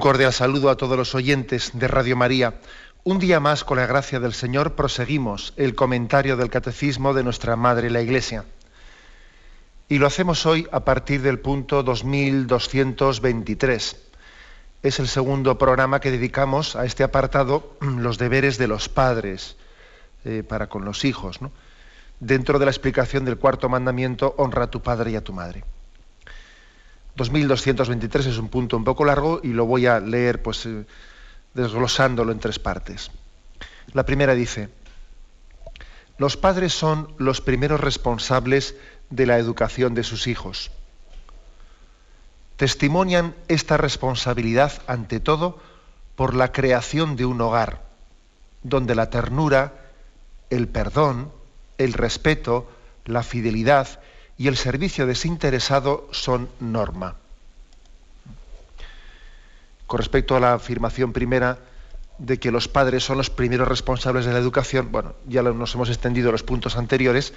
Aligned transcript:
Cordial 0.00 0.32
saludo 0.32 0.70
a 0.70 0.76
todos 0.76 0.96
los 0.96 1.14
oyentes 1.14 1.72
de 1.74 1.86
Radio 1.86 2.16
María. 2.16 2.54
Un 3.04 3.18
día 3.18 3.38
más, 3.38 3.64
con 3.64 3.76
la 3.76 3.86
gracia 3.86 4.18
del 4.18 4.32
Señor, 4.32 4.74
proseguimos 4.74 5.52
el 5.56 5.74
comentario 5.74 6.38
del 6.38 6.48
Catecismo 6.48 7.12
de 7.12 7.22
nuestra 7.22 7.54
Madre 7.54 7.90
la 7.90 8.00
Iglesia. 8.00 8.46
Y 9.88 9.98
lo 9.98 10.06
hacemos 10.06 10.46
hoy 10.46 10.66
a 10.72 10.86
partir 10.86 11.20
del 11.20 11.38
punto 11.38 11.82
2223. 11.82 13.96
Es 14.82 14.98
el 14.98 15.06
segundo 15.06 15.58
programa 15.58 16.00
que 16.00 16.10
dedicamos 16.10 16.76
a 16.76 16.86
este 16.86 17.04
apartado, 17.04 17.76
los 17.80 18.16
deberes 18.16 18.56
de 18.56 18.68
los 18.68 18.88
padres 18.88 19.58
eh, 20.24 20.42
para 20.48 20.68
con 20.68 20.86
los 20.86 21.04
hijos, 21.04 21.40
dentro 22.20 22.58
de 22.58 22.64
la 22.64 22.70
explicación 22.70 23.26
del 23.26 23.36
cuarto 23.36 23.68
mandamiento, 23.68 24.34
honra 24.38 24.64
a 24.64 24.70
tu 24.70 24.80
padre 24.80 25.10
y 25.10 25.16
a 25.16 25.24
tu 25.24 25.34
madre. 25.34 25.62
2223 27.16 28.26
es 28.26 28.38
un 28.38 28.48
punto 28.48 28.76
un 28.76 28.84
poco 28.84 29.04
largo 29.04 29.40
y 29.42 29.48
lo 29.48 29.66
voy 29.66 29.86
a 29.86 30.00
leer 30.00 30.42
pues 30.42 30.66
eh, 30.66 30.86
desglosándolo 31.54 32.32
en 32.32 32.38
tres 32.38 32.58
partes. 32.58 33.10
La 33.92 34.06
primera 34.06 34.34
dice, 34.34 34.68
los 36.18 36.36
padres 36.36 36.72
son 36.72 37.12
los 37.18 37.40
primeros 37.40 37.80
responsables 37.80 38.74
de 39.10 39.26
la 39.26 39.38
educación 39.38 39.94
de 39.94 40.04
sus 40.04 40.26
hijos. 40.26 40.70
Testimonian 42.56 43.34
esta 43.48 43.76
responsabilidad 43.76 44.82
ante 44.86 45.18
todo 45.18 45.58
por 46.16 46.34
la 46.34 46.52
creación 46.52 47.16
de 47.16 47.24
un 47.24 47.40
hogar, 47.40 47.82
donde 48.62 48.94
la 48.94 49.08
ternura, 49.08 49.72
el 50.50 50.68
perdón, 50.68 51.32
el 51.78 51.94
respeto, 51.94 52.70
la 53.06 53.22
fidelidad 53.22 54.00
y 54.40 54.48
el 54.48 54.56
servicio 54.56 55.06
desinteresado 55.06 56.08
son 56.12 56.48
norma. 56.60 57.16
Con 59.86 59.98
respecto 59.98 60.34
a 60.34 60.40
la 60.40 60.54
afirmación 60.54 61.12
primera 61.12 61.58
de 62.16 62.38
que 62.38 62.50
los 62.50 62.66
padres 62.66 63.04
son 63.04 63.18
los 63.18 63.28
primeros 63.28 63.68
responsables 63.68 64.24
de 64.24 64.32
la 64.32 64.38
educación, 64.38 64.90
bueno, 64.90 65.12
ya 65.28 65.42
nos 65.42 65.74
hemos 65.74 65.90
extendido 65.90 66.32
los 66.32 66.42
puntos 66.42 66.78
anteriores, 66.78 67.34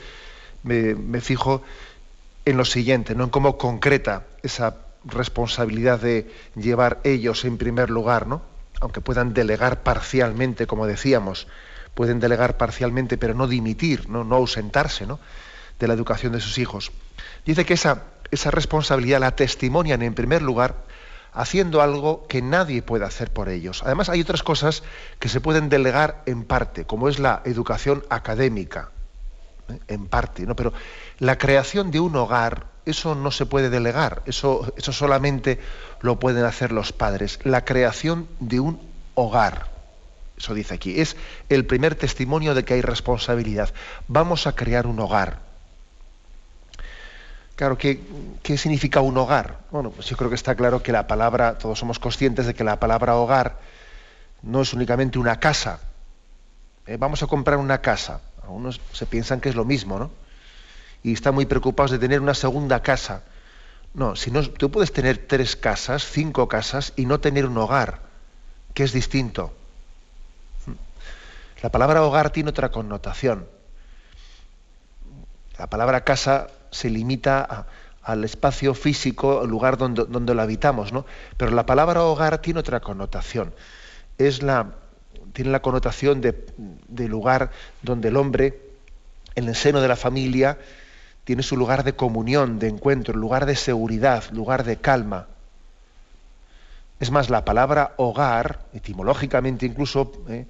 me, 0.63 1.19
fijo 1.19 1.61
en 2.45 2.55
lo 2.55 2.63
siguiente, 2.63 3.15
¿no? 3.15 3.25
en 3.25 3.31
cómo 3.31 3.57
concreta 3.57 4.23
esa 4.41 4.77
responsabilidad 5.03 5.99
de 5.99 6.31
llevar 6.55 7.01
ellos 7.03 7.43
en 7.43 7.57
primer 7.57 7.89
lugar, 7.89 8.27
¿no? 8.27 8.43
aunque 8.79 9.01
puedan 9.01 9.33
delegar 9.33 9.83
parcialmente, 9.83 10.67
como 10.67 10.87
decíamos, 10.87 11.47
pueden 11.95 12.21
delegar 12.21 12.55
parcialmente, 12.55 13.17
pero 13.17 13.33
no 13.33 13.47
dimitir, 13.47 14.07
no, 14.07 14.23
no 14.23 14.35
ausentarse, 14.37 15.05
¿no? 15.05 15.19
De 15.79 15.87
la 15.87 15.93
educación 15.93 16.33
de 16.33 16.39
sus 16.39 16.57
hijos. 16.57 16.91
Dice 17.45 17.65
que 17.65 17.73
esa, 17.73 18.03
esa 18.31 18.51
responsabilidad 18.51 19.19
la 19.19 19.35
testimonian 19.35 20.01
en 20.01 20.13
primer 20.13 20.41
lugar 20.41 20.75
haciendo 21.33 21.81
algo 21.81 22.25
que 22.27 22.41
nadie 22.41 22.81
puede 22.81 23.05
hacer 23.05 23.31
por 23.31 23.49
ellos. 23.49 23.81
Además 23.83 24.09
hay 24.09 24.21
otras 24.21 24.43
cosas 24.43 24.83
que 25.19 25.29
se 25.29 25.41
pueden 25.41 25.69
delegar 25.69 26.21
en 26.25 26.43
parte, 26.43 26.85
como 26.85 27.09
es 27.09 27.19
la 27.19 27.41
educación 27.45 28.03
académica, 28.09 28.91
¿eh? 29.69 29.79
en 29.87 30.05
parte, 30.07 30.45
¿no? 30.45 30.55
Pero 30.55 30.73
la 31.19 31.37
creación 31.37 31.91
de 31.91 31.99
un 31.99 32.15
hogar, 32.15 32.67
eso 32.85 33.15
no 33.15 33.31
se 33.31 33.45
puede 33.45 33.69
delegar, 33.69 34.21
eso, 34.25 34.73
eso 34.77 34.91
solamente 34.91 35.59
lo 36.01 36.19
pueden 36.19 36.45
hacer 36.45 36.71
los 36.71 36.93
padres. 36.93 37.39
La 37.43 37.65
creación 37.65 38.27
de 38.39 38.59
un 38.59 38.79
hogar, 39.15 39.67
eso 40.37 40.53
dice 40.53 40.75
aquí, 40.75 40.99
es 40.99 41.15
el 41.49 41.65
primer 41.65 41.95
testimonio 41.95 42.53
de 42.53 42.63
que 42.63 42.75
hay 42.75 42.81
responsabilidad. 42.81 43.73
Vamos 44.07 44.45
a 44.45 44.55
crear 44.55 44.85
un 44.85 44.99
hogar. 44.99 45.52
Claro, 47.55 47.77
¿qué, 47.77 47.99
significa 48.57 49.01
un 49.01 49.17
hogar? 49.17 49.59
Bueno, 49.69 49.91
pues 49.91 50.07
yo 50.07 50.17
creo 50.17 50.29
que 50.29 50.35
está 50.35 50.55
claro 50.55 50.81
que 50.81 50.91
la 50.91 51.05
palabra, 51.05 51.57
todos 51.57 51.77
somos 51.77 51.99
conscientes 51.99 52.47
de 52.47 52.55
que 52.55 52.63
la 52.63 52.79
palabra 52.79 53.15
hogar 53.15 53.59
no 54.41 54.61
es 54.61 54.73
únicamente 54.73 55.19
una 55.19 55.39
casa. 55.39 55.79
Eh, 56.87 56.97
vamos 56.97 57.21
a 57.21 57.27
comprar 57.27 57.57
una 57.57 57.79
casa. 57.79 58.21
Algunos 58.41 58.81
se 58.91 59.05
piensan 59.05 59.39
que 59.39 59.49
es 59.49 59.55
lo 59.55 59.65
mismo, 59.65 59.99
¿no? 59.99 60.11
Y 61.03 61.13
están 61.13 61.35
muy 61.35 61.45
preocupados 61.45 61.91
de 61.91 61.99
tener 61.99 62.21
una 62.21 62.33
segunda 62.33 62.81
casa. 62.81 63.21
No, 63.93 64.15
si 64.15 64.31
no, 64.31 64.41
tú 64.49 64.71
puedes 64.71 64.91
tener 64.91 65.17
tres 65.27 65.55
casas, 65.55 66.05
cinco 66.05 66.47
casas 66.47 66.93
y 66.95 67.05
no 67.05 67.19
tener 67.19 67.45
un 67.45 67.57
hogar, 67.57 67.99
que 68.73 68.83
es 68.83 68.93
distinto. 68.93 69.53
La 71.61 71.69
palabra 71.69 72.03
hogar 72.03 72.31
tiene 72.31 72.49
otra 72.49 72.71
connotación. 72.71 73.47
La 75.59 75.67
palabra 75.67 76.03
casa 76.03 76.47
se 76.73 76.89
limita 76.89 77.65
al 78.03 78.23
espacio 78.25 78.73
físico, 78.73 79.43
el 79.43 79.49
lugar 79.49 79.77
donde, 79.77 80.05
donde, 80.05 80.35
lo 80.35 80.41
habitamos, 80.41 80.91
¿no? 80.91 81.05
Pero 81.37 81.51
la 81.51 81.65
palabra 81.65 82.03
hogar 82.03 82.39
tiene 82.39 82.59
otra 82.59 82.81
connotación. 82.81 83.53
Es 84.17 84.43
la, 84.43 84.71
tiene 85.31 85.51
la 85.51 85.61
connotación 85.61 86.19
de, 86.19 86.45
de 86.87 87.07
lugar 87.07 87.51
donde 87.81 88.09
el 88.09 88.17
hombre, 88.17 88.59
en 89.35 89.47
el 89.47 89.55
seno 89.55 89.79
de 89.79 89.87
la 89.87 89.95
familia, 89.95 90.57
tiene 91.23 91.43
su 91.43 91.55
lugar 91.55 91.85
de 91.85 91.95
comunión, 91.95 92.59
de 92.59 92.67
encuentro, 92.67 93.15
lugar 93.15 93.45
de 93.45 93.55
seguridad, 93.55 94.23
lugar 94.31 94.65
de 94.65 94.77
calma. 94.77 95.27
Es 96.99 97.09
más, 97.11 97.29
la 97.29 97.45
palabra 97.45 97.93
hogar, 97.97 98.59
etimológicamente 98.73 99.65
incluso, 99.65 100.11
¿eh? 100.27 100.45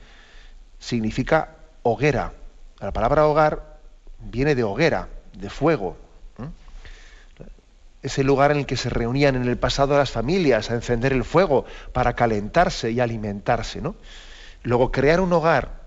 significa 0.79 1.56
hoguera. 1.83 2.33
La 2.79 2.91
palabra 2.91 3.28
hogar 3.28 3.78
viene 4.19 4.56
de 4.56 4.63
hoguera, 4.63 5.07
de 5.38 5.50
fuego 5.50 5.97
ese 8.03 8.23
lugar 8.23 8.51
en 8.51 8.57
el 8.57 8.65
que 8.65 8.77
se 8.77 8.89
reunían 8.89 9.35
en 9.35 9.47
el 9.47 9.57
pasado 9.57 9.97
las 9.97 10.11
familias 10.11 10.69
a 10.69 10.75
encender 10.75 11.13
el 11.13 11.23
fuego 11.23 11.65
para 11.93 12.13
calentarse 12.13 12.91
y 12.91 12.99
alimentarse. 12.99 13.81
¿no? 13.81 13.95
Luego, 14.61 14.91
crear 14.91 15.21
un 15.21 15.31
hogar 15.31 15.81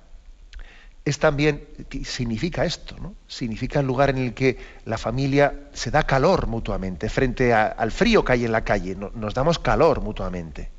es 1.05 1.21
también, 1.21 1.69
significa 2.05 2.65
esto, 2.65 2.97
¿no? 3.01 3.15
significa 3.29 3.79
el 3.79 3.87
lugar 3.87 4.11
en 4.11 4.19
el 4.19 4.35
que 4.35 4.59
la 4.87 4.99
familia 4.99 5.55
se 5.73 5.93
da 5.93 6.03
calor 6.03 6.49
mutuamente 6.49 7.09
frente 7.09 7.55
al 7.55 7.93
frío 7.93 8.25
que 8.25 8.33
hay 8.33 8.45
en 8.45 8.51
la 8.51 8.65
calle, 8.65 8.97
nos 8.97 9.35
damos 9.35 9.61
calor 9.61 10.01
mutuamente. 10.01 10.71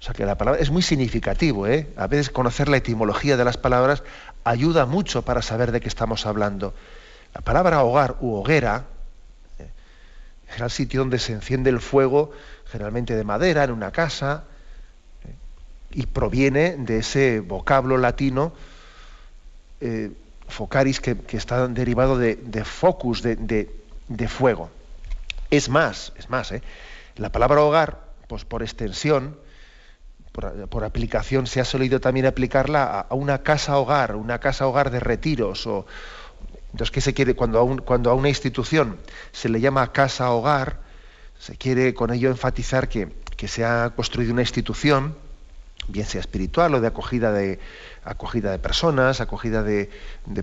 O 0.00 0.02
sea 0.02 0.14
que 0.14 0.24
la 0.24 0.38
palabra 0.38 0.60
es 0.60 0.70
muy 0.70 0.82
significativo, 0.82 1.66
¿eh? 1.66 1.88
A 1.96 2.06
veces 2.06 2.30
conocer 2.30 2.68
la 2.68 2.76
etimología 2.76 3.36
de 3.36 3.44
las 3.44 3.56
palabras 3.56 4.02
ayuda 4.44 4.86
mucho 4.86 5.22
para 5.22 5.42
saber 5.42 5.72
de 5.72 5.80
qué 5.80 5.88
estamos 5.88 6.26
hablando. 6.26 6.74
La 7.34 7.40
palabra 7.40 7.82
hogar 7.82 8.16
u 8.20 8.34
hoguera 8.34 8.84
sitio 10.70 11.00
donde 11.00 11.18
se 11.18 11.32
enciende 11.32 11.70
el 11.70 11.80
fuego, 11.80 12.30
generalmente 12.66 13.14
de 13.14 13.24
madera, 13.24 13.64
en 13.64 13.70
una 13.70 13.90
casa, 13.90 14.44
eh, 15.24 15.34
y 15.92 16.06
proviene 16.06 16.76
de 16.76 16.98
ese 16.98 17.40
vocablo 17.40 17.98
latino 17.98 18.52
eh, 19.80 20.12
focaris 20.48 21.00
que, 21.00 21.16
está 21.32 21.66
derivado 21.68 22.18
de, 22.18 22.64
focus, 22.64 23.22
de, 23.22 24.28
fuego. 24.28 24.70
Es 25.50 25.68
más, 25.68 26.12
es 26.16 26.30
más, 26.30 26.52
¿eh? 26.52 26.62
la 27.16 27.30
palabra 27.30 27.62
hogar, 27.62 28.00
pues 28.28 28.44
por 28.44 28.62
extensión, 28.62 29.36
por, 30.32 30.84
aplicación, 30.84 31.46
se 31.46 31.60
ha 31.60 31.64
solido 31.64 32.00
también 32.00 32.26
aplicarla 32.26 32.84
a, 32.84 33.00
a, 33.00 33.14
una 33.14 33.42
casa 33.42 33.78
hogar, 33.78 34.16
una 34.16 34.40
casa 34.40 34.66
hogar 34.66 34.90
de 34.90 35.00
retiros 35.00 35.66
o, 35.66 35.86
entonces, 36.74 36.90
¿qué 36.90 37.00
se 37.00 37.14
quiere? 37.14 37.36
Cuando 37.36 37.60
a, 37.60 38.14
una 38.14 38.28
institución 38.28 38.98
se 39.30 39.48
le 39.48 39.60
llama 39.60 39.92
casa-hogar, 39.92 40.80
se 41.38 41.54
quiere 41.54 41.94
con 41.94 42.12
ello 42.12 42.30
enfatizar 42.30 42.88
que, 42.88 43.12
se 43.46 43.64
ha 43.64 43.92
construido 43.94 44.32
una 44.32 44.42
institución, 44.42 45.16
bien 45.86 46.04
sea 46.04 46.20
espiritual 46.20 46.74
o 46.74 46.80
de 46.80 46.88
acogida 46.88 47.30
de, 47.30 47.60
acogida 48.02 48.50
de 48.50 48.58
personas, 48.58 49.20
acogida 49.20 49.62
de, 49.62 49.88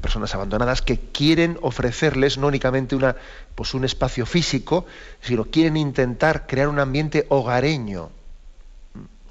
personas 0.01 0.33
abandonadas, 0.33 0.81
que 0.81 0.99
quieren 0.99 1.57
ofrecerles 1.61 2.37
no 2.37 2.47
únicamente 2.47 2.95
una, 2.95 3.17
pues 3.53 3.73
un 3.73 3.83
espacio 3.83 4.25
físico, 4.25 4.85
sino 5.19 5.43
quieren 5.43 5.75
intentar 5.75 6.47
crear 6.47 6.69
un 6.69 6.79
ambiente 6.79 7.25
hogareño, 7.27 8.09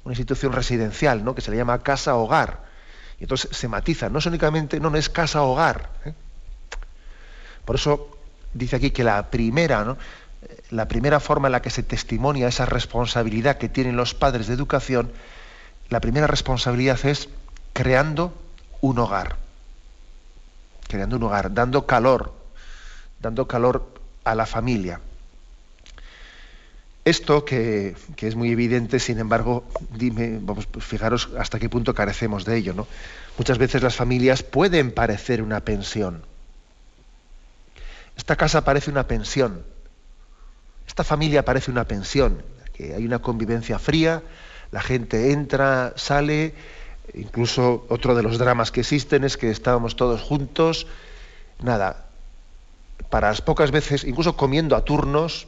una 0.03 0.11
institución 0.11 0.53
residencial, 0.53 1.25
¿no? 1.25 1.33
que 1.33 1.41
se 1.41 1.49
le 1.49 1.57
llama 1.57 1.81
casa-hogar. 1.81 2.63
Y 3.19 3.23
entonces 3.23 3.57
se 3.57 3.67
matiza, 3.67 4.07
no 4.09 4.19
es 4.19 4.25
únicamente, 4.27 4.79
no, 4.79 4.91
no 4.91 4.97
es 4.97 5.09
casa-hogar. 5.09 5.89
¿eh? 6.05 6.13
Por 7.65 7.75
eso 7.75 8.17
dice 8.53 8.75
aquí 8.75 8.91
que 8.91 9.03
la 9.03 9.29
primera, 9.29 9.97
la 10.69 10.87
primera 10.87 11.19
forma 11.19 11.47
en 11.47 11.53
la 11.53 11.61
que 11.61 11.69
se 11.69 11.83
testimonia 11.83 12.47
esa 12.47 12.65
responsabilidad 12.65 13.57
que 13.57 13.69
tienen 13.69 13.95
los 13.95 14.13
padres 14.13 14.47
de 14.47 14.53
educación, 14.53 15.11
la 15.89 15.99
primera 15.99 16.27
responsabilidad 16.27 16.99
es 17.05 17.29
creando 17.73 18.33
un 18.81 18.99
hogar. 18.99 19.37
Creando 20.87 21.17
un 21.17 21.23
hogar, 21.23 21.53
dando 21.53 21.85
calor, 21.85 22.33
dando 23.19 23.47
calor 23.47 23.93
a 24.23 24.35
la 24.35 24.45
familia. 24.45 24.99
Esto 27.03 27.45
que, 27.45 27.95
es 28.17 28.35
muy 28.35 28.51
evidente, 28.51 28.99
sin 28.99 29.17
embargo, 29.17 29.63
vamos, 30.41 30.67
pues 30.67 30.85
fijaros 30.85 31.29
hasta 31.37 31.57
qué 31.57 31.67
punto 31.67 31.95
carecemos 31.95 32.45
de 32.45 32.57
ello, 32.57 32.73
¿no? 32.73 32.87
Muchas 33.37 33.57
veces 33.57 33.81
las 33.81 33.95
familias 33.95 34.43
pueden 34.43 34.91
parecer 34.91 35.41
una 35.41 35.61
pensión. 35.61 36.23
Esta 38.21 38.35
casa 38.35 38.63
parece 38.63 38.91
una 38.91 39.07
pensión. 39.07 39.63
Esta 40.87 41.03
familia 41.03 41.43
parece 41.43 41.71
una 41.71 41.85
pensión, 41.85 42.43
que 42.71 42.93
hay 42.93 43.03
una 43.03 43.17
convivencia 43.17 43.79
fría, 43.79 44.21
la 44.69 44.79
gente 44.79 45.31
entra, 45.31 45.93
sale, 45.95 46.53
incluso 47.15 47.83
otro 47.89 48.13
de 48.13 48.21
los 48.21 48.37
dramas 48.37 48.71
que 48.71 48.81
existen 48.81 49.23
es 49.23 49.37
que 49.37 49.49
estábamos 49.49 49.95
todos 49.95 50.21
juntos, 50.21 50.85
nada, 51.63 52.09
para 53.09 53.29
las 53.29 53.41
pocas 53.41 53.71
veces, 53.71 54.03
incluso 54.03 54.37
comiendo 54.37 54.75
a 54.75 54.85
turnos, 54.85 55.47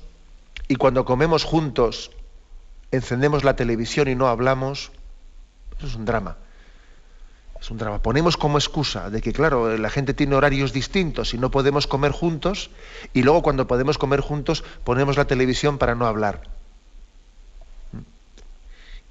y 0.67 0.75
cuando 0.75 1.05
comemos 1.05 1.43
juntos, 1.43 2.09
encendemos 2.89 3.43
la 3.43 3.55
televisión 3.55 4.07
y 4.07 4.15
no 4.15 4.29
hablamos, 4.29 4.91
eso 5.77 5.85
es 5.85 5.93
un 5.93 6.05
drama. 6.05 6.37
Es 7.63 7.71
un 7.71 7.77
drama. 7.77 8.01
Ponemos 8.01 8.35
como 8.35 8.57
excusa 8.57 9.09
de 9.09 9.21
que, 9.21 9.31
claro, 9.31 9.77
la 9.77 9.89
gente 9.89 10.13
tiene 10.13 10.35
horarios 10.35 10.73
distintos 10.73 11.33
y 11.33 11.37
no 11.37 11.49
podemos 11.49 11.87
comer 11.87 12.11
juntos, 12.11 12.71
y 13.13 13.23
luego 13.23 13.41
cuando 13.41 13.67
podemos 13.67 13.97
comer 13.97 14.19
juntos 14.19 14.65
ponemos 14.83 15.15
la 15.15 15.27
televisión 15.27 15.77
para 15.77 15.95
no 15.95 16.05
hablar. 16.05 16.41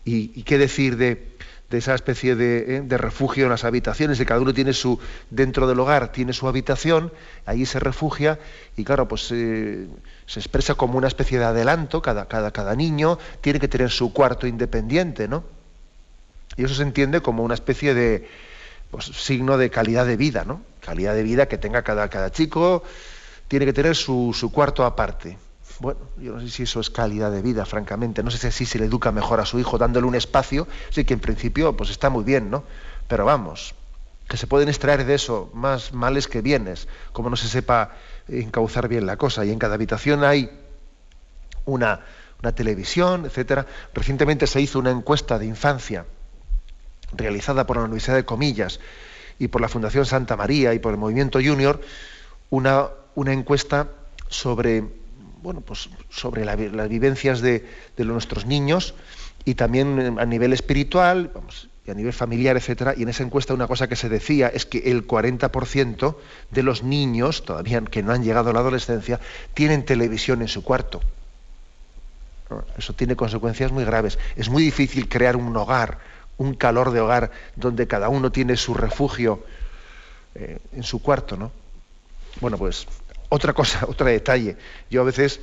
¿Y, 0.04 0.42
qué 0.42 0.58
decir 0.58 0.98
de, 0.98 1.34
esa 1.70 1.94
especie 1.94 2.32
eh, 2.32 2.82
de, 2.84 2.98
refugio 2.98 3.44
en 3.44 3.50
las 3.50 3.64
habitaciones? 3.64 4.18
De 4.18 4.26
cada 4.26 4.40
uno 4.40 4.52
tiene 4.52 4.74
su, 4.74 5.00
dentro 5.30 5.66
del 5.66 5.80
hogar, 5.80 6.12
tiene 6.12 6.34
su 6.34 6.46
habitación, 6.46 7.10
allí 7.46 7.64
se 7.64 7.80
refugia, 7.80 8.38
y 8.76 8.84
claro, 8.84 9.08
pues 9.08 9.30
eh, 9.32 9.88
se 10.26 10.40
expresa 10.40 10.74
como 10.74 10.98
una 10.98 11.08
especie 11.08 11.38
de 11.38 11.46
adelanto, 11.46 12.02
cada, 12.02 12.26
cada 12.26 12.76
niño 12.76 13.18
tiene 13.40 13.60
que 13.60 13.68
tener 13.68 13.90
su 13.90 14.12
cuarto 14.12 14.46
independiente, 14.46 15.26
¿no? 15.26 15.61
Y 16.56 16.64
eso 16.64 16.74
se 16.74 16.82
entiende 16.82 17.20
como 17.20 17.42
una 17.42 17.54
especie 17.54 17.94
de 17.94 18.28
pues, 18.90 19.06
signo 19.06 19.56
de 19.56 19.70
calidad 19.70 20.06
de 20.06 20.16
vida, 20.16 20.44
¿no? 20.44 20.62
Calidad 20.80 21.14
de 21.14 21.22
vida 21.22 21.46
que 21.46 21.58
tenga 21.58 21.82
cada, 21.82 22.30
chico, 22.30 22.82
tiene 23.48 23.64
que 23.64 23.72
tener 23.72 23.96
su, 23.96 24.50
cuarto 24.52 24.84
aparte. 24.84 25.38
Bueno, 25.80 26.00
yo 26.18 26.34
no 26.34 26.40
sé 26.40 26.50
si 26.50 26.62
eso 26.64 26.80
es 26.80 26.90
calidad 26.90 27.32
de 27.32 27.42
vida, 27.42 27.64
francamente. 27.64 28.22
No 28.22 28.30
sé 28.30 28.38
si 28.38 28.46
así 28.46 28.66
se 28.66 28.78
le 28.78 28.84
educa 28.84 29.10
mejor 29.10 29.40
a 29.40 29.46
su 29.46 29.58
hijo 29.58 29.78
dándole 29.78 30.06
un 30.06 30.14
espacio. 30.14 30.68
Sí 30.90 31.04
que 31.04 31.14
en 31.14 31.20
principio 31.20 31.76
pues 31.76 31.90
está 31.90 32.10
muy 32.10 32.22
bien, 32.22 32.50
¿no? 32.50 32.64
Pero 33.08 33.24
vamos, 33.24 33.74
que 34.28 34.36
se 34.36 34.46
pueden 34.46 34.68
extraer 34.68 35.04
de 35.04 35.14
eso 35.14 35.50
más 35.54 35.92
males 35.92 36.28
que 36.28 36.42
bienes, 36.42 36.86
como 37.12 37.30
no 37.30 37.36
se 37.36 37.48
sepa 37.48 37.96
encauzar 38.28 38.88
bien 38.88 39.06
la 39.06 39.16
cosa. 39.16 39.44
Y 39.44 39.50
en 39.50 39.58
cada 39.58 39.74
habitación 39.74 40.22
hay 40.22 40.50
una, 41.64 42.00
una 42.42 42.54
televisión, 42.54 43.24
etcétera. 43.24 43.66
Recientemente 43.94 44.46
se 44.46 44.60
hizo 44.60 44.78
una 44.78 44.90
encuesta 44.90 45.38
de 45.38 45.46
infancia 45.46 46.04
realizada 47.14 47.66
por 47.66 47.76
la 47.76 47.84
Universidad 47.84 48.16
de 48.16 48.24
Comillas 48.24 48.80
y 49.38 49.48
por 49.48 49.60
la 49.60 49.68
Fundación 49.68 50.06
Santa 50.06 50.36
María 50.36 50.74
y 50.74 50.78
por 50.78 50.92
el 50.92 50.98
Movimiento 50.98 51.40
Junior, 51.42 51.80
una, 52.50 52.90
encuesta 53.26 53.88
sobre, 54.28 54.84
bueno, 55.42 55.60
pues 55.60 55.88
sobre 56.10 56.44
las 56.44 56.88
vivencias 56.88 57.40
de, 57.40 57.64
nuestros 57.98 58.46
niños 58.46 58.94
y 59.44 59.54
también 59.54 60.18
a 60.18 60.26
nivel 60.26 60.52
espiritual 60.52 61.30
y 61.84 61.90
a 61.90 61.94
nivel 61.94 62.12
familiar, 62.12 62.56
etcétera. 62.56 62.94
Y 62.96 63.02
en 63.02 63.08
esa 63.08 63.24
encuesta 63.24 63.54
una 63.54 63.66
cosa 63.66 63.88
que 63.88 63.96
se 63.96 64.08
decía 64.08 64.48
es 64.48 64.66
que 64.66 64.90
el 64.90 65.06
40% 65.06 66.16
de 66.50 66.62
los 66.62 66.82
niños, 66.82 67.44
todavía 67.44 67.80
que 67.82 68.02
no 68.02 68.12
han 68.12 68.22
llegado 68.22 68.50
a 68.50 68.52
la 68.52 68.60
adolescencia, 68.60 69.18
tienen 69.54 69.84
televisión 69.84 70.42
en 70.42 70.48
su 70.48 70.62
cuarto. 70.62 71.00
Eso 72.76 72.92
tiene 72.92 73.16
consecuencias 73.16 73.72
muy 73.72 73.84
graves. 73.84 74.18
Es 74.36 74.50
muy 74.50 74.62
difícil 74.62 75.08
crear 75.08 75.36
un 75.36 75.56
hogar 75.56 75.98
un 76.42 76.54
calor 76.54 76.90
de 76.90 77.00
hogar 77.00 77.30
donde 77.56 77.86
cada 77.86 78.08
uno 78.08 78.32
tiene 78.32 78.56
su 78.56 78.74
refugio 78.74 79.44
eh, 80.34 80.58
en 80.72 80.82
su 80.82 81.00
cuarto, 81.00 81.36
¿no? 81.36 81.52
Bueno, 82.40 82.58
pues 82.58 82.86
otra 83.28 83.52
cosa, 83.52 83.84
otro 83.88 84.06
detalle. 84.06 84.56
Yo 84.90 85.02
a 85.02 85.04
veces 85.04 85.40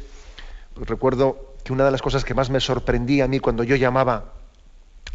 recuerdo 0.75 1.55
que 1.63 1.73
una 1.73 1.85
de 1.85 1.91
las 1.91 2.01
cosas 2.01 2.25
que 2.25 2.33
más 2.33 2.49
me 2.49 2.59
sorprendía 2.59 3.25
a 3.25 3.27
mí 3.27 3.39
cuando 3.39 3.63
yo 3.63 3.75
llamaba 3.75 4.33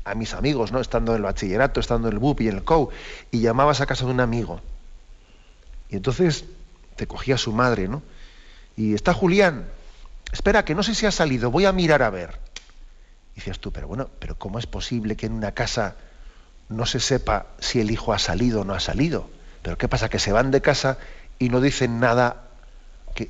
a 0.05 0.15
mis 0.15 0.35
amigos, 0.35 0.73
¿no? 0.73 0.81
Estando 0.81 1.13
en 1.13 1.17
el 1.19 1.23
bachillerato, 1.23 1.81
estando 1.81 2.09
en 2.09 2.15
el 2.15 2.19
BUP 2.19 2.41
y 2.41 2.49
en 2.49 2.57
el 2.57 2.65
COU, 2.65 2.91
y 3.31 3.41
llamabas 3.41 3.81
a 3.81 3.87
casa 3.87 4.07
de 4.07 4.11
un 4.11 4.21
amigo. 4.21 4.61
Y 5.91 5.97
entonces 5.97 6.45
te 6.97 7.07
cogía 7.07 7.37
su 7.37 7.53
madre, 7.53 7.89
¿no? 7.89 8.03
Y 8.77 8.95
está 8.95 9.13
Julián. 9.13 9.67
Espera, 10.33 10.65
que 10.65 10.75
no 10.75 10.83
sé 10.83 10.95
si 10.95 11.07
ha 11.07 11.11
salido, 11.11 11.51
voy 11.51 11.67
a 11.67 11.73
mirar 11.73 12.03
a 12.03 12.11
ver. 12.11 12.39
Y 13.35 13.41
dices 13.41 13.59
tú, 13.59 13.73
pero 13.73 13.89
bueno, 13.89 14.09
pero 14.19 14.39
¿cómo 14.39 14.59
es 14.59 14.67
posible 14.67 15.17
que 15.17 15.27
en 15.27 15.33
una 15.33 15.53
casa 15.53 15.97
no 16.69 16.87
se 16.87 17.01
sepa 17.01 17.47
si 17.59 17.81
el 17.81 17.91
hijo 17.91 18.13
ha 18.13 18.19
salido 18.19 18.63
o 18.63 18.65
no 18.65 18.75
ha 18.75 18.81
salido? 18.81 19.29
Pero 19.63 19.79
¿qué 19.79 19.89
pasa? 19.89 20.09
Que 20.09 20.19
se 20.19 20.33
van 20.33 20.51
de 20.51 20.61
casa 20.61 20.99
y 21.39 21.49
no 21.49 21.61
dicen 21.61 22.01
nada 22.01 22.45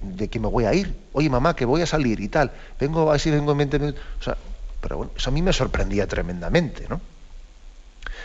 de 0.00 0.28
que 0.28 0.40
me 0.40 0.48
voy 0.48 0.64
a 0.64 0.74
ir. 0.74 0.94
Oye, 1.12 1.30
mamá, 1.30 1.54
que 1.54 1.64
voy 1.64 1.82
a 1.82 1.86
salir 1.86 2.20
y 2.20 2.28
tal. 2.28 2.50
Vengo 2.78 3.10
así, 3.12 3.30
vengo 3.30 3.52
en 3.52 3.58
20 3.58 3.78
minutos. 3.78 4.02
O 4.20 4.22
sea, 4.22 4.36
pero 4.80 4.96
bueno, 4.96 5.12
eso 5.16 5.30
a 5.30 5.32
mí 5.32 5.42
me 5.42 5.52
sorprendía 5.52 6.06
tremendamente, 6.06 6.86
¿no? 6.88 7.00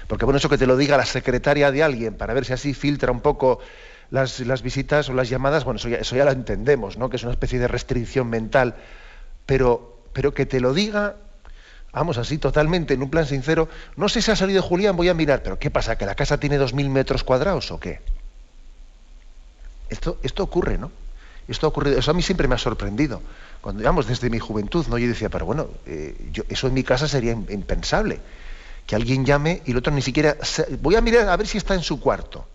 Porque 0.07 0.25
bueno, 0.25 0.37
eso 0.37 0.49
que 0.49 0.57
te 0.57 0.65
lo 0.65 0.75
diga 0.77 0.97
la 0.97 1.05
secretaria 1.05 1.71
de 1.71 1.83
alguien 1.83 2.15
para 2.15 2.33
ver 2.33 2.45
si 2.45 2.53
así 2.53 2.73
filtra 2.73 3.11
un 3.11 3.21
poco 3.21 3.59
las, 4.11 4.61
visitas 4.61 5.09
o 5.09 5.13
las 5.13 5.29
llamadas, 5.29 5.63
bueno, 5.63 5.77
eso 5.77 5.89
ya, 5.89 5.97
eso 5.97 6.15
ya 6.15 6.25
lo 6.25 6.31
entendemos, 6.31 6.97
¿no? 6.97 7.09
Que 7.09 7.17
es 7.17 7.23
una 7.23 7.31
especie 7.31 7.59
de 7.59 7.67
restricción 7.67 8.29
mental. 8.29 8.75
Pero, 9.45 10.03
pero 10.13 10.33
que 10.33 10.45
te 10.45 10.59
lo 10.59 10.73
diga 10.73 11.15
vamos 11.99 12.17
así 12.17 12.37
totalmente, 12.37 12.93
en 12.93 13.03
un 13.03 13.09
plan 13.09 13.25
sincero, 13.25 13.67
no 13.97 14.07
sé 14.07 14.21
si 14.21 14.31
ha 14.31 14.35
salido 14.37 14.61
Julián, 14.61 14.95
voy 14.95 15.09
a 15.09 15.13
mirar, 15.13 15.43
pero 15.43 15.59
¿qué 15.59 15.69
pasa? 15.69 15.97
¿Que 15.97 16.05
la 16.05 16.15
casa 16.15 16.39
tiene 16.39 16.57
dos 16.57 16.73
mil 16.73 16.89
metros 16.89 17.25
cuadrados 17.25 17.71
o 17.71 17.79
qué? 17.79 17.99
Esto, 19.89 20.17
esto 20.23 20.41
ocurre, 20.41 20.77
¿no? 20.77 20.93
Esto 21.49 21.67
ha 21.67 21.69
ocurrido, 21.69 21.99
eso 21.99 22.11
a 22.11 22.13
mí 22.13 22.21
siempre 22.21 22.47
me 22.47 22.55
ha 22.55 22.57
sorprendido. 22.57 23.21
Cuando, 23.59 23.79
digamos, 23.79 24.07
desde 24.07 24.29
mi 24.29 24.39
juventud, 24.39 24.87
¿no? 24.87 24.97
Yo 24.97 25.09
decía, 25.09 25.27
pero 25.27 25.45
bueno, 25.45 25.67
eh, 25.87 26.15
eso 26.47 26.67
en 26.67 26.73
mi 26.73 26.83
casa 26.83 27.05
sería 27.09 27.33
impensable. 27.33 28.21
Que 28.87 28.95
alguien 28.95 29.25
llame 29.25 29.61
y 29.65 29.71
el 29.71 29.77
otro 29.77 29.91
ni 29.91 30.01
siquiera... 30.01 30.37
Voy 30.79 30.95
a 30.95 31.01
mirar 31.01 31.27
a 31.27 31.35
ver 31.35 31.47
si 31.47 31.57
está 31.57 31.73
en 31.73 31.83
su 31.83 31.99
cuarto. 31.99 32.47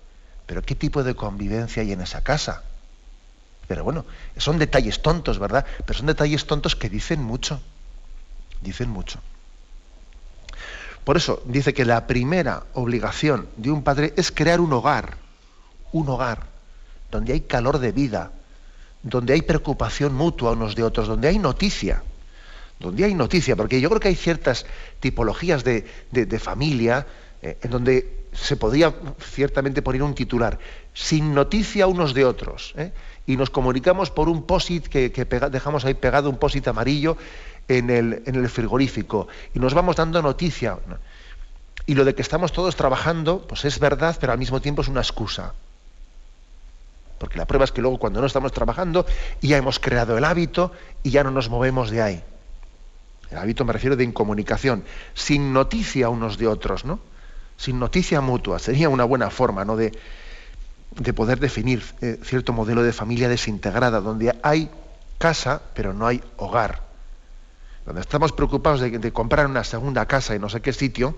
Pero 0.47 0.63
¿qué 0.63 0.75
tipo 0.75 1.05
de 1.05 1.15
convivencia 1.15 1.83
hay 1.83 1.93
en 1.93 2.01
esa 2.01 2.23
casa? 2.23 2.63
Pero 3.69 3.85
bueno, 3.85 4.07
son 4.39 4.59
detalles 4.59 5.03
tontos, 5.03 5.39
¿verdad? 5.39 5.67
Pero 5.85 5.99
son 5.99 6.07
detalles 6.07 6.47
tontos 6.47 6.77
que 6.77 6.89
dicen 6.89 7.23
mucho 7.23 7.61
dicen 8.65 8.91
mucho. 8.91 9.21
Por 11.05 11.17
eso 11.19 11.43
dice 11.45 11.75
que 11.75 11.85
la 11.85 12.07
primera 12.07 12.65
obligación 12.73 13.47
de 13.57 13.71
un 13.71 13.83
padre 13.83 14.15
es 14.17 14.33
crear 14.33 14.61
un 14.61 14.73
hogar, 14.73 15.19
un 15.93 16.09
hogar, 16.09 16.47
donde 17.11 17.35
hay 17.35 17.41
calor 17.43 17.79
de 17.79 17.93
vida, 17.93 18.33
donde 19.03 19.35
hay 19.35 19.43
preocupación 19.43 20.15
mutua 20.15 20.53
unos 20.53 20.75
de 20.75 20.83
otros, 20.83 21.07
donde 21.07 21.29
hay 21.29 21.39
noticia, 21.39 22.03
donde 22.81 23.05
hay 23.05 23.15
noticia, 23.15 23.55
porque 23.55 23.81
yo 23.81 23.89
creo 23.91 24.01
que 24.01 24.09
hay 24.09 24.17
ciertas 24.17 24.65
tipologías 25.01 25.63
de, 25.63 25.85
familia 26.41 27.07
eh, 27.43 27.59
en 27.63 27.71
donde 27.71 28.25
se 28.33 28.57
podría 28.57 28.95
ciertamente 29.21 29.83
poner 29.83 30.03
un 30.03 30.15
titular, 30.15 30.59
sin 30.93 31.35
noticia 31.35 31.87
unos 31.87 32.15
de 32.15 32.25
otros, 32.25 32.75
¿eh? 32.77 32.93
y 33.27 33.37
nos 33.37 33.51
comunicamos 33.51 34.11
por 34.11 34.29
un 34.29 34.43
posit 34.45 34.89
que, 34.89 35.11
dejamos 35.51 35.85
ahí 35.85 35.95
pegado, 35.95 36.31
un 36.31 36.39
posit 36.39 36.67
amarillo, 36.69 37.17
en 37.69 37.91
el, 37.91 38.23
en 38.27 38.35
el 38.35 38.49
frigorífico 38.49 39.29
y 39.55 39.59
nos 39.59 39.75
vamos 39.75 39.97
dando 39.97 40.21
noticia. 40.23 40.79
Y 41.87 41.95
lo 41.95 42.05
de 42.05 42.15
que 42.15 42.23
estamos 42.23 42.53
todos 42.53 42.77
trabajando, 42.77 43.47
pues 43.47 43.65
es 43.65 43.79
verdad, 43.79 44.17
pero 44.21 44.33
al 44.33 44.39
mismo 44.39 44.61
tiempo 44.61 44.83
es 44.83 44.89
una 44.89 45.01
excusa. 45.01 45.55
Porque 47.19 47.39
la 47.39 47.47
prueba 47.47 47.65
es 47.65 47.73
que 47.73 47.81
luego 47.81 47.99
cuando 47.99 48.21
no 48.21 48.27
estamos 48.27 48.53
trabajando 48.53 49.07
ya 49.41 49.57
hemos 49.57 49.79
creado 49.79 50.19
el 50.19 50.25
hábito 50.25 50.73
y 51.03 51.11
ya 51.11 51.25
no 51.25 51.31
nos 51.31 51.49
movemos 51.49 51.91
de 51.91 52.03
ahí. 52.03 52.25
El 53.31 53.39
hábito 53.39 53.65
me 53.65 53.73
refiero 53.73 53.97
de 53.97 54.05
incomunicación, 54.05 54.85
sin 55.15 55.53
noticia 55.53 56.09
unos 56.09 56.39
de 56.39 56.47
otros, 56.47 56.85
¿no? 56.85 57.01
Sin 57.57 57.79
noticia 57.79 58.21
mutua. 58.21 58.59
Sería 58.59 58.89
una 58.89 59.05
buena 59.05 59.31
forma, 59.31 59.65
¿no? 59.65 59.77
De, 59.77 59.93
de 60.91 61.13
poder 61.13 61.41
definir 61.41 61.83
eh, 62.01 62.19
cierto 62.23 62.53
modelo 62.53 62.83
de 62.83 62.93
familia 62.93 63.29
desintegrada, 63.29 64.01
donde 64.01 64.39
hay 64.43 64.71
casa, 65.19 65.63
pero 65.75 65.93
no 65.95 66.07
hay 66.07 66.23
hogar 66.37 66.84
donde 67.87 68.01
estamos 68.01 68.33
preocupados 68.33 68.81
de, 68.81 69.13
comprar 69.13 69.47
una 69.47 69.65
segunda 69.65 70.07
casa 70.07 70.35
en 70.35 70.41
no 70.41 70.49
sé 70.49 70.61
qué 70.61 70.73
sitio, 70.73 71.17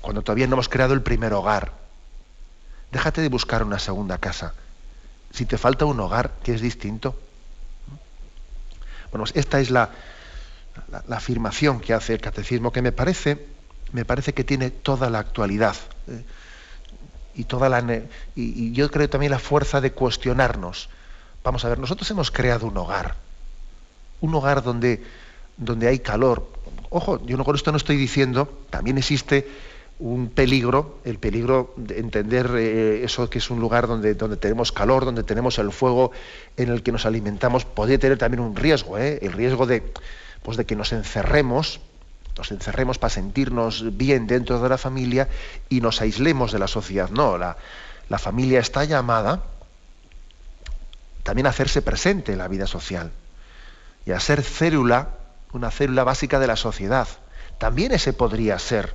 cuando 0.00 0.22
todavía 0.22 0.46
no 0.46 0.54
hemos 0.54 0.68
creado 0.68 0.94
el 0.94 1.02
primer 1.02 1.32
hogar. 1.32 1.72
Déjate 2.90 3.20
de 3.20 3.28
buscar 3.28 3.62
una 3.62 3.78
segunda 3.78 4.18
casa. 4.18 4.54
Si 5.32 5.44
te 5.44 5.58
falta 5.58 5.84
un 5.84 6.00
hogar, 6.00 6.32
que 6.42 6.54
es 6.54 6.60
distinto. 6.60 7.18
Bueno, 9.10 9.24
pues 9.24 9.32
esta 9.36 9.60
es 9.60 9.70
la, 9.70 9.90
la, 11.06 11.16
afirmación 11.16 11.80
que 11.80 11.94
hace 11.94 12.14
el 12.14 12.20
catecismo, 12.20 12.72
que 12.72 12.82
me 12.82 12.92
parece, 12.92 13.46
me 13.92 14.04
parece 14.04 14.32
que 14.32 14.44
tiene 14.44 14.70
toda 14.70 15.10
la 15.10 15.18
actualidad. 15.18 15.76
¿eh? 16.08 16.24
y 17.38 17.44
toda 17.44 17.68
la 17.68 18.02
y, 18.34 18.72
yo 18.72 18.90
creo 18.90 19.08
también 19.08 19.30
la 19.30 19.38
fuerza 19.38 19.80
de 19.80 19.92
cuestionarnos. 19.92 20.88
Vamos 21.44 21.64
a 21.64 21.68
ver, 21.68 21.78
nosotros 21.78 22.10
hemos 22.10 22.32
creado 22.32 22.66
un 22.66 22.76
hogar, 22.76 23.14
un 24.20 24.34
hogar 24.34 24.64
donde, 24.64 25.04
donde 25.58 25.88
hay 25.88 25.98
calor. 25.98 26.48
Ojo, 26.90 27.24
yo 27.26 27.36
no 27.36 27.44
con 27.44 27.54
esto 27.54 27.70
no 27.70 27.76
estoy 27.76 27.96
diciendo, 27.96 28.50
también 28.70 28.96
existe 28.96 29.46
un 29.98 30.28
peligro, 30.28 31.00
el 31.04 31.18
peligro 31.18 31.74
de 31.76 31.98
entender 31.98 32.50
eh, 32.56 33.04
eso 33.04 33.28
que 33.28 33.38
es 33.38 33.50
un 33.50 33.60
lugar 33.60 33.88
donde, 33.88 34.14
donde 34.14 34.36
tenemos 34.36 34.72
calor, 34.72 35.04
donde 35.04 35.24
tenemos 35.24 35.58
el 35.58 35.72
fuego 35.72 36.12
en 36.56 36.70
el 36.70 36.82
que 36.82 36.92
nos 36.92 37.04
alimentamos, 37.04 37.64
puede 37.64 37.98
tener 37.98 38.16
también 38.16 38.40
un 38.40 38.54
riesgo, 38.54 38.96
¿eh? 38.96 39.18
el 39.22 39.32
riesgo 39.32 39.66
de, 39.66 39.82
pues 40.42 40.56
de 40.56 40.64
que 40.64 40.76
nos 40.76 40.92
encerremos 40.92 41.80
nos 42.38 42.52
encerremos 42.52 42.98
para 42.98 43.10
sentirnos 43.10 43.96
bien 43.96 44.28
dentro 44.28 44.60
de 44.60 44.68
la 44.68 44.78
familia 44.78 45.28
y 45.68 45.80
nos 45.80 46.00
aislemos 46.00 46.52
de 46.52 46.60
la 46.60 46.68
sociedad. 46.68 47.10
No, 47.10 47.36
la, 47.36 47.56
la 48.08 48.18
familia 48.18 48.60
está 48.60 48.84
llamada 48.84 49.42
también 51.24 51.46
a 51.46 51.50
hacerse 51.50 51.82
presente 51.82 52.32
en 52.32 52.38
la 52.38 52.46
vida 52.46 52.68
social 52.68 53.10
y 54.06 54.12
a 54.12 54.20
ser 54.20 54.42
célula, 54.42 55.17
una 55.52 55.70
célula 55.70 56.04
básica 56.04 56.38
de 56.38 56.46
la 56.46 56.56
sociedad. 56.56 57.08
También 57.58 57.92
ese 57.92 58.12
podría 58.12 58.58
ser 58.58 58.94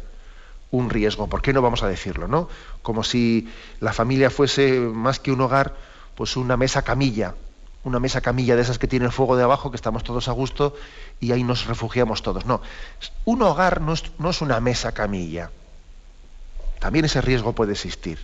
un 0.72 0.90
riesgo, 0.90 1.28
¿por 1.28 1.42
qué 1.42 1.54
no 1.54 1.62
vamos 1.62 1.84
a 1.84 1.88
decirlo? 1.88 2.28
¿no? 2.28 2.50
Como 2.82 3.04
si 3.04 3.48
la 3.80 3.94
familia 3.94 4.30
fuese 4.30 4.80
más 4.80 5.20
que 5.20 5.32
un 5.32 5.42
hogar, 5.42 5.76
pues 6.16 6.36
una 6.36 6.58
mesa 6.58 6.82
camilla, 6.82 7.36
una 7.84 8.00
mesa 8.00 8.22
camilla 8.22 8.56
de 8.56 8.62
esas 8.62 8.80
que 8.80 8.88
tiene 8.88 9.06
el 9.06 9.12
fuego 9.12 9.36
de 9.36 9.44
abajo, 9.44 9.70
que 9.70 9.76
estamos 9.76 10.04
todos 10.04 10.28
a 10.28 10.32
gusto 10.32 10.76
y 11.20 11.32
ahí 11.32 11.44
nos 11.44 11.66
refugiamos 11.68 12.24
todos. 12.24 12.46
No, 12.46 12.62
un 13.26 13.42
hogar 13.42 13.82
no 13.82 13.94
es, 13.94 14.42
una 14.42 14.60
mesa 14.60 14.94
camilla. 14.94 15.52
También 16.80 17.06
ese 17.06 17.22
riesgo 17.22 17.54
puede 17.54 17.74
existir. 17.74 18.20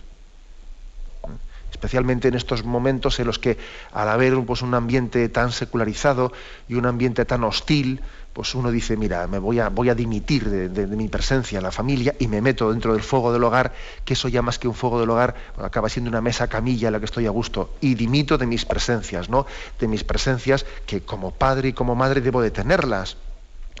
Especialmente 1.70 2.28
en 2.28 2.34
estos 2.34 2.64
momentos 2.64 3.20
en 3.20 3.26
los 3.26 3.38
que 3.38 3.58
al 3.92 4.08
haber 4.08 4.34
pues, 4.44 4.62
un 4.62 4.74
ambiente 4.74 5.28
tan 5.28 5.52
secularizado 5.52 6.32
y 6.68 6.74
un 6.74 6.86
ambiente 6.86 7.24
tan 7.24 7.44
hostil, 7.44 8.00
pues 8.32 8.54
uno 8.54 8.70
dice, 8.70 8.96
mira, 8.96 9.26
me 9.26 9.38
voy 9.38 9.58
a, 9.58 9.68
voy 9.68 9.90
a 9.90 9.94
dimitir 9.94 10.48
de, 10.48 10.86
mi 10.86 11.08
presencia 11.08 11.58
en 11.58 11.64
la 11.64 11.72
familia 11.72 12.14
y 12.18 12.28
me 12.28 12.40
meto 12.40 12.70
dentro 12.70 12.92
del 12.92 13.02
fuego 13.02 13.32
del 13.32 13.42
hogar, 13.42 13.72
que 14.04 14.14
eso 14.14 14.28
ya 14.28 14.40
más 14.42 14.58
que 14.58 14.68
un 14.68 14.74
fuego 14.74 15.00
del 15.00 15.10
hogar, 15.10 15.34
acaba 15.58 15.88
siendo 15.88 16.10
una 16.10 16.20
mesa 16.20 16.48
camilla 16.48 16.88
en 16.88 16.92
la 16.92 17.00
que 17.00 17.06
estoy 17.06 17.26
a 17.26 17.30
gusto, 17.30 17.74
y 17.80 17.94
dimito 17.94 18.38
de 18.38 18.46
mis 18.46 18.64
presencias, 18.64 19.28
¿no? 19.28 19.46
De 19.78 19.88
mis 19.88 20.04
presencias 20.04 20.64
que 20.86 21.00
como 21.00 21.32
padre 21.32 21.68
y 21.68 21.72
como 21.72 21.94
madre 21.94 22.20
debo 22.20 22.40
de 22.40 22.50
tenerlas. 22.50 23.16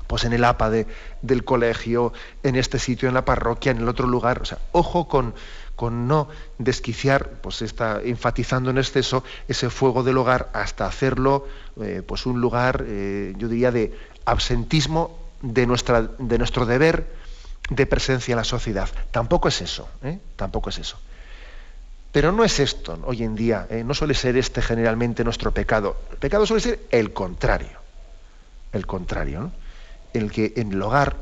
Pues 0.06 0.24
en 0.24 0.32
el 0.32 0.44
APA 0.44 0.70
del 0.70 1.44
colegio, 1.44 2.12
en 2.42 2.56
este 2.56 2.80
sitio, 2.80 3.06
en 3.06 3.14
la 3.14 3.24
parroquia, 3.24 3.70
en 3.70 3.78
el 3.78 3.88
otro 3.88 4.08
lugar. 4.08 4.42
O 4.42 4.44
sea, 4.44 4.58
ojo 4.72 5.06
con, 5.06 5.34
con 5.80 6.06
no 6.06 6.28
desquiciar, 6.58 7.40
pues 7.40 7.62
está 7.62 8.02
enfatizando 8.04 8.68
en 8.68 8.76
exceso 8.76 9.24
ese 9.48 9.70
fuego 9.70 10.02
del 10.02 10.18
hogar 10.18 10.50
hasta 10.52 10.84
hacerlo 10.84 11.48
eh, 11.80 12.02
pues 12.06 12.26
un 12.26 12.38
lugar, 12.38 12.84
eh, 12.86 13.32
yo 13.38 13.48
diría, 13.48 13.72
de, 13.72 13.96
absentismo 14.26 15.18
de, 15.40 15.66
nuestra, 15.66 16.02
de 16.02 16.36
nuestro 16.36 16.66
deber 16.66 17.10
de 17.70 17.86
presencia 17.86 18.32
en 18.34 18.36
la 18.36 18.44
sociedad. 18.44 18.90
Tampoco 19.10 19.48
es 19.48 19.62
eso, 19.62 19.88
¿eh? 20.02 20.18
tampoco 20.36 20.68
es 20.68 20.76
eso. 20.76 20.98
Pero 22.12 22.30
no 22.30 22.44
es 22.44 22.60
esto 22.60 22.98
hoy 23.06 23.22
en 23.22 23.34
día, 23.34 23.66
¿eh? 23.70 23.82
no 23.82 23.94
suele 23.94 24.12
ser 24.12 24.36
este 24.36 24.60
generalmente 24.60 25.24
nuestro 25.24 25.50
pecado. 25.54 25.96
El 26.10 26.18
pecado 26.18 26.44
suele 26.44 26.60
ser 26.60 26.80
el 26.90 27.14
contrario, 27.14 27.78
el 28.74 28.86
contrario, 28.86 29.50
el 30.12 30.30
que 30.30 30.52
en 30.56 30.72
el 30.72 30.82
hogar, 30.82 31.16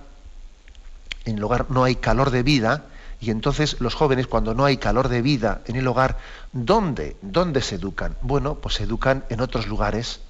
en 1.27 1.37
el 1.37 1.45
hogar 1.45 1.67
no 1.71 1.85
hay 1.85 1.95
calor 1.95 2.33
de 2.33 2.43
vida 2.43 2.87
y 3.21 3.31
entonces 3.31 3.81
los 3.81 3.95
jóvenes 3.95 4.27
cuando 4.27 4.55
no 4.55 4.65
hay 4.65 4.77
calor 4.77 5.09
de 5.09 5.23
vida 5.23 5.63
en 5.67 5.77
el 5.77 5.87
hogar, 5.87 6.19
¿dónde? 6.53 7.17
¿Dónde 7.21 7.63
se 7.63 7.77
educan? 7.77 8.17
Bueno, 8.23 8.57
pues 8.57 8.77
se 8.77 8.85
educan 8.85 9.25
en 9.29 9.41
otros 9.41 9.67
lugares, 9.67 10.21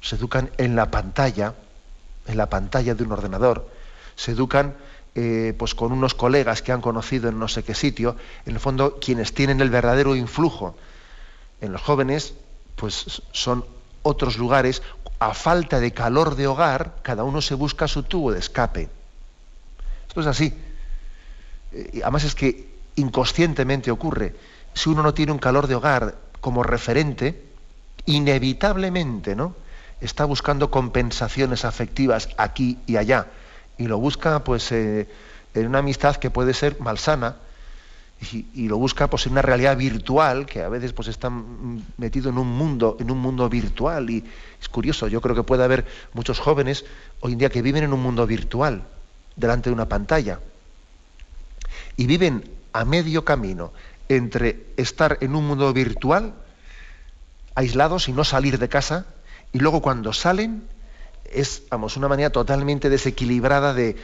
se 0.00 0.16
educan 0.16 0.50
en 0.56 0.74
la 0.74 0.90
pantalla, 0.90 1.54
en 2.26 2.36
la 2.36 2.48
pantalla 2.48 2.94
de 2.94 3.04
un 3.04 3.12
ordenador, 3.12 3.68
se 4.16 4.32
educan 4.32 4.74
eh, 5.14 5.54
pues 5.58 5.74
con 5.74 5.92
unos 5.92 6.14
colegas 6.14 6.62
que 6.62 6.72
han 6.72 6.80
conocido 6.80 7.28
en 7.28 7.38
no 7.38 7.48
sé 7.48 7.62
qué 7.62 7.74
sitio, 7.74 8.16
en 8.46 8.54
el 8.54 8.60
fondo 8.60 8.98
quienes 9.00 9.34
tienen 9.34 9.60
el 9.60 9.70
verdadero 9.70 10.16
influjo 10.16 10.76
en 11.60 11.72
los 11.72 11.82
jóvenes, 11.82 12.34
pues 12.76 13.22
son 13.32 13.64
otros 14.02 14.38
lugares, 14.38 14.82
a 15.18 15.34
falta 15.34 15.80
de 15.80 15.92
calor 15.92 16.36
de 16.36 16.46
hogar, 16.46 16.96
cada 17.02 17.24
uno 17.24 17.42
se 17.42 17.54
busca 17.54 17.88
su 17.88 18.04
tubo 18.04 18.32
de 18.32 18.38
escape. 18.38 18.88
Esto 20.06 20.20
es 20.20 20.26
así. 20.26 20.54
Eh, 21.72 22.00
además 22.02 22.24
es 22.24 22.34
que 22.34 22.68
inconscientemente 22.96 23.90
ocurre. 23.90 24.34
Si 24.74 24.88
uno 24.88 25.02
no 25.02 25.14
tiene 25.14 25.32
un 25.32 25.38
calor 25.38 25.66
de 25.66 25.74
hogar 25.74 26.16
como 26.40 26.62
referente, 26.62 27.42
inevitablemente, 28.06 29.34
¿no? 29.34 29.54
está 30.00 30.24
buscando 30.24 30.70
compensaciones 30.70 31.64
afectivas 31.64 32.28
aquí 32.36 32.78
y 32.86 32.96
allá 32.96 33.26
y 33.76 33.86
lo 33.86 33.98
busca 33.98 34.44
pues 34.44 34.70
eh, 34.72 35.08
en 35.54 35.66
una 35.66 35.80
amistad 35.80 36.16
que 36.16 36.30
puede 36.30 36.54
ser 36.54 36.80
malsana 36.80 37.36
y, 38.32 38.66
lo 38.66 38.78
busca 38.78 39.08
pues 39.08 39.26
en 39.26 39.32
una 39.32 39.42
realidad 39.42 39.76
virtual 39.76 40.44
que 40.44 40.62
a 40.62 40.68
veces 40.68 40.92
pues 40.92 41.06
está 41.06 41.30
metido 41.98 42.30
en 42.30 42.38
un 42.38 42.48
mundo 42.48 42.96
en 42.98 43.12
un 43.12 43.18
mundo 43.18 43.48
virtual 43.48 44.10
y 44.10 44.24
es 44.60 44.68
curioso 44.68 45.06
yo 45.06 45.20
creo 45.20 45.36
que 45.36 45.44
puede 45.44 45.62
haber 45.62 45.86
muchos 46.14 46.40
jóvenes 46.40 46.84
hoy 47.20 47.32
en 47.32 47.38
día 47.38 47.48
que 47.48 47.62
viven 47.62 47.84
en 47.84 47.92
un 47.92 48.02
mundo 48.02 48.26
virtual 48.26 48.82
delante 49.36 49.70
de 49.70 49.74
una 49.74 49.88
pantalla 49.88 50.40
y 51.98 52.06
viven 52.06 52.48
a 52.72 52.86
medio 52.86 53.26
camino 53.26 53.72
entre 54.08 54.64
estar 54.78 55.18
en 55.20 55.34
un 55.34 55.46
mundo 55.46 55.70
virtual 55.74 56.32
aislados 57.54 58.08
y 58.08 58.12
no 58.12 58.24
salir 58.24 58.58
de 58.58 58.70
casa 58.70 59.04
y 59.52 59.58
luego 59.58 59.82
cuando 59.82 60.14
salen 60.14 60.62
es 61.30 61.64
vamos, 61.70 61.98
una 61.98 62.08
manera 62.08 62.30
totalmente 62.30 62.88
desequilibrada 62.88 63.74
de, 63.74 63.96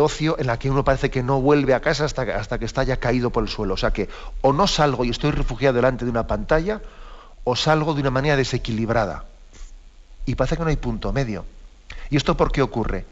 ocio 0.00 0.38
en 0.38 0.46
la 0.46 0.58
que 0.58 0.70
uno 0.70 0.84
parece 0.84 1.10
que 1.10 1.22
no 1.22 1.42
vuelve 1.42 1.74
a 1.74 1.80
casa 1.80 2.06
hasta, 2.06 2.22
hasta 2.22 2.58
que 2.58 2.64
está 2.64 2.84
ya 2.84 2.96
caído 2.96 3.30
por 3.30 3.42
el 3.42 3.50
suelo. 3.50 3.74
O 3.74 3.76
sea 3.76 3.90
que 3.90 4.08
o 4.40 4.54
no 4.54 4.66
salgo 4.66 5.04
y 5.04 5.10
estoy 5.10 5.32
refugiado 5.32 5.74
delante 5.74 6.06
de 6.06 6.10
una 6.10 6.26
pantalla, 6.26 6.80
o 7.44 7.56
salgo 7.56 7.92
de 7.92 8.00
una 8.00 8.10
manera 8.10 8.36
desequilibrada. 8.36 9.24
Y 10.24 10.36
parece 10.36 10.56
que 10.56 10.62
no 10.62 10.70
hay 10.70 10.76
punto 10.76 11.12
medio. 11.12 11.44
¿Y 12.08 12.16
esto 12.16 12.36
por 12.36 12.52
qué 12.52 12.62
ocurre? 12.62 13.04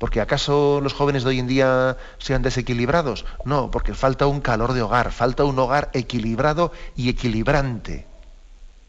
¿Porque 0.00 0.22
acaso 0.22 0.80
los 0.82 0.94
jóvenes 0.94 1.24
de 1.24 1.28
hoy 1.28 1.40
en 1.40 1.46
día 1.46 1.98
sean 2.16 2.40
desequilibrados? 2.40 3.26
No, 3.44 3.70
porque 3.70 3.92
falta 3.92 4.26
un 4.26 4.40
calor 4.40 4.72
de 4.72 4.80
hogar, 4.80 5.12
falta 5.12 5.44
un 5.44 5.58
hogar 5.58 5.90
equilibrado 5.92 6.72
y 6.96 7.10
equilibrante. 7.10 8.06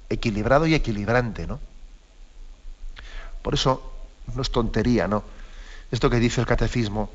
Equilibrado 0.08 0.68
y 0.68 0.74
equilibrante, 0.74 1.48
¿no? 1.48 1.60
Por 3.42 3.56
eso 3.56 3.92
no 4.34 4.42
es 4.42 4.52
tontería, 4.52 5.10
¿no? 5.10 5.26
Esto 5.92 6.10
que 6.10 6.16
dice 6.16 6.40
el 6.40 6.48
catecismo, 6.48 7.10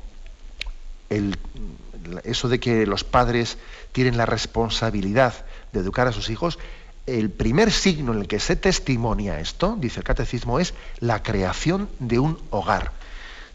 eso 2.23 2.49
de 2.49 2.59
que 2.59 2.85
los 2.85 3.03
padres 3.03 3.57
tienen 3.93 4.15
la 4.15 4.27
responsabilidad 4.27 5.33
de 5.73 5.79
educar 5.79 6.05
a 6.05 6.11
sus 6.11 6.29
hijos, 6.29 6.59
el 7.07 7.31
primer 7.31 7.71
signo 7.71 8.13
en 8.13 8.19
el 8.19 8.27
que 8.27 8.39
se 8.39 8.55
testimonia 8.55 9.39
esto, 9.39 9.75
dice 9.79 10.01
el 10.01 10.03
catecismo, 10.03 10.59
es 10.59 10.75
la 10.99 11.23
creación 11.23 11.89
de 11.97 12.19
un 12.19 12.37
hogar. 12.51 12.96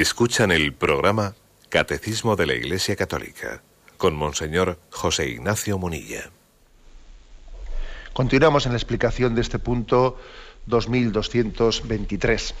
Escuchan 0.00 0.52
el 0.52 0.72
programa 0.74 1.34
Catecismo 1.70 2.36
de 2.36 2.46
la 2.46 2.54
Iglesia 2.54 2.94
Católica 2.94 3.62
con 3.96 4.14
Monseñor 4.14 4.78
José 4.90 5.28
Ignacio 5.28 5.76
Munilla. 5.76 6.30
Continuamos 8.12 8.64
en 8.66 8.72
la 8.72 8.78
explicación 8.78 9.34
de 9.34 9.40
este 9.40 9.58
punto 9.58 10.16
2223. 10.66 12.54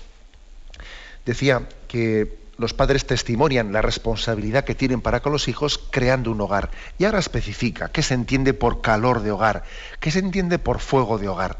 Decía 1.24 1.68
que 1.86 2.40
los 2.56 2.74
padres 2.74 3.06
testimonian 3.06 3.72
la 3.72 3.82
responsabilidad 3.82 4.64
que 4.64 4.74
tienen 4.74 5.00
para 5.00 5.20
con 5.20 5.30
los 5.30 5.46
hijos 5.46 5.78
creando 5.92 6.32
un 6.32 6.40
hogar. 6.40 6.72
Y 6.98 7.04
ahora 7.04 7.20
especifica 7.20 7.92
qué 7.92 8.02
se 8.02 8.14
entiende 8.14 8.52
por 8.52 8.80
calor 8.80 9.22
de 9.22 9.30
hogar, 9.30 9.62
qué 10.00 10.10
se 10.10 10.18
entiende 10.18 10.58
por 10.58 10.80
fuego 10.80 11.18
de 11.18 11.28
hogar. 11.28 11.58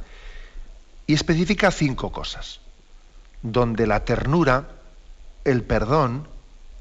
Y 1.07 1.15
especifica 1.15 1.71
cinco 1.71 2.11
cosas, 2.11 2.63
donde 3.43 3.87
la 3.87 4.05
ternura, 4.05 4.71
el 5.50 5.62
perdón, 5.62 6.28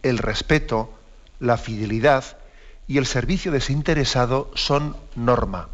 el 0.03 0.17
respeto, 0.17 0.93
la 1.39 1.57
fidelidad 1.57 2.37
y 2.87 2.97
el 2.97 3.05
servicio 3.05 3.51
desinteresado 3.51 4.51
son 4.55 4.95
norma. 5.15 5.69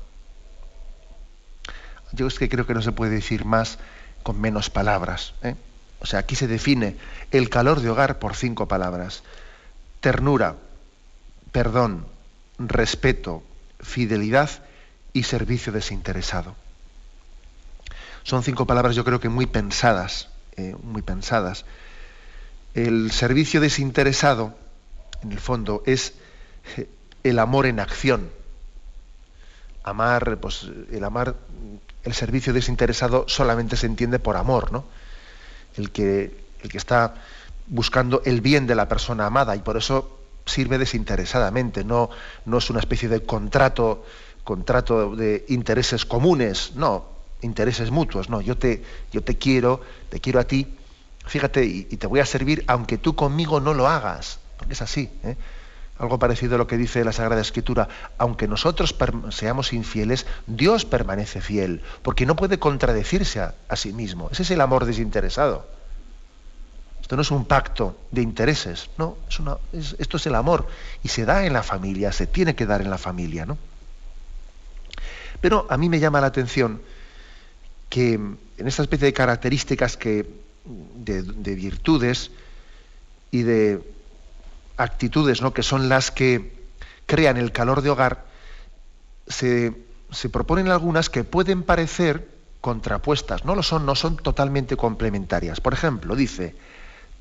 Yo 2.12 2.27
es 2.27 2.38
que 2.38 2.50
creo 2.50 2.67
que 2.67 2.75
no 2.75 2.81
se 2.81 2.91
puede 2.91 3.12
decir 3.12 3.45
más 3.45 3.79
con 4.21 4.39
menos 4.39 4.69
palabras. 4.69 5.33
¿eh? 5.41 5.55
O 6.00 6.05
sea, 6.05 6.19
aquí 6.19 6.35
se 6.35 6.47
define 6.47 6.97
el 7.31 7.50
calor 7.50 7.79
de 7.81 7.89
hogar 7.89 8.19
por 8.19 8.35
cinco 8.35 8.67
palabras. 8.67 9.23
Ternura, 10.00 10.55
perdón, 11.51 12.05
respeto, 12.59 13.43
fidelidad 13.79 14.50
y 15.13 15.23
servicio 15.23 15.71
desinteresado. 15.71 16.55
Son 18.23 18.43
cinco 18.43 18.65
palabras 18.65 18.95
yo 18.95 19.03
creo 19.03 19.19
que 19.19 19.29
muy 19.29 19.45
pensadas, 19.45 20.29
eh, 20.55 20.75
muy 20.83 21.01
pensadas. 21.01 21.65
El 22.74 23.12
servicio 23.12 23.62
desinteresado, 23.62 24.56
en 25.22 25.32
el 25.32 25.39
fondo, 25.39 25.83
es 25.86 26.14
eh, 26.77 26.90
el 27.24 27.40
amor 27.40 27.68
en 27.68 27.79
acción. 27.79 28.29
Amar, 29.83 30.38
pues 30.38 30.68
el 30.92 31.03
amar, 31.03 31.36
el 32.03 32.14
servicio 32.14 32.53
desinteresado 32.53 33.25
solamente 33.27 33.77
se 33.77 33.86
entiende 33.86 34.18
por 34.18 34.38
amor, 34.38 34.72
¿no? 34.72 34.86
El 35.75 35.92
que, 35.92 36.36
el 36.62 36.70
que 36.70 36.77
está 36.77 37.16
buscando 37.68 38.22
el 38.25 38.42
bien 38.42 38.66
de 38.66 38.75
la 38.75 38.88
persona 38.88 39.25
amada 39.25 39.55
y 39.55 39.59
por 39.59 39.77
eso 39.77 40.20
sirve 40.46 40.77
desinteresadamente, 40.77 41.83
no, 41.83 42.09
no 42.46 42.57
es 42.57 42.70
una 42.70 42.79
especie 42.79 43.07
de 43.07 43.24
contrato, 43.24 44.05
contrato 44.44 45.16
de 45.16 45.46
intereses 45.50 46.05
comunes, 46.05 46.74
no, 46.75 47.05
intereses 47.42 47.92
mutuos, 47.92 48.29
no, 48.29 48.42
yo 48.42 48.57
te, 48.57 48.83
yo 49.12 49.22
te 49.22 49.38
quiero, 49.38 49.81
te 50.09 50.20
quiero 50.20 50.40
a 50.40 50.44
ti 50.44 50.77
Fíjate, 51.25 51.66
y, 51.66 51.83
te 51.83 52.07
voy 52.07 52.20
a 52.20 52.25
servir 52.25 52.64
aunque 52.68 52.98
tú 52.98 53.16
conmigo 53.16 53.59
no 53.59 53.74
lo 53.74 53.88
hagas, 53.88 54.40
porque 54.57 54.74
es 54.74 54.81
así. 54.81 55.09
¿eh? 55.24 55.38
Algo 56.00 56.20
parecido 56.20 56.55
a 56.55 56.57
lo 56.57 56.68
que 56.68 56.77
dice 56.77 57.05
la 57.05 57.14
Sagrada 57.14 57.42
Escritura, 57.42 57.88
aunque 58.18 58.48
nosotros 58.48 58.96
seamos 59.29 59.74
infieles, 59.74 60.25
Dios 60.48 60.86
permanece 60.86 61.40
fiel, 61.40 61.81
porque 62.01 62.25
no 62.25 62.36
puede 62.36 62.59
contradecirse 62.59 63.40
a, 63.40 63.75
sí 63.75 63.94
mismo. 63.94 64.29
Ese 64.31 64.44
es 64.44 64.51
el 64.51 64.62
amor 64.62 64.86
desinteresado. 64.86 65.68
Esto 67.01 67.16
no 67.16 67.22
es 67.22 67.31
un 67.31 67.46
pacto 67.46 67.98
de 68.12 68.22
intereses, 68.22 68.90
no, 68.98 69.18
esto 69.74 70.18
es 70.18 70.25
el 70.25 70.36
amor 70.36 70.68
y 71.03 71.09
se 71.09 71.25
da 71.25 71.46
en 71.46 71.51
la 71.51 71.62
familia, 71.62 72.14
se 72.14 72.27
tiene 72.27 72.55
que 72.55 72.66
dar 72.66 72.81
en 72.81 72.90
la 72.90 72.98
familia, 72.98 73.46
¿no? 73.46 73.57
Pero 75.42 75.68
a 75.70 75.77
mí 75.77 75.90
me 75.90 76.00
llama 76.00 76.22
la 76.22 76.27
atención 76.27 76.81
que 77.90 78.14
en 78.14 78.40
esta 78.57 78.81
especie 78.81 79.07
de 79.07 79.14
características 79.14 79.98
que 79.98 80.43
de, 80.65 81.55
virtudes 81.55 82.31
y 83.31 83.43
de 83.43 83.81
actitudes 84.77 85.41
¿no? 85.41 85.53
que 85.53 85.63
son 85.63 85.89
las 85.89 86.11
que 86.11 86.53
crean 87.05 87.37
el 87.37 87.51
calor 87.51 87.81
de 87.81 87.89
hogar, 87.89 88.25
se, 89.27 89.73
se, 90.11 90.29
proponen 90.29 90.69
algunas 90.69 91.09
que 91.09 91.23
pueden 91.23 91.63
parecer 91.63 92.29
contrapuestas. 92.61 93.45
No 93.45 93.55
lo 93.55 93.63
son, 93.63 93.85
no 93.85 93.95
son 93.95 94.17
totalmente 94.17 94.77
complementarias. 94.77 95.59
Por 95.59 95.73
ejemplo, 95.73 96.15
dice, 96.15 96.55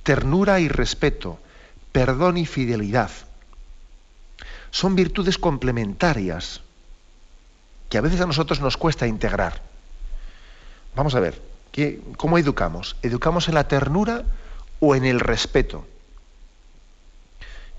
ternura 0.02 0.60
y 0.60 0.68
respeto, 0.68 1.38
perdón 1.90 2.36
y 2.36 2.46
fidelidad. 2.46 3.10
Son 4.70 4.94
virtudes 4.94 5.38
complementarias 5.38 6.62
que 7.88 7.98
a 7.98 8.00
veces 8.00 8.20
a 8.20 8.26
nosotros 8.26 8.60
nos 8.60 8.76
cuesta 8.76 9.06
integrar. 9.06 9.60
Vamos 10.94 11.14
a 11.14 11.20
ver, 11.20 11.51
¿Cómo 12.16 12.36
educamos? 12.36 12.96
¿Educamos 13.02 13.48
en 13.48 13.54
la 13.54 13.66
ternura 13.66 14.24
o 14.80 14.94
en 14.94 15.04
el 15.04 15.20
respeto? 15.20 15.86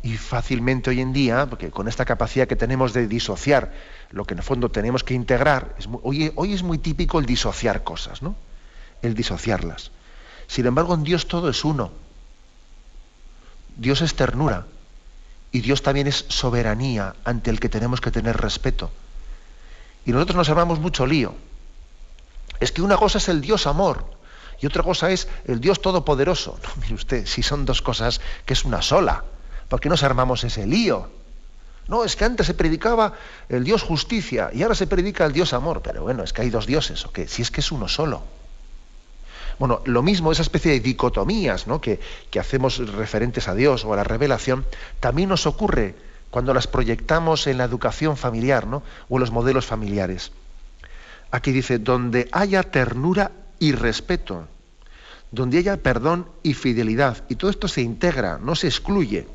Y 0.02 0.18
fácilmente 0.18 0.90
hoy 0.90 1.00
en 1.00 1.14
día, 1.14 1.46
porque 1.46 1.70
con 1.70 1.88
esta 1.88 2.04
capacidad 2.04 2.48
que 2.48 2.56
tenemos 2.56 2.94
de 2.94 3.08
disociar 3.08 3.72
lo 4.10 4.26
que 4.26 4.34
en 4.34 4.40
el 4.40 4.44
fondo 4.44 4.70
tenemos 4.70 5.04
que 5.04 5.14
integrar, 5.14 5.76
hoy, 6.02 6.32
hoy 6.36 6.54
es 6.54 6.64
muy 6.64 6.78
típico 6.80 7.20
el 7.20 7.26
disociar 7.26 7.84
cosas, 7.84 8.22
¿no? 8.22 8.36
El 9.02 9.14
disociarlas. 9.14 9.92
Sin 10.48 10.66
embargo, 10.66 10.96
en 10.96 11.04
Dios 11.04 11.28
todo 11.28 11.50
es 11.50 11.64
uno. 11.64 11.92
Dios 13.78 14.02
es 14.02 14.16
ternura. 14.16 14.66
Y 15.52 15.62
Dios 15.62 15.84
también 15.84 16.08
es 16.08 16.26
soberanía 16.30 17.16
ante 17.24 17.52
el 17.52 17.60
que 17.60 17.70
tenemos 17.70 18.02
que 18.02 18.12
tener 18.12 18.38
respeto. 18.38 18.92
Y 20.06 20.12
nosotros 20.12 20.36
nos 20.36 20.50
armamos 20.50 20.80
mucho 20.80 21.06
lío 21.06 21.36
es 22.63 22.71
que 22.71 22.82
una 22.82 22.97
cosa 22.97 23.17
es 23.17 23.28
el 23.30 23.41
Dios 23.41 23.67
amor 23.67 24.06
y 24.60 24.65
otra 24.65 24.84
cosa 24.84 25.12
es 25.12 25.28
el 25.45 25.60
Dios 25.60 25.82
todopoderoso. 25.82 26.58
No, 26.63 26.69
mire 26.82 26.93
usted, 26.93 27.26
si 27.26 27.43
son 27.43 27.65
dos 27.65 27.82
cosas 27.82 28.21
que 28.45 28.54
es 28.54 28.63
una 28.63 28.82
sola, 28.82 29.26
¿por 29.67 29.82
qué 29.82 29.89
nos 29.89 30.04
armamos 30.04 30.43
ese 30.45 30.65
lío? 30.65 31.10
No, 31.89 32.06
es 32.06 32.15
que 32.15 32.23
antes 32.23 32.47
se 32.47 32.54
predicaba 32.54 33.13
el 33.49 33.65
Dios 33.65 33.84
justicia 33.84 34.49
y 34.54 34.63
ahora 34.63 34.76
se 34.76 34.88
predica 34.88 35.26
el 35.26 35.34
Dios 35.34 35.52
amor. 35.52 35.82
Pero 35.84 36.04
bueno, 36.04 36.23
es 36.23 36.32
que 36.32 36.43
hay 36.43 36.49
dos 36.49 36.65
dioses, 36.65 37.06
¿o 37.06 37.12
qué? 37.12 37.28
Si 37.28 37.41
es 37.41 37.52
que 37.52 37.60
es 37.60 37.71
uno 37.73 37.89
solo. 37.89 38.23
Bueno, 39.60 39.82
lo 39.84 40.02
mismo, 40.02 40.32
esa 40.32 40.41
especie 40.41 40.71
de 40.71 40.80
dicotomías 40.80 41.67
¿no? 41.67 41.82
que, 41.82 41.99
que 42.32 42.39
hacemos 42.39 42.78
referentes 42.78 43.49
a 43.49 43.56
Dios 43.56 43.84
o 43.84 43.91
a 43.91 43.97
la 43.97 44.06
revelación, 44.06 44.65
también 45.02 45.28
nos 45.28 45.45
ocurre 45.45 45.95
cuando 46.32 46.54
las 46.54 46.67
proyectamos 46.67 47.45
en 47.45 47.58
la 47.58 47.65
educación 47.65 48.15
familiar 48.15 48.65
¿no? 48.65 48.82
o 49.10 49.17
en 49.17 49.19
los 49.19 49.32
modelos 49.32 49.65
familiares. 49.65 50.32
Aquí 51.34 51.52
dice, 51.52 51.80
donde 51.80 52.30
haya 52.32 52.62
ternura 52.62 53.32
y 53.58 53.72
respeto, 53.72 54.48
donde 55.32 55.58
haya 55.58 55.78
perdón 55.78 56.28
y 56.43 56.54
fidelidad. 56.54 57.24
Y 57.28 57.38
todo 57.38 57.50
esto 57.50 57.67
se 57.67 57.82
integra, 57.82 58.38
no 58.38 58.54
se 58.54 58.67
excluye. 58.67 59.26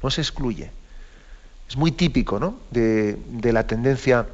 No 0.00 0.08
se 0.12 0.20
excluye. 0.20 0.70
Es 1.68 1.76
muy 1.76 1.90
típico 1.90 2.38
¿no? 2.38 2.60
de, 2.70 3.18
la 3.42 3.66
tendencia 3.66 4.28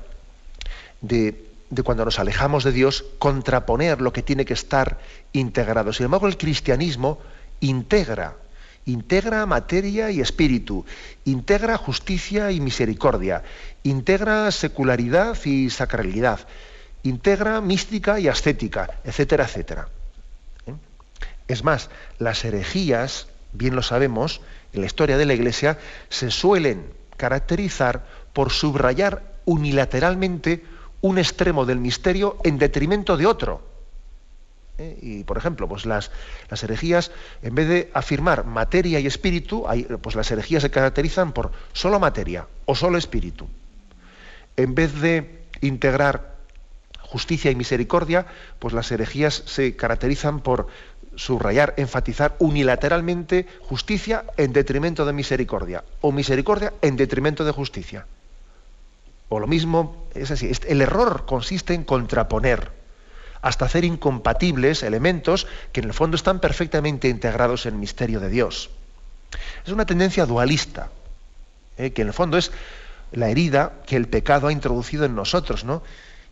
de, 1.00 1.46
de, 1.70 1.82
cuando 1.82 2.04
nos 2.04 2.18
alejamos 2.18 2.62
de 2.62 2.72
Dios 2.72 3.06
contraponer 3.18 4.02
lo 4.02 4.12
que 4.12 4.22
tiene 4.22 4.44
que 4.44 4.52
estar 4.52 4.98
integrado. 5.32 5.94
Sin 5.94 6.04
embargo, 6.04 6.28
el 6.28 6.36
cristianismo 6.36 7.20
integra 7.60 8.36
integra 8.86 9.46
materia 9.46 10.10
y 10.10 10.20
espíritu, 10.20 10.84
integra 11.24 11.76
justicia 11.76 12.50
y 12.50 12.60
misericordia, 12.60 13.42
integra 13.82 14.50
secularidad 14.50 15.36
y 15.44 15.70
sacralidad, 15.70 16.40
integra 17.02 17.60
mística 17.60 18.20
y 18.20 18.28
ascética, 18.28 18.98
etcétera, 19.04 19.44
etcétera. 19.44 19.88
¿Eh? 20.66 20.74
Es 21.48 21.64
más, 21.64 21.90
las 22.18 22.44
herejías, 22.44 23.28
bien 23.52 23.74
lo 23.74 23.82
sabemos, 23.82 24.40
en 24.72 24.80
la 24.80 24.86
historia 24.86 25.18
de 25.18 25.26
la 25.26 25.34
Iglesia, 25.34 25.78
se 26.08 26.30
suelen 26.30 26.84
caracterizar 27.16 28.04
por 28.32 28.50
subrayar 28.50 29.22
unilateralmente 29.44 30.64
un 31.00 31.18
extremo 31.18 31.64
del 31.66 31.78
misterio 31.78 32.36
en 32.44 32.58
detrimento 32.58 33.16
de 33.16 33.26
otro. 33.26 33.69
¿Eh? 34.80 34.98
Y, 35.00 35.24
por 35.24 35.36
ejemplo, 35.36 35.68
pues 35.68 35.86
las, 35.86 36.10
las, 36.48 36.62
herejías, 36.64 37.12
en 37.42 37.54
vez 37.54 37.68
de 37.68 37.90
afirmar 37.94 38.44
materia 38.44 38.98
y 38.98 39.06
espíritu, 39.06 39.66
pues 40.00 40.16
las 40.16 40.30
herejías 40.30 40.62
se 40.62 40.70
caracterizan 40.70 41.32
por 41.32 41.52
solo 41.72 42.00
materia 42.00 42.46
o 42.64 42.74
solo 42.74 42.98
espíritu. 42.98 43.46
En 44.56 44.74
vez 44.74 45.00
de 45.00 45.44
integrar 45.60 46.36
justicia 47.00 47.50
y 47.50 47.54
misericordia, 47.54 48.26
pues 48.58 48.72
las 48.72 48.90
herejías 48.90 49.42
se 49.46 49.76
caracterizan 49.76 50.40
por 50.40 50.68
subrayar, 51.16 51.74
enfatizar 51.76 52.36
unilateralmente 52.38 53.46
justicia 53.60 54.24
en 54.36 54.52
detrimento 54.52 55.04
de 55.04 55.12
misericordia, 55.12 55.84
o 56.00 56.12
misericordia 56.12 56.72
en 56.82 56.96
detrimento 56.96 57.44
de 57.44 57.52
justicia. 57.52 58.06
O 59.28 59.38
lo 59.38 59.46
mismo, 59.46 60.08
es 60.14 60.30
así, 60.30 60.50
el 60.66 60.80
error 60.80 61.24
consiste 61.26 61.74
en 61.74 61.84
contraponer 61.84 62.79
hasta 63.42 63.64
hacer 63.64 63.84
incompatibles 63.84 64.82
elementos 64.82 65.46
que 65.72 65.80
en 65.80 65.86
el 65.86 65.94
fondo 65.94 66.16
están 66.16 66.40
perfectamente 66.40 67.08
integrados 67.08 67.66
en 67.66 67.74
el 67.74 67.80
misterio 67.80 68.20
de 68.20 68.28
Dios. 68.28 68.70
Es 69.64 69.72
una 69.72 69.86
tendencia 69.86 70.26
dualista, 70.26 70.90
¿eh? 71.78 71.92
que 71.92 72.02
en 72.02 72.08
el 72.08 72.14
fondo 72.14 72.36
es 72.36 72.52
la 73.12 73.28
herida 73.28 73.72
que 73.86 73.96
el 73.96 74.08
pecado 74.08 74.48
ha 74.48 74.52
introducido 74.52 75.04
en 75.04 75.14
nosotros, 75.14 75.64
¿no? 75.64 75.82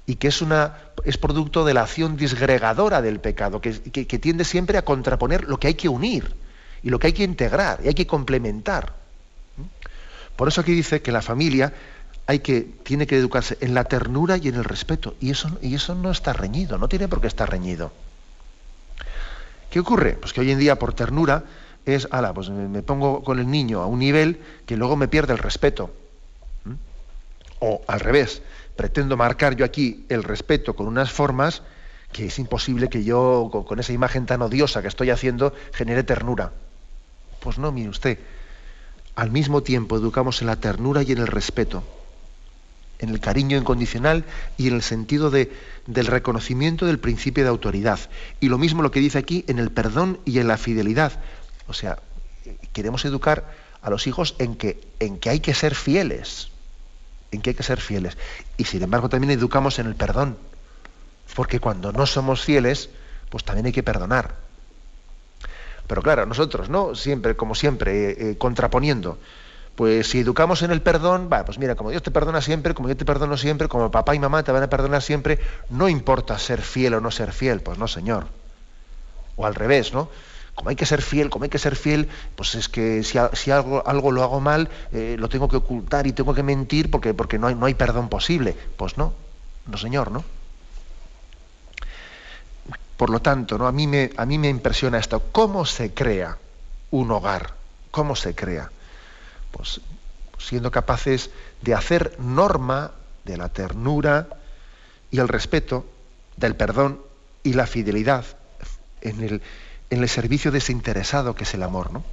y 0.08 0.16
que 0.16 0.28
es, 0.28 0.40
una, 0.40 0.76
es 1.04 1.18
producto 1.18 1.66
de 1.66 1.74
la 1.74 1.82
acción 1.82 2.16
disgregadora 2.16 3.02
del 3.02 3.20
pecado, 3.20 3.60
que, 3.60 3.78
que, 3.82 4.18
tiende 4.18 4.44
siempre 4.44 4.78
a 4.78 4.82
contraponer 4.82 5.44
lo 5.44 5.60
que 5.60 5.66
hay 5.66 5.74
que 5.74 5.90
unir. 5.90 6.34
y 6.82 6.88
lo 6.88 6.98
que 6.98 7.08
hay 7.08 7.12
que 7.12 7.24
integrar 7.24 7.80
y 7.84 7.88
hay 7.88 7.94
que 7.94 8.06
complementar. 8.06 8.94
Por 10.34 10.48
eso 10.48 10.60
aquí 10.60 10.72
dice 10.72 11.02
que 11.02 11.12
la 11.12 11.20
familia 11.20 11.74
hay 12.28 12.40
que, 12.40 12.60
tiene 12.60 13.06
que 13.06 13.16
educarse 13.16 13.56
en 13.62 13.72
la 13.72 13.84
ternura 13.84 14.36
y 14.36 14.48
en 14.48 14.56
el 14.56 14.64
respeto. 14.64 15.16
Y 15.18 15.30
eso, 15.30 15.48
y 15.62 15.74
eso 15.74 15.94
no 15.94 16.10
está 16.10 16.34
reñido, 16.34 16.76
no 16.76 16.86
tiene 16.86 17.08
por 17.08 17.22
qué 17.22 17.26
estar 17.26 17.50
reñido. 17.50 17.90
¿Qué 19.70 19.80
ocurre? 19.80 20.12
Pues 20.12 20.34
que 20.34 20.42
hoy 20.42 20.50
en 20.50 20.58
día 20.58 20.78
por 20.78 20.92
ternura 20.92 21.44
es, 21.86 22.06
ala, 22.10 22.34
pues 22.34 22.50
me 22.50 22.82
pongo 22.82 23.24
con 23.24 23.38
el 23.38 23.50
niño 23.50 23.80
a 23.80 23.86
un 23.86 23.98
nivel 23.98 24.42
que 24.66 24.76
luego 24.76 24.94
me 24.94 25.08
pierde 25.08 25.32
el 25.32 25.38
respeto. 25.38 25.90
O 27.60 27.80
al 27.86 28.00
revés, 28.00 28.42
pretendo 28.76 29.16
marcar 29.16 29.56
yo 29.56 29.64
aquí 29.64 30.04
el 30.10 30.22
respeto 30.22 30.76
con 30.76 30.86
unas 30.86 31.10
formas 31.10 31.62
que 32.12 32.26
es 32.26 32.38
imposible 32.38 32.90
que 32.90 33.04
yo, 33.04 33.48
con 33.66 33.80
esa 33.80 33.94
imagen 33.94 34.26
tan 34.26 34.42
odiosa 34.42 34.82
que 34.82 34.88
estoy 34.88 35.08
haciendo, 35.08 35.54
genere 35.72 36.02
ternura. 36.02 36.52
Pues 37.40 37.56
no, 37.56 37.72
mire 37.72 37.88
usted, 37.88 38.18
al 39.14 39.30
mismo 39.30 39.62
tiempo 39.62 39.96
educamos 39.96 40.42
en 40.42 40.48
la 40.48 40.56
ternura 40.56 41.02
y 41.02 41.12
en 41.12 41.18
el 41.18 41.26
respeto, 41.26 41.82
en 42.98 43.10
el 43.10 43.20
cariño 43.20 43.56
incondicional 43.56 44.24
y 44.56 44.68
en 44.68 44.74
el 44.74 44.82
sentido 44.82 45.30
de, 45.30 45.52
del 45.86 46.06
reconocimiento 46.06 46.86
del 46.86 46.98
principio 46.98 47.44
de 47.44 47.50
autoridad. 47.50 47.98
Y 48.40 48.48
lo 48.48 48.58
mismo 48.58 48.82
lo 48.82 48.90
que 48.90 49.00
dice 49.00 49.18
aquí 49.18 49.44
en 49.48 49.58
el 49.58 49.70
perdón 49.70 50.18
y 50.24 50.38
en 50.38 50.48
la 50.48 50.56
fidelidad. 50.56 51.12
O 51.66 51.74
sea, 51.74 51.98
queremos 52.72 53.04
educar 53.04 53.54
a 53.82 53.90
los 53.90 54.06
hijos 54.06 54.34
en 54.38 54.56
que, 54.56 54.80
en 55.00 55.18
que 55.18 55.30
hay 55.30 55.40
que 55.40 55.54
ser 55.54 55.74
fieles, 55.74 56.50
en 57.30 57.40
que 57.40 57.50
hay 57.50 57.56
que 57.56 57.62
ser 57.62 57.80
fieles. 57.80 58.16
Y 58.56 58.64
sin 58.64 58.82
embargo 58.82 59.08
también 59.08 59.30
educamos 59.30 59.78
en 59.78 59.86
el 59.86 59.94
perdón 59.94 60.36
porque 61.34 61.60
cuando 61.60 61.92
no 61.92 62.06
somos 62.06 62.42
fieles, 62.42 62.90
pues 63.30 63.44
también 63.44 63.66
hay 63.66 63.72
que 63.72 63.82
perdonar. 63.82 64.34
Pero 65.86 66.02
claro, 66.02 66.26
nosotros, 66.26 66.68
¿no? 66.68 66.94
Siempre, 66.94 67.36
como 67.36 67.54
siempre, 67.54 68.10
eh, 68.10 68.16
eh, 68.18 68.38
contraponiendo. 68.38 69.18
Pues 69.78 70.08
si 70.08 70.18
educamos 70.18 70.62
en 70.62 70.72
el 70.72 70.82
perdón, 70.82 71.30
va, 71.32 71.44
pues 71.44 71.56
mira, 71.56 71.76
como 71.76 71.90
Dios 71.90 72.02
te 72.02 72.10
perdona 72.10 72.40
siempre, 72.40 72.74
como 72.74 72.88
yo 72.88 72.96
te 72.96 73.04
perdono 73.04 73.36
siempre, 73.36 73.68
como 73.68 73.92
papá 73.92 74.12
y 74.12 74.18
mamá 74.18 74.42
te 74.42 74.50
van 74.50 74.64
a 74.64 74.68
perdonar 74.68 75.02
siempre, 75.02 75.38
no 75.70 75.88
importa 75.88 76.36
ser 76.36 76.62
fiel 76.62 76.94
o 76.94 77.00
no 77.00 77.12
ser 77.12 77.32
fiel, 77.32 77.60
pues 77.60 77.78
no, 77.78 77.86
señor. 77.86 78.26
O 79.36 79.46
al 79.46 79.54
revés, 79.54 79.92
¿no? 79.92 80.08
Como 80.56 80.70
hay 80.70 80.74
que 80.74 80.84
ser 80.84 81.00
fiel, 81.00 81.30
como 81.30 81.44
hay 81.44 81.48
que 81.48 81.60
ser 81.60 81.76
fiel, 81.76 82.08
pues 82.34 82.56
es 82.56 82.68
que 82.68 83.04
si, 83.04 83.18
algo, 83.52 84.10
lo 84.10 84.24
hago 84.24 84.40
mal, 84.40 84.68
eh, 84.90 85.14
lo 85.16 85.28
tengo 85.28 85.48
que 85.48 85.58
ocultar 85.58 86.08
y 86.08 86.12
tengo 86.12 86.34
que 86.34 86.42
mentir 86.42 86.90
porque, 86.90 87.14
porque 87.14 87.38
no, 87.38 87.46
hay, 87.46 87.54
no 87.54 87.66
hay 87.66 87.74
perdón 87.74 88.08
posible. 88.08 88.56
Pues 88.76 88.98
no, 88.98 89.12
no, 89.64 89.78
señor, 89.78 90.10
¿no? 90.10 90.24
Por 92.96 93.10
lo 93.10 93.22
tanto, 93.22 93.56
¿no? 93.56 93.68
a, 93.68 93.70
mí 93.70 93.86
me, 93.86 94.10
a 94.16 94.26
mí 94.26 94.38
me 94.38 94.48
impresiona 94.48 94.98
esto. 94.98 95.22
¿Cómo 95.30 95.64
se 95.64 95.94
crea 95.94 96.36
un 96.90 97.12
hogar? 97.12 97.54
¿Cómo 97.92 98.16
se 98.16 98.34
crea? 98.34 98.72
Pues 99.50 99.80
siendo 100.38 100.70
capaces 100.70 101.30
de 101.62 101.74
hacer 101.74 102.18
norma 102.18 102.92
de 103.24 103.36
la 103.36 103.48
ternura 103.48 104.28
y 105.10 105.18
el 105.18 105.28
respeto, 105.28 105.86
del 106.36 106.54
perdón 106.54 107.00
y 107.42 107.54
la 107.54 107.66
fidelidad 107.66 108.24
en 109.00 109.22
el, 109.22 109.42
en 109.90 110.02
el 110.02 110.08
servicio 110.08 110.50
desinteresado 110.50 111.34
que 111.34 111.44
es 111.44 111.54
el 111.54 111.62
amor. 111.62 111.92
¿no? 111.92 112.04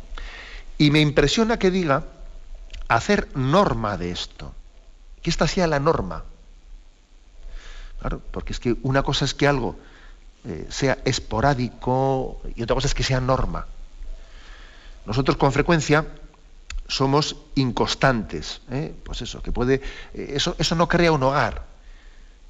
Y 0.78 0.92
me 0.92 1.02
impresiona 1.02 1.58
que 1.60 1.72
diga 1.72 2.04
hacer 2.88 3.28
norma 3.36 3.98
de 3.98 4.12
esto, 4.12 4.54
que 5.22 5.30
esta 5.30 5.48
sea 5.48 5.68
la 5.68 5.80
norma. 5.80 6.24
Claro, 8.00 8.22
porque 8.32 8.54
es 8.54 8.60
que 8.60 8.76
una 8.84 9.04
cosa 9.04 9.26
es 9.26 9.34
que 9.34 9.48
algo 9.48 9.78
eh, 10.44 10.68
sea 10.70 11.00
esporádico 11.06 12.42
y 12.56 12.62
otra 12.64 12.76
cosa 12.76 12.88
es 12.88 12.94
que 12.94 13.04
sea 13.04 13.22
norma. 13.22 13.66
Nosotros 15.06 15.38
con 15.38 15.52
frecuencia 15.52 16.06
somos 16.88 17.36
inconstantes, 17.56 18.62
¿eh? 18.72 18.94
pues 19.04 19.22
eso, 19.22 19.42
que 19.42 19.52
puede, 19.52 19.82
eh, 20.14 20.34
eso, 20.36 20.56
eso 20.58 20.76
no 20.76 20.88
crea 20.88 21.12
un 21.12 21.24
hogar. 21.24 21.64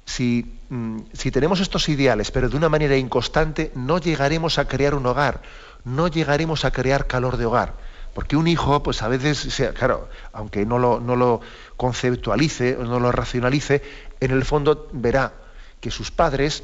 Si, 0.04 0.58
mm, 0.68 0.98
si, 1.12 1.30
tenemos 1.30 1.60
estos 1.60 1.88
ideales, 1.88 2.30
pero 2.30 2.48
de 2.48 2.56
una 2.56 2.68
manera 2.68 2.96
inconstante, 2.96 3.72
no 3.74 3.98
llegaremos 3.98 4.58
a 4.58 4.68
crear 4.68 4.94
un 4.94 5.06
hogar, 5.06 5.42
no 5.84 6.08
llegaremos 6.08 6.64
a 6.64 6.70
crear 6.70 7.06
calor 7.06 7.36
de 7.36 7.46
hogar. 7.46 7.74
Porque 8.14 8.36
un 8.36 8.46
hijo, 8.46 8.82
pues 8.82 9.02
a 9.02 9.08
veces, 9.08 9.60
claro, 9.74 10.08
aunque 10.32 10.64
no 10.64 10.78
lo, 10.78 11.00
no 11.00 11.16
lo 11.16 11.40
conceptualice, 11.76 12.76
no 12.80 12.98
lo 12.98 13.12
racionalice, 13.12 13.82
en 14.20 14.30
el 14.30 14.44
fondo 14.44 14.88
verá 14.92 15.34
que 15.80 15.90
sus 15.90 16.10
padres 16.10 16.62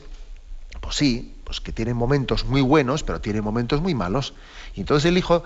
pues 0.80 0.96
sí, 0.96 1.34
pues 1.44 1.60
que 1.60 1.72
tiene 1.72 1.94
momentos 1.94 2.44
muy 2.44 2.60
buenos, 2.60 3.02
pero 3.02 3.20
tiene 3.20 3.40
momentos 3.40 3.80
muy 3.80 3.94
malos. 3.94 4.34
Y 4.74 4.80
entonces 4.80 5.08
el 5.08 5.16
hijo 5.16 5.44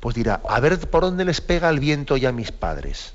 pues 0.00 0.14
dirá, 0.14 0.40
a 0.48 0.60
ver 0.60 0.78
por 0.90 1.02
dónde 1.02 1.24
les 1.24 1.40
pega 1.40 1.68
el 1.68 1.80
viento 1.80 2.16
ya 2.16 2.30
a 2.30 2.32
mis 2.32 2.52
padres. 2.52 3.12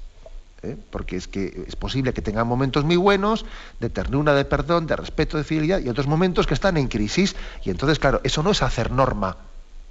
¿eh? 0.62 0.78
Porque 0.90 1.16
es 1.16 1.28
que 1.28 1.66
es 1.68 1.76
posible 1.76 2.14
que 2.14 2.22
tengan 2.22 2.48
momentos 2.48 2.84
muy 2.84 2.96
buenos, 2.96 3.46
de 3.80 3.90
ternura, 3.90 4.34
de 4.34 4.46
perdón, 4.46 4.88
de 4.88 4.96
respeto, 4.96 5.38
de 5.38 5.44
fidelidad, 5.44 5.80
y 5.80 5.90
otros 5.90 6.08
momentos 6.08 6.48
que 6.48 6.54
están 6.54 6.78
en 6.78 6.88
crisis. 6.88 7.36
Y 7.64 7.70
entonces, 7.70 8.00
claro, 8.00 8.22
eso 8.24 8.44
no 8.44 8.52
es 8.52 8.62
hacer 8.62 8.92
norma 8.92 9.38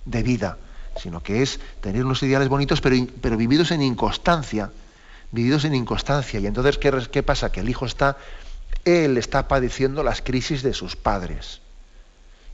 de 0.04 0.22
vida, 0.22 0.58
sino 1.00 1.22
que 1.22 1.42
es 1.42 1.60
tener 1.80 2.04
unos 2.04 2.22
ideales 2.22 2.48
bonitos, 2.48 2.80
pero, 2.80 2.96
pero 3.20 3.36
vividos 3.36 3.70
en 3.70 3.82
inconstancia. 3.82 4.70
Vividos 5.30 5.64
en 5.64 5.74
inconstancia. 5.74 6.40
Y 6.40 6.46
entonces, 6.46 6.76
¿qué, 6.78 6.92
¿qué 7.10 7.22
pasa? 7.22 7.50
Que 7.50 7.60
el 7.60 7.68
hijo 7.70 7.86
está 7.86 8.18
él 8.84 9.16
está 9.16 9.48
padeciendo 9.48 10.02
las 10.02 10.22
crisis 10.22 10.62
de 10.62 10.74
sus 10.74 10.96
padres. 10.96 11.60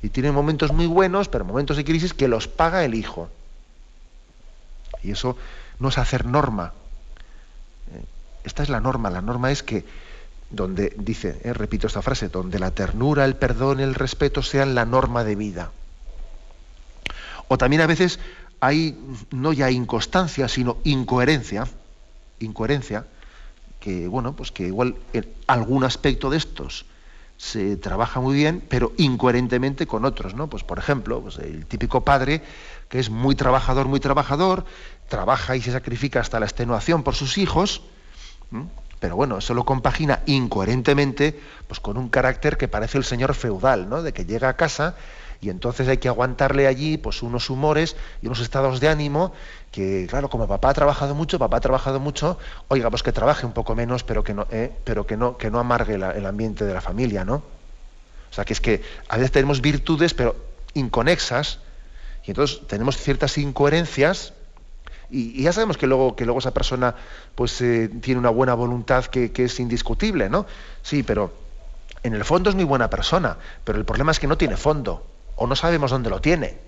Y 0.03 0.11
tiene 0.11 0.31
momentos 0.31 0.73
muy 0.73 0.87
buenos, 0.87 1.29
pero 1.29 1.45
momentos 1.45 1.77
de 1.77 1.85
crisis 1.85 2.15
que 2.15 2.29
los 2.29 2.49
paga 2.49 2.85
el 2.85 2.95
hijo. 2.95 3.29
Y 5.03 5.11
eso 5.11 5.37
no 5.79 5.89
es 5.89 5.99
hacer 5.99 6.27
norma. 6.27 6.73
Eh, 7.93 8.05
esta 8.45 8.63
es 8.63 8.69
la 8.69 8.81
norma. 8.81 9.11
La 9.11 9.23
norma 9.23 9.51
es 9.51 9.63
que 9.63 9.85
donde, 10.51 10.95
dice, 10.97 11.41
eh, 11.45 11.53
repito 11.53 11.87
esta 11.87 12.03
frase, 12.03 12.29
donde 12.29 12.59
la 12.59 12.71
ternura, 12.71 13.25
el 13.25 13.37
perdón, 13.37 13.81
el 13.81 13.95
respeto 13.95 14.43
sean 14.43 14.75
la 14.75 14.85
norma 14.85 15.25
de 15.25 15.37
vida. 15.37 15.73
O 17.49 17.59
también 17.59 17.83
a 17.83 17.87
veces 17.87 18.19
hay 18.61 18.99
no 19.31 19.53
ya 19.53 19.71
inconstancia, 19.71 20.49
sino 20.49 20.79
incoherencia. 20.85 21.67
Incoherencia 22.41 23.05
que 23.81 24.09
bueno, 24.09 24.35
pues 24.35 24.53
que 24.53 24.67
igual 24.67 24.97
en 25.13 25.27
algún 25.47 25.85
aspecto 25.85 26.31
de 26.31 26.37
estos 26.37 26.85
se 27.37 27.77
trabaja 27.77 28.21
muy 28.21 28.35
bien, 28.35 28.63
pero 28.69 28.93
incoherentemente 28.97 29.87
con 29.87 30.05
otros, 30.05 30.35
¿no? 30.35 30.49
Pues 30.49 30.65
por 30.65 30.79
ejemplo, 30.79 31.21
pues 31.21 31.39
el 31.39 31.67
típico 31.67 32.05
padre 32.05 32.43
que 32.89 32.99
es 32.99 33.11
muy 33.11 33.35
trabajador, 33.35 33.87
muy 33.87 34.01
trabajador, 34.01 34.65
trabaja 35.09 35.57
y 35.57 35.63
se 35.63 35.73
sacrifica 35.73 36.21
hasta 36.21 36.41
la 36.41 36.47
extenuación 36.47 37.03
por 37.03 37.15
sus 37.15 37.39
hijos, 37.39 37.83
pero 39.01 39.17
bueno, 39.17 39.39
eso 39.39 39.55
lo 39.55 39.65
compagina 39.65 40.21
incoherentemente 40.27 41.39
pues 41.67 41.81
con 41.81 41.97
un 41.97 42.09
carácter 42.09 42.57
que 42.57 42.69
parece 42.69 42.99
el 42.99 43.05
señor 43.05 43.35
feudal, 43.35 43.89
¿no? 43.89 44.03
De 44.03 44.13
que 44.13 44.25
llega 44.25 44.49
a 44.49 44.57
casa 44.57 44.97
y 45.41 45.51
entonces 45.51 45.87
hay 45.87 45.99
que 45.99 46.09
aguantarle 46.09 46.67
allí 46.67 46.97
pues 46.97 47.23
unos 47.23 47.49
humores 47.49 47.95
y 48.23 48.27
unos 48.27 48.41
estados 48.41 48.81
de 48.81 48.89
ánimo 48.89 49.33
que, 49.71 50.07
claro, 50.09 50.29
como 50.29 50.49
papá 50.49 50.71
ha 50.71 50.75
trabajado 50.75 51.15
mucho, 51.15 51.39
papá 51.39 51.59
ha 51.59 51.61
trabajado 51.61 52.01
mucho, 52.01 52.39
oiga, 52.69 52.91
pues 52.91 53.03
que 53.03 53.13
trabaje 53.13 53.47
un 53.47 53.53
poco 53.53 53.77
menos, 53.77 54.03
pero 54.03 54.25
que 54.25 54.35
no, 54.35 54.47
eh, 54.51 54.73
pero 54.85 55.07
que 55.07 55.17
no, 55.17 55.37
que 55.37 55.51
no 55.51 55.61
amargue 55.61 55.95
el 55.95 56.27
ambiente 56.27 56.65
de 56.65 56.75
la 56.75 56.81
familia, 56.81 57.25
¿no? 57.25 57.37
O 58.31 58.35
sea, 58.35 58.45
que 58.45 58.53
es 58.53 58.61
que 58.61 58.83
a 59.09 59.17
veces 59.17 59.31
tenemos 59.31 59.61
virtudes, 59.61 60.13
pero 60.13 60.37
inconexas, 60.75 61.61
y 62.29 62.31
entonces 62.31 62.61
tenemos 62.67 62.99
ciertas 62.99 63.39
incoherencias, 63.39 64.35
y, 65.11 65.43
ya 65.43 65.51
sabemos 65.55 65.79
que 65.79 65.87
luego, 65.87 66.15
que 66.15 66.27
luego 66.27 66.41
esa 66.41 66.53
persona 66.53 66.95
pues 67.35 67.59
eh, 67.63 67.89
tiene 68.03 68.21
una 68.21 68.29
buena 68.29 68.53
voluntad 68.53 69.07
que, 69.07 69.33
que 69.33 69.45
es 69.45 69.59
indiscutible, 69.59 70.29
¿no? 70.29 70.45
Sí, 70.83 71.03
pero 71.03 71.33
en 72.03 72.13
el 72.13 72.27
fondo 72.27 72.51
es 72.51 72.57
muy 72.57 72.65
buena 72.65 72.91
persona, 72.91 73.39
pero 73.65 73.79
el 73.79 73.87
problema 73.87 74.13
es 74.13 74.21
que 74.21 74.27
no 74.27 74.37
tiene 74.37 74.59
fondo 74.59 75.07
o 75.37 75.47
no 75.47 75.57
sabemos 75.57 75.91
dónde 75.91 76.11
lo 76.11 76.21
tiene. 76.21 76.59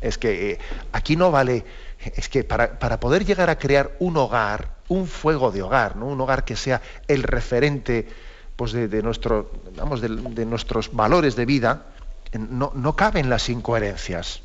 Es 0.00 0.18
que 0.18 0.52
eh, 0.52 0.58
aquí 0.92 1.16
no 1.16 1.32
vale, 1.32 1.64
es 1.98 2.28
que 2.28 2.44
para, 2.44 2.78
poder 3.00 3.24
llegar 3.24 3.50
a 3.50 3.58
crear 3.58 3.90
un 3.98 4.16
hogar, 4.18 4.76
un 4.86 5.08
fuego 5.08 5.50
de 5.50 5.62
hogar, 5.62 5.96
¿no? 5.96 6.06
un 6.06 6.20
hogar 6.20 6.44
que 6.44 6.54
sea 6.54 6.80
el 7.08 7.24
referente 7.24 8.06
pues, 8.54 8.70
de, 8.70 9.02
nuestro, 9.02 9.50
vamos, 9.74 10.00
de, 10.00 10.46
nuestros 10.46 10.94
valores 10.94 11.34
de 11.34 11.44
vida, 11.44 11.86
no, 12.32 12.72
no 12.74 12.96
caben 12.96 13.30
las 13.30 13.48
incoherencias. 13.48 14.42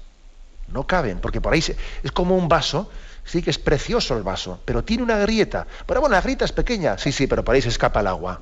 No 0.68 0.88
caben, 0.88 1.20
porque 1.20 1.42
por 1.42 1.54
ahí 1.54 1.64
es 2.04 2.12
como 2.12 2.38
un 2.38 2.48
vaso, 2.48 2.90
sí 3.26 3.42
que 3.42 3.50
es 3.50 3.60
precioso 3.60 4.18
el 4.18 4.24
vaso, 4.24 4.60
pero 4.66 4.84
tiene 4.84 5.04
una 5.04 5.18
grieta. 5.18 5.68
Pero 5.86 6.00
bueno, 6.00 6.16
la 6.16 6.22
grieta 6.22 6.46
es 6.46 6.52
pequeña, 6.52 6.98
sí, 6.98 7.12
sí, 7.12 7.28
pero 7.28 7.44
por 7.44 7.56
ahí 7.56 7.62
se 7.62 7.70
escapa 7.70 8.00
el 8.00 8.08
agua. 8.08 8.42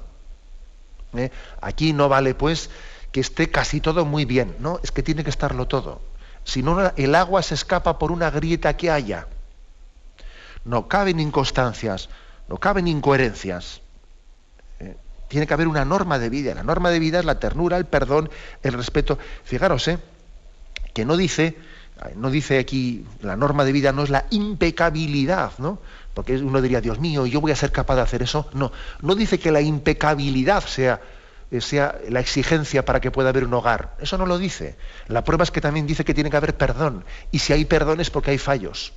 ¿Eh? 1.13 1.29
Aquí 1.59 1.93
no 1.93 2.07
vale 2.07 2.35
pues 2.35 2.69
que 3.11 3.19
esté 3.19 3.49
casi 3.51 3.81
todo 3.81 4.05
muy 4.05 4.25
bien, 4.25 4.55
¿no? 4.59 4.79
Es 4.83 4.91
que 4.91 5.03
tiene 5.03 5.23
que 5.23 5.29
estarlo 5.29 5.67
todo. 5.67 6.01
Si 6.43 6.63
no, 6.63 6.91
el 6.95 7.15
agua 7.15 7.41
se 7.41 7.55
escapa 7.55 7.99
por 7.99 8.11
una 8.11 8.31
grieta 8.31 8.77
que 8.77 8.89
haya. 8.89 9.27
No 10.63 10.87
caben 10.87 11.19
inconstancias, 11.19 12.09
no 12.47 12.57
caben 12.57 12.87
incoherencias. 12.87 13.81
Tiene 15.31 15.47
que 15.47 15.53
haber 15.53 15.69
una 15.69 15.85
norma 15.85 16.19
de 16.19 16.27
vida. 16.27 16.53
La 16.53 16.61
norma 16.61 16.89
de 16.89 16.99
vida 16.99 17.19
es 17.19 17.23
la 17.23 17.39
ternura, 17.39 17.77
el 17.77 17.85
perdón, 17.85 18.29
el 18.63 18.73
respeto. 18.73 19.17
Fijaros, 19.45 19.87
¿eh? 19.87 19.97
que 20.93 21.05
no 21.05 21.15
dice, 21.15 21.55
No 22.17 22.29
dice 22.29 22.59
aquí, 22.59 23.05
la 23.21 23.37
norma 23.37 23.63
de 23.63 23.71
vida 23.71 23.93
no 23.93 24.03
es 24.03 24.09
la 24.09 24.25
impecabilidad, 24.31 25.53
¿no? 25.57 25.79
Porque 26.13 26.35
uno 26.35 26.61
diría, 26.61 26.81
Dios 26.81 26.99
mío, 26.99 27.25
yo 27.25 27.39
voy 27.39 27.53
a 27.53 27.55
ser 27.55 27.71
capaz 27.71 27.95
de 27.95 28.01
hacer 28.01 28.21
eso. 28.21 28.49
No, 28.51 28.73
no 29.01 29.15
dice 29.15 29.39
que 29.39 29.51
la 29.51 29.61
impecabilidad 29.61 30.65
sea, 30.65 30.99
eh, 31.49 31.61
sea 31.61 31.97
la 32.09 32.19
exigencia 32.19 32.83
para 32.83 32.99
que 32.99 33.09
pueda 33.09 33.29
haber 33.29 33.45
un 33.45 33.53
hogar. 33.53 33.95
Eso 34.01 34.17
no 34.17 34.25
lo 34.25 34.37
dice. 34.37 34.75
La 35.07 35.23
prueba 35.23 35.45
es 35.45 35.51
que 35.51 35.61
también 35.61 35.87
dice 35.87 36.03
que 36.03 36.13
tiene 36.13 36.29
que 36.29 36.35
haber 36.35 36.57
perdón. 36.57 37.05
Y 37.31 37.39
si 37.39 37.53
hay 37.53 37.63
perdón 37.63 38.01
es 38.01 38.09
porque 38.09 38.31
hay 38.31 38.37
fallos. 38.37 38.91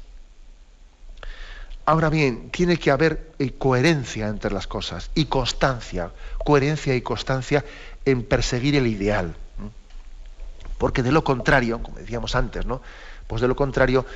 Ahora 1.86 2.08
bien, 2.08 2.50
tiene 2.50 2.78
que 2.78 2.90
haber 2.90 3.32
eh, 3.38 3.52
coherencia 3.58 4.28
entre 4.28 4.50
las 4.50 4.66
cosas 4.66 5.10
y 5.14 5.26
constancia, 5.26 6.12
coherencia 6.42 6.94
y 6.94 7.02
constancia 7.02 7.64
en 8.06 8.22
perseguir 8.22 8.74
el 8.76 8.86
ideal. 8.86 9.34
Porque 10.78 11.02
de 11.02 11.12
lo 11.12 11.24
contrario, 11.24 11.82
como 11.82 11.98
decíamos 11.98 12.34
antes, 12.34 12.64
¿no? 12.64 12.80
Pues 13.26 13.42
de 13.42 13.48
lo 13.48 13.56
contrario, 13.56 14.06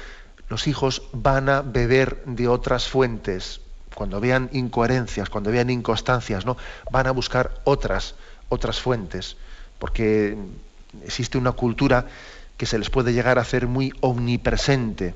los 0.48 0.66
hijos 0.66 1.02
van 1.12 1.48
a 1.50 1.61
beber 1.61 2.22
de 2.24 2.48
otras 2.48 2.88
fuentes. 2.88 3.61
Cuando 3.94 4.20
vean 4.20 4.48
incoherencias, 4.52 5.28
cuando 5.28 5.50
vean 5.50 5.68
inconstancias, 5.68 6.46
¿no? 6.46 6.57
Van 6.90 7.07
a 7.07 7.11
buscar 7.11 7.61
otras, 7.64 8.14
otras 8.48 8.81
fuentes. 8.81 9.37
Porque 9.78 10.37
existe 11.04 11.37
una 11.37 11.52
cultura 11.52 12.07
que 12.57 12.66
se 12.66 12.78
les 12.78 12.88
puede 12.88 13.12
llegar 13.12 13.38
a 13.38 13.42
hacer 13.42 13.66
muy 13.66 13.92
omnipresente 14.00 15.14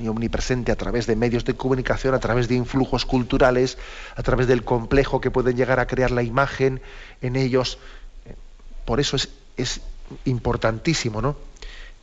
y 0.00 0.08
omnipresente 0.08 0.72
a 0.72 0.76
través 0.76 1.06
de 1.06 1.16
medios 1.16 1.44
de 1.44 1.54
comunicación, 1.54 2.14
a 2.14 2.18
través 2.18 2.48
de 2.48 2.54
influjos 2.54 3.04
culturales, 3.04 3.78
a 4.16 4.22
través 4.22 4.46
del 4.46 4.64
complejo 4.64 5.20
que 5.20 5.30
pueden 5.30 5.56
llegar 5.56 5.80
a 5.80 5.86
crear 5.86 6.10
la 6.10 6.22
imagen 6.22 6.80
en 7.20 7.36
ellos. 7.36 7.78
Por 8.84 9.00
eso 9.00 9.16
es, 9.16 9.30
es 9.56 9.80
importantísimo, 10.24 11.22
¿no? 11.22 11.36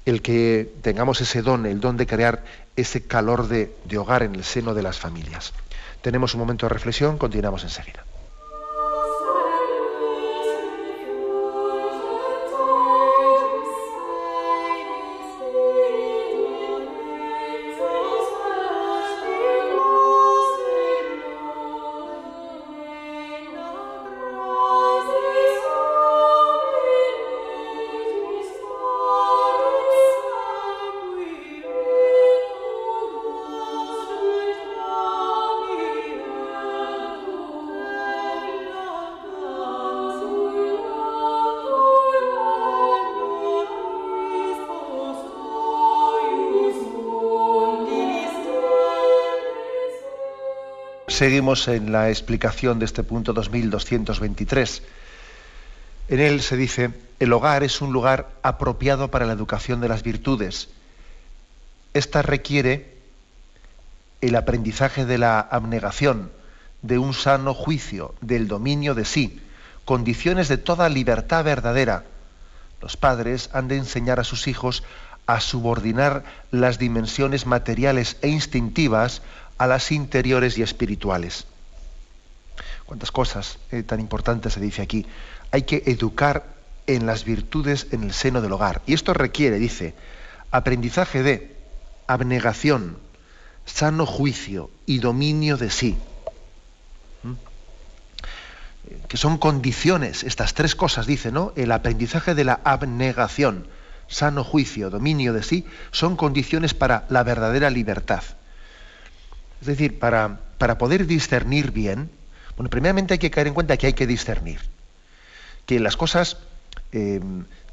El 0.06 0.22
que 0.22 0.74
tengamos 0.82 1.22
ese 1.22 1.42
don, 1.42 1.66
el 1.66 1.80
don 1.80 1.98
de 1.98 2.08
crear 2.08 2.44
ese 2.76 3.04
calor 3.04 3.48
de, 3.48 3.76
de 3.86 3.98
hogar 3.98 4.24
en 4.24 4.36
el 4.36 4.44
seno 4.44 4.74
de 4.74 4.82
las 4.82 4.98
familias. 4.98 5.54
Tenemos 6.02 6.34
un 6.34 6.40
momento 6.40 6.66
de 6.66 6.70
reflexión, 6.74 7.18
continuamos 7.18 7.64
enseguida. 7.64 8.04
Seguimos 51.22 51.68
en 51.68 51.92
la 51.92 52.10
explicación 52.10 52.80
de 52.80 52.86
este 52.86 53.04
punto 53.04 53.32
2223. 53.32 54.82
En 56.10 56.20
él 56.20 56.42
se 56.42 56.58
dice, 56.58 56.90
el 57.20 57.32
hogar 57.32 57.62
es 57.62 57.80
un 57.80 57.94
lugar 57.94 58.32
apropiado 58.42 59.12
para 59.12 59.28
la 59.28 59.34
educación 59.34 59.82
de 59.82 59.88
las 59.88 60.02
virtudes. 60.02 60.70
Esta 61.94 62.24
requiere 62.24 62.98
el 64.22 64.36
aprendizaje 64.36 65.06
de 65.06 65.20
la 65.20 65.40
abnegación, 65.40 66.32
de 66.82 66.98
un 66.98 67.14
sano 67.14 67.54
juicio, 67.54 68.16
del 68.22 68.48
dominio 68.48 68.96
de 68.96 69.06
sí, 69.06 69.40
condiciones 69.86 70.48
de 70.48 70.58
toda 70.58 70.90
libertad 70.90 71.44
verdadera. 71.44 72.04
Los 72.82 72.98
padres 72.98 73.52
han 73.54 73.68
de 73.68 73.78
enseñar 73.78 74.20
a 74.20 74.24
sus 74.24 74.48
hijos 74.48 74.82
a 75.28 75.40
subordinar 75.40 76.24
las 76.50 76.80
dimensiones 76.80 77.46
materiales 77.46 78.18
e 78.24 78.30
instintivas 78.30 79.22
a 79.62 79.68
las 79.68 79.92
interiores 79.92 80.58
y 80.58 80.64
espirituales. 80.64 81.46
Cuántas 82.88 83.12
cosas 83.12 83.60
eh, 83.72 83.84
tan 83.84 84.00
importantes 84.00 84.54
se 84.54 84.60
dice 84.60 84.82
aquí. 84.82 85.06
Hay 85.52 85.62
que 85.62 85.84
educar 85.86 86.46
en 86.88 87.06
las 87.06 87.26
virtudes 87.26 87.86
en 87.92 88.02
el 88.02 88.12
seno 88.12 88.42
del 88.42 88.54
hogar. 88.54 88.82
Y 88.88 88.96
esto 88.96 89.14
requiere, 89.14 89.60
dice, 89.60 89.94
aprendizaje 90.50 91.22
de 91.22 91.56
abnegación, 92.08 92.98
sano 93.64 94.08
juicio 94.08 94.72
y 94.88 94.98
dominio 94.98 95.58
de 95.58 95.70
sí. 95.70 95.96
¿Mm? 97.22 97.34
Que 99.08 99.18
son 99.18 99.38
condiciones, 99.38 100.24
estas 100.24 100.56
tres 100.56 100.74
cosas, 100.74 101.06
dice, 101.06 101.32
¿no? 101.32 101.54
El 101.56 101.72
aprendizaje 101.72 102.34
de 102.34 102.46
la 102.46 102.62
abnegación, 102.64 103.68
sano 104.08 104.44
juicio, 104.44 104.90
dominio 104.90 105.34
de 105.34 105.44
sí, 105.44 105.68
son 105.92 106.16
condiciones 106.16 106.74
para 106.74 107.06
la 107.10 107.22
verdadera 107.22 107.70
libertad. 107.70 108.24
Es 109.62 109.68
decir, 109.68 110.00
para, 110.00 110.40
para 110.58 110.78
poder 110.78 111.06
discernir 111.06 111.72
bien, 111.72 112.10
bueno, 112.58 112.70
primeramente 112.70 113.14
hay 113.14 113.20
que 113.20 113.32
caer 113.32 113.48
en 113.48 113.54
cuenta 113.54 113.78
que 113.78 113.88
hay 113.88 113.94
que 113.94 114.08
discernir, 114.08 114.60
que 115.66 115.80
las 115.80 115.96
cosas 115.96 116.38
eh, 116.92 117.22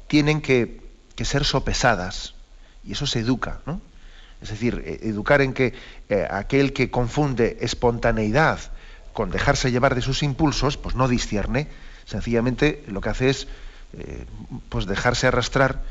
tienen 0.07 0.41
que, 0.41 0.87
ser 1.23 1.43
sopesadas, 1.43 2.33
y 2.85 2.93
eso 2.93 3.05
se 3.05 3.19
educa, 3.19 3.59
¿no? 3.65 3.81
Es 4.41 4.49
decir, 4.49 4.81
eh, 4.85 5.01
educar 5.03 5.41
en 5.41 5.53
que 5.53 5.73
eh, 6.07 6.25
aquel 6.31 6.71
que 6.71 6.89
confunde 6.89 7.57
espontaneidad 7.59 8.59
con 9.11 9.29
dejarse 9.29 9.69
llevar 9.69 9.95
de 9.95 10.01
sus 10.01 10.23
impulsos, 10.23 10.77
pues 10.77 10.95
no 10.95 11.09
discierne, 11.09 11.67
sencillamente 12.05 12.83
lo 12.87 13.01
que 13.01 13.09
hace 13.09 13.29
es 13.29 13.47
pues 14.69 14.85
dejarse 14.85 15.27
arrastrar 15.27 15.83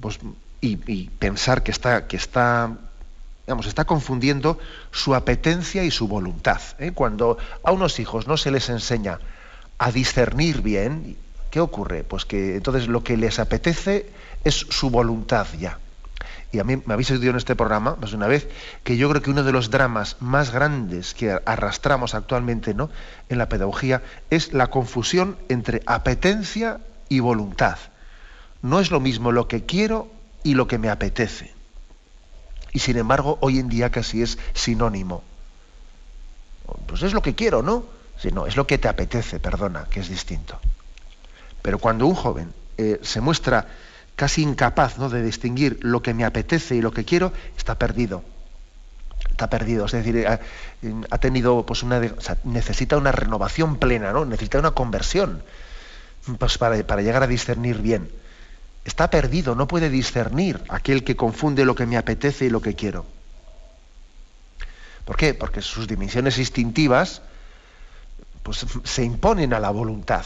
pues, 0.00 0.18
y, 0.60 0.78
y, 0.90 1.10
pensar 1.10 1.62
que 1.62 1.70
está, 1.70 2.08
que 2.08 2.16
está 2.16 2.76
digamos, 3.46 3.66
está 3.66 3.84
confundiendo 3.84 4.58
su 4.90 5.14
apetencia 5.14 5.84
y 5.84 5.90
su 5.90 6.08
voluntad. 6.08 6.60
¿eh? 6.78 6.92
Cuando 6.94 7.36
a 7.62 7.72
unos 7.72 8.00
hijos 8.00 8.26
no 8.26 8.36
se 8.36 8.50
les 8.50 8.68
enseña 8.70 9.18
a 9.78 9.92
discernir 9.92 10.62
bien, 10.62 11.16
¿qué 11.50 11.60
ocurre? 11.60 12.04
Pues 12.04 12.24
que 12.24 12.56
entonces 12.56 12.88
lo 12.88 13.04
que 13.04 13.16
les 13.16 13.38
apetece 13.38 14.10
es 14.44 14.54
su 14.54 14.90
voluntad 14.90 15.46
ya. 15.58 15.78
Y 16.52 16.60
a 16.60 16.64
mí 16.64 16.80
me 16.86 16.94
habéis 16.94 17.10
oído 17.10 17.30
en 17.30 17.36
este 17.36 17.56
programa, 17.56 17.96
más 18.00 18.12
de 18.12 18.16
una 18.16 18.28
vez, 18.28 18.48
que 18.84 18.96
yo 18.96 19.10
creo 19.10 19.20
que 19.20 19.30
uno 19.30 19.42
de 19.42 19.52
los 19.52 19.70
dramas 19.70 20.16
más 20.20 20.52
grandes 20.52 21.12
que 21.12 21.36
arrastramos 21.44 22.14
actualmente 22.14 22.74
¿no? 22.74 22.90
en 23.28 23.38
la 23.38 23.48
pedagogía 23.48 24.02
es 24.30 24.52
la 24.52 24.68
confusión 24.68 25.36
entre 25.48 25.82
apetencia 25.86 26.78
y 27.08 27.18
voluntad. 27.18 27.76
No 28.62 28.78
es 28.78 28.90
lo 28.92 29.00
mismo 29.00 29.32
lo 29.32 29.48
que 29.48 29.66
quiero 29.66 30.08
y 30.44 30.54
lo 30.54 30.68
que 30.68 30.78
me 30.78 30.90
apetece 30.90 31.53
y 32.74 32.80
sin 32.80 32.98
embargo 32.98 33.38
hoy 33.40 33.60
en 33.60 33.70
día 33.70 33.90
casi 33.90 34.20
es 34.20 34.36
sinónimo. 34.52 35.22
Pues 36.86 37.02
es 37.02 37.14
lo 37.14 37.22
que 37.22 37.34
quiero, 37.34 37.62
¿no? 37.62 37.86
Si 38.18 38.30
no, 38.30 38.46
es 38.46 38.56
lo 38.56 38.66
que 38.66 38.78
te 38.78 38.88
apetece, 38.88 39.40
perdona, 39.40 39.86
que 39.88 40.00
es 40.00 40.08
distinto. 40.08 40.58
Pero 41.62 41.78
cuando 41.78 42.06
un 42.06 42.14
joven 42.14 42.52
eh, 42.76 42.98
se 43.02 43.20
muestra 43.20 43.66
casi 44.16 44.42
incapaz 44.42 44.98
¿no? 44.98 45.08
de 45.08 45.22
distinguir 45.22 45.78
lo 45.82 46.02
que 46.02 46.14
me 46.14 46.24
apetece 46.24 46.74
y 46.74 46.82
lo 46.82 46.92
que 46.92 47.04
quiero, 47.04 47.32
está 47.56 47.76
perdido. 47.76 48.22
Está 49.30 49.48
perdido, 49.48 49.86
es 49.86 49.92
decir, 49.92 50.26
ha, 50.28 51.18
tenido, 51.18 51.64
pues 51.64 51.82
una, 51.82 52.00
necesita 52.44 52.96
una 52.96 53.10
renovación 53.10 53.78
plena, 53.78 54.12
¿no? 54.12 54.24
Necesita 54.24 54.58
una 54.58 54.72
conversión 54.72 55.42
pues 56.38 56.58
para, 56.58 56.84
para 56.86 57.02
llegar 57.02 57.22
a 57.22 57.26
discernir 57.26 57.78
bien 57.78 58.10
está 58.84 59.10
perdido, 59.10 59.54
no 59.54 59.66
puede 59.66 59.88
discernir 59.90 60.62
aquel 60.68 61.04
que 61.04 61.16
confunde 61.16 61.64
lo 61.64 61.74
que 61.74 61.86
me 61.86 61.96
apetece 61.96 62.46
y 62.46 62.50
lo 62.50 62.60
que 62.60 62.74
quiero. 62.74 63.06
¿Por 65.04 65.16
qué? 65.16 65.34
Porque 65.34 65.62
sus 65.62 65.86
dimensiones 65.86 66.38
instintivas 66.38 67.22
pues, 68.42 68.64
se 68.84 69.04
imponen 69.04 69.54
a 69.54 69.60
la 69.60 69.70
voluntad. 69.70 70.24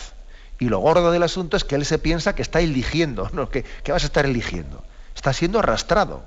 Y 0.60 0.68
lo 0.68 0.80
gordo 0.80 1.10
del 1.12 1.22
asunto 1.22 1.56
es 1.56 1.64
que 1.64 1.76
él 1.76 1.84
se 1.84 1.98
piensa 1.98 2.34
que 2.34 2.42
está 2.42 2.60
eligiendo, 2.60 3.30
¿no? 3.32 3.48
¿Qué, 3.48 3.64
vas 3.88 4.02
a 4.02 4.06
estar 4.06 4.26
eligiendo? 4.26 4.84
Está 5.14 5.32
siendo 5.32 5.58
arrastrado, 5.58 6.24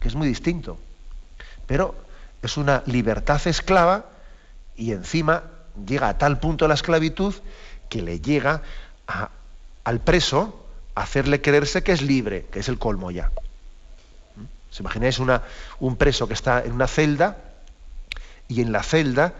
que 0.00 0.08
es 0.08 0.14
muy 0.14 0.28
distinto. 0.28 0.78
Pero 1.66 1.94
es 2.42 2.56
una 2.56 2.82
libertad 2.86 3.40
esclava 3.46 4.06
y 4.76 4.92
encima 4.92 5.44
llega 5.86 6.08
a 6.08 6.18
tal 6.18 6.38
punto 6.38 6.68
la 6.68 6.74
esclavitud 6.74 7.34
que 7.88 8.02
le 8.02 8.20
llega 8.20 8.62
al 9.84 10.00
preso 10.00 10.63
hacerle 10.94 11.40
creerse 11.40 11.82
que 11.82 11.92
es 11.92 12.02
libre, 12.02 12.46
que 12.50 12.60
es 12.60 12.68
el 12.68 12.78
colmo 12.78 13.10
ya. 13.10 13.30
¿Se 14.70 14.82
imagináis 14.82 15.18
una, 15.18 15.42
un 15.78 15.96
preso 15.96 16.26
que 16.26 16.34
está 16.34 16.62
en 16.64 16.72
una 16.72 16.86
celda 16.86 17.38
y 18.48 18.60
en 18.60 18.72
la 18.72 18.82
celda 18.82 19.34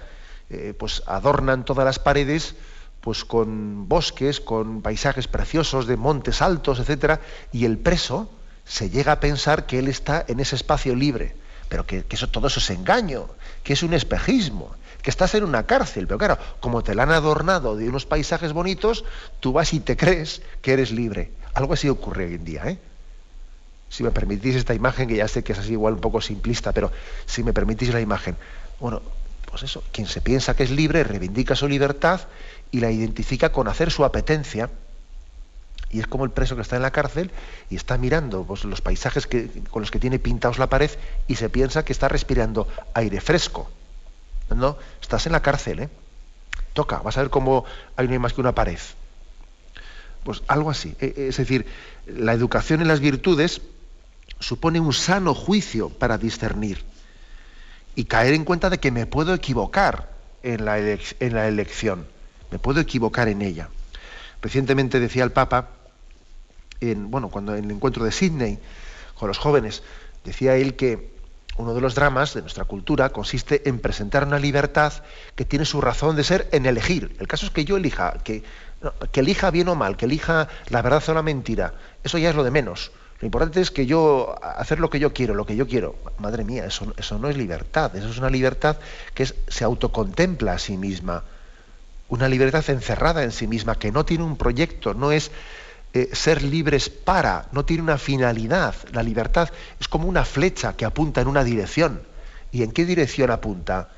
eh, 0.50 0.74
pues 0.78 1.02
adornan 1.06 1.64
todas 1.64 1.84
las 1.84 1.98
paredes 1.98 2.54
pues 3.00 3.24
con 3.24 3.88
bosques, 3.88 4.40
con 4.40 4.80
paisajes 4.80 5.28
preciosos 5.28 5.86
de 5.86 5.96
montes 5.96 6.40
altos, 6.40 6.78
etcétera, 6.78 7.20
y 7.52 7.66
el 7.66 7.76
preso 7.76 8.30
se 8.64 8.88
llega 8.88 9.12
a 9.12 9.20
pensar 9.20 9.66
que 9.66 9.78
él 9.78 9.88
está 9.88 10.24
en 10.26 10.40
ese 10.40 10.56
espacio 10.56 10.94
libre, 10.94 11.36
pero 11.68 11.84
que, 11.84 12.04
eso, 12.08 12.30
todo 12.30 12.46
eso 12.46 12.60
es 12.60 12.70
engaño, 12.70 13.28
que 13.62 13.74
es 13.74 13.82
un 13.82 13.92
espejismo, 13.92 14.74
que 15.02 15.10
estás 15.10 15.34
en 15.34 15.44
una 15.44 15.66
cárcel. 15.66 16.06
Pero 16.06 16.18
claro, 16.18 16.38
como 16.60 16.82
te 16.82 16.94
la 16.94 17.02
han 17.02 17.10
adornado 17.10 17.76
de 17.76 17.88
unos 17.90 18.06
paisajes 18.06 18.54
bonitos, 18.54 19.04
tú 19.40 19.52
vas 19.52 19.74
y 19.74 19.80
te 19.80 19.98
crees 19.98 20.40
que 20.62 20.72
eres 20.72 20.90
libre. 20.90 21.30
Algo 21.54 21.74
así 21.74 21.88
ocurre 21.88 22.26
hoy 22.26 22.34
en 22.34 22.44
día, 22.44 22.62
¿eh? 22.66 22.78
Si 23.88 24.02
me 24.02 24.10
permitís 24.10 24.56
esta 24.56 24.74
imagen, 24.74 25.08
que 25.08 25.16
ya 25.16 25.28
sé 25.28 25.44
que 25.44 25.52
es 25.52 25.58
así 25.58 25.72
igual 25.72 25.94
un 25.94 26.00
poco 26.00 26.20
simplista, 26.20 26.72
pero 26.72 26.90
si 27.26 27.44
me 27.44 27.52
permitís 27.52 27.92
la 27.92 28.00
imagen. 28.00 28.36
Bueno, 28.80 29.02
pues 29.48 29.62
eso, 29.62 29.84
quien 29.92 30.08
se 30.08 30.20
piensa 30.20 30.56
que 30.56 30.64
es 30.64 30.70
libre 30.70 31.04
reivindica 31.04 31.54
su 31.54 31.68
libertad 31.68 32.22
y 32.72 32.80
la 32.80 32.90
identifica 32.90 33.52
con 33.52 33.68
hacer 33.68 33.92
su 33.92 34.04
apetencia 34.04 34.68
y 35.94 36.00
es 36.00 36.08
como 36.08 36.24
el 36.24 36.32
preso 36.32 36.56
que 36.56 36.62
está 36.62 36.74
en 36.74 36.82
la 36.82 36.90
cárcel 36.90 37.30
y 37.70 37.76
está 37.76 37.96
mirando 37.98 38.42
pues, 38.42 38.64
los 38.64 38.80
paisajes 38.80 39.28
con 39.70 39.82
los 39.82 39.92
que 39.92 40.00
tiene 40.00 40.18
pintados 40.18 40.58
la 40.58 40.68
pared 40.68 40.90
y 41.28 41.36
se 41.36 41.48
piensa 41.50 41.84
que 41.84 41.92
está 41.92 42.08
respirando 42.08 42.66
aire 42.94 43.20
fresco. 43.20 43.70
No, 44.52 44.76
estás 45.00 45.26
en 45.26 45.32
la 45.32 45.42
cárcel, 45.42 45.78
¿eh? 45.78 45.88
Toca, 46.72 46.98
vas 46.98 47.16
a 47.16 47.20
ver 47.20 47.30
cómo 47.30 47.64
hay 47.94 48.08
no 48.08 48.12
hay 48.12 48.18
más 48.18 48.32
que 48.32 48.40
una 48.40 48.56
pared. 48.56 48.80
Pues 50.24 50.42
algo 50.48 50.70
así. 50.70 50.96
E, 51.00 51.28
es 51.28 51.37
decir, 51.37 51.66
la 52.06 52.32
educación 52.32 52.80
en 52.80 52.88
las 52.88 53.00
virtudes 53.00 53.60
supone 54.40 54.80
un 54.80 54.92
sano 54.92 55.34
juicio 55.34 55.90
para 55.90 56.18
discernir 56.18 56.82
y 57.94 58.04
caer 58.04 58.34
en 58.34 58.44
cuenta 58.44 58.70
de 58.70 58.78
que 58.78 58.90
me 58.90 59.06
puedo 59.06 59.34
equivocar 59.34 60.10
en 60.42 60.64
la, 60.64 60.78
en 60.78 61.34
la 61.34 61.48
elección, 61.48 62.06
me 62.50 62.58
puedo 62.58 62.80
equivocar 62.80 63.28
en 63.28 63.42
ella. 63.42 63.68
Recientemente 64.42 65.00
decía 65.00 65.24
el 65.24 65.32
Papa, 65.32 65.70
en, 66.80 67.10
bueno, 67.10 67.28
cuando 67.28 67.54
en 67.56 67.64
el 67.64 67.70
encuentro 67.70 68.04
de 68.04 68.12
Sydney 68.12 68.58
con 69.18 69.28
los 69.28 69.38
jóvenes, 69.38 69.82
decía 70.24 70.56
él 70.56 70.74
que 70.74 71.14
uno 71.56 71.72
de 71.72 71.80
los 71.80 71.94
dramas 71.94 72.34
de 72.34 72.40
nuestra 72.40 72.64
cultura 72.64 73.10
consiste 73.10 73.68
en 73.68 73.78
presentar 73.78 74.26
una 74.26 74.38
libertad 74.38 74.92
que 75.37 75.44
tiene 75.44 75.64
su 75.64 75.80
razón 75.80 76.16
de 76.16 76.24
ser 76.24 76.48
en 76.52 76.66
elegir. 76.66 77.16
El 77.20 77.28
caso 77.28 77.46
es 77.46 77.52
que 77.52 77.64
yo 77.64 77.76
elija, 77.76 78.14
que, 78.24 78.42
que 79.12 79.20
elija 79.20 79.50
bien 79.50 79.68
o 79.68 79.74
mal, 79.74 79.96
que 79.96 80.06
elija 80.06 80.48
la 80.68 80.82
verdad 80.82 81.02
o 81.08 81.14
la 81.14 81.22
mentira. 81.22 81.74
Eso 82.02 82.18
ya 82.18 82.30
es 82.30 82.36
lo 82.36 82.44
de 82.44 82.50
menos. 82.50 82.92
Lo 83.20 83.26
importante 83.26 83.60
es 83.60 83.70
que 83.70 83.86
yo 83.86 84.34
hacer 84.42 84.80
lo 84.80 84.90
que 84.90 84.98
yo 84.98 85.12
quiero, 85.12 85.34
lo 85.34 85.46
que 85.46 85.56
yo 85.56 85.66
quiero. 85.66 85.96
Madre 86.18 86.44
mía, 86.44 86.66
eso, 86.66 86.92
eso 86.96 87.18
no 87.18 87.28
es 87.28 87.36
libertad. 87.36 87.94
Eso 87.96 88.08
es 88.08 88.18
una 88.18 88.30
libertad 88.30 88.76
que 89.14 89.24
se 89.26 89.64
autocontempla 89.64 90.52
a 90.52 90.58
sí 90.58 90.76
misma. 90.76 91.24
Una 92.08 92.28
libertad 92.28 92.68
encerrada 92.68 93.22
en 93.22 93.32
sí 93.32 93.46
misma, 93.46 93.76
que 93.76 93.92
no 93.92 94.04
tiene 94.04 94.24
un 94.24 94.36
proyecto, 94.36 94.94
no 94.94 95.10
es 95.10 95.30
eh, 95.94 96.10
ser 96.12 96.42
libres 96.42 96.90
para, 96.90 97.46
no 97.52 97.64
tiene 97.64 97.82
una 97.82 97.98
finalidad. 97.98 98.74
La 98.92 99.02
libertad 99.02 99.48
es 99.80 99.88
como 99.88 100.08
una 100.08 100.24
flecha 100.24 100.74
que 100.74 100.84
apunta 100.84 101.20
en 101.20 101.28
una 101.28 101.44
dirección. 101.44 102.02
¿Y 102.52 102.62
en 102.62 102.72
qué 102.72 102.84
dirección 102.84 103.30
apunta? 103.30 103.88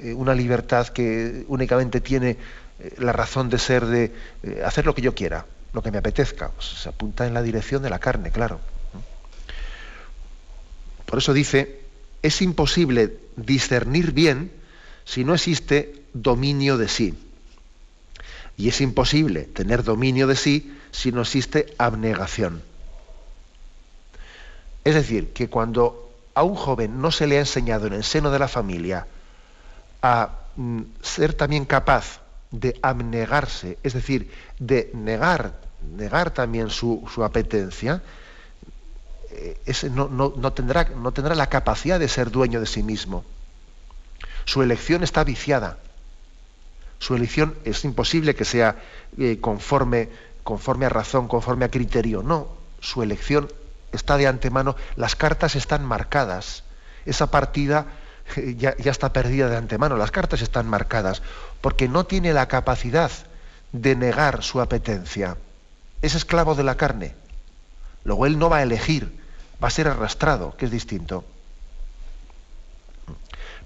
Eh, 0.00 0.12
una 0.12 0.34
libertad 0.34 0.88
que 0.88 1.44
únicamente 1.48 2.00
tiene 2.00 2.36
eh, 2.80 2.94
la 2.98 3.12
razón 3.12 3.48
de 3.48 3.58
ser 3.58 3.86
de 3.86 4.12
hacer 4.64 4.86
lo 4.86 4.94
que 4.94 5.02
yo 5.02 5.14
quiera, 5.14 5.46
lo 5.72 5.82
que 5.82 5.90
me 5.90 5.98
apetezca. 5.98 6.50
Pues 6.50 6.66
se 6.66 6.88
apunta 6.88 7.26
en 7.26 7.34
la 7.34 7.42
dirección 7.42 7.82
de 7.82 7.90
la 7.90 7.98
carne, 7.98 8.30
claro. 8.30 8.60
Por 11.06 11.18
eso 11.18 11.32
dice, 11.32 11.80
es 12.22 12.42
imposible 12.42 13.16
discernir 13.36 14.12
bien 14.12 14.52
si 15.04 15.24
no 15.24 15.34
existe 15.34 16.02
dominio 16.12 16.76
de 16.76 16.88
sí. 16.88 17.18
Y 18.56 18.68
es 18.68 18.80
imposible 18.80 19.44
tener 19.44 19.84
dominio 19.84 20.26
de 20.26 20.36
sí 20.36 20.76
si 20.90 21.12
no 21.12 21.22
existe 21.22 21.72
abnegación. 21.78 22.62
Es 24.84 24.94
decir, 24.94 25.32
que 25.32 25.48
cuando 25.48 26.12
a 26.34 26.42
un 26.42 26.54
joven 26.54 27.00
no 27.00 27.10
se 27.10 27.26
le 27.26 27.36
ha 27.36 27.40
enseñado 27.40 27.86
en 27.86 27.92
el 27.92 28.04
seno 28.04 28.30
de 28.30 28.38
la 28.38 28.48
familia 28.48 29.06
a 30.02 30.30
mm, 30.56 30.82
ser 31.02 31.34
también 31.34 31.64
capaz 31.64 32.20
de 32.50 32.78
abnegarse, 32.82 33.78
es 33.82 33.92
decir, 33.92 34.30
de 34.58 34.90
negar, 34.94 35.60
negar 35.96 36.30
también 36.30 36.70
su, 36.70 37.04
apetencia, 37.24 38.02
eh, 39.30 39.56
no, 39.90 40.52
tendrá, 40.52 40.84
no 40.84 41.12
tendrá 41.12 41.34
la 41.34 41.48
capacidad 41.48 41.98
de 42.00 42.08
ser 42.08 42.30
dueño 42.30 42.60
de 42.60 42.66
sí 42.66 42.82
mismo. 42.82 43.24
Su 44.44 44.62
elección 44.62 45.02
está 45.02 45.24
viciada. 45.24 45.78
Su 46.98 47.14
elección 47.14 47.54
es 47.64 47.84
imposible 47.84 48.34
que 48.34 48.44
sea 48.44 48.76
eh, 49.18 49.38
conforme 49.40 50.08
conforme 50.48 50.86
a 50.86 50.88
razón, 50.88 51.28
conforme 51.28 51.66
a 51.66 51.70
criterio. 51.70 52.22
No, 52.22 52.48
su 52.80 53.02
elección 53.02 53.52
está 53.92 54.16
de 54.16 54.26
antemano, 54.26 54.76
las 54.96 55.14
cartas 55.14 55.56
están 55.56 55.84
marcadas. 55.84 56.64
Esa 57.04 57.30
partida 57.30 57.84
ya, 58.56 58.74
está 58.78 59.12
perdida 59.12 59.48
de 59.48 59.56
antemano, 59.56 59.96
las 59.96 60.10
cartas 60.10 60.42
están 60.42 60.68
marcadas, 60.68 61.22
porque 61.60 61.88
no 61.88 62.04
tiene 62.04 62.32
la 62.32 62.48
capacidad 62.48 63.10
de 63.72 63.96
negar 63.96 64.42
su 64.42 64.60
apetencia. 64.60 65.36
Es 66.02 66.14
esclavo 66.14 66.54
de 66.54 66.64
la 66.64 66.76
carne. 66.76 67.14
Luego 68.04 68.26
él 68.26 68.38
no 68.38 68.48
va 68.48 68.58
a 68.58 68.62
elegir, 68.62 69.20
va 69.62 69.68
a 69.68 69.72
ser 69.72 69.88
arrastrado, 69.88 70.56
que 70.56 70.66
es 70.66 70.70
distinto. 70.70 71.24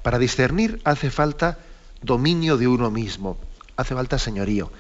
Para 0.03 0.19
discernir 0.19 0.81
hace 0.85 1.11
falta 1.11 1.59
dominio 2.01 2.57
de 2.57 2.67
uno 2.67 2.91
mismo, 2.91 3.39
hace 3.77 3.95
falta 3.95 4.19
señorío 4.19 4.73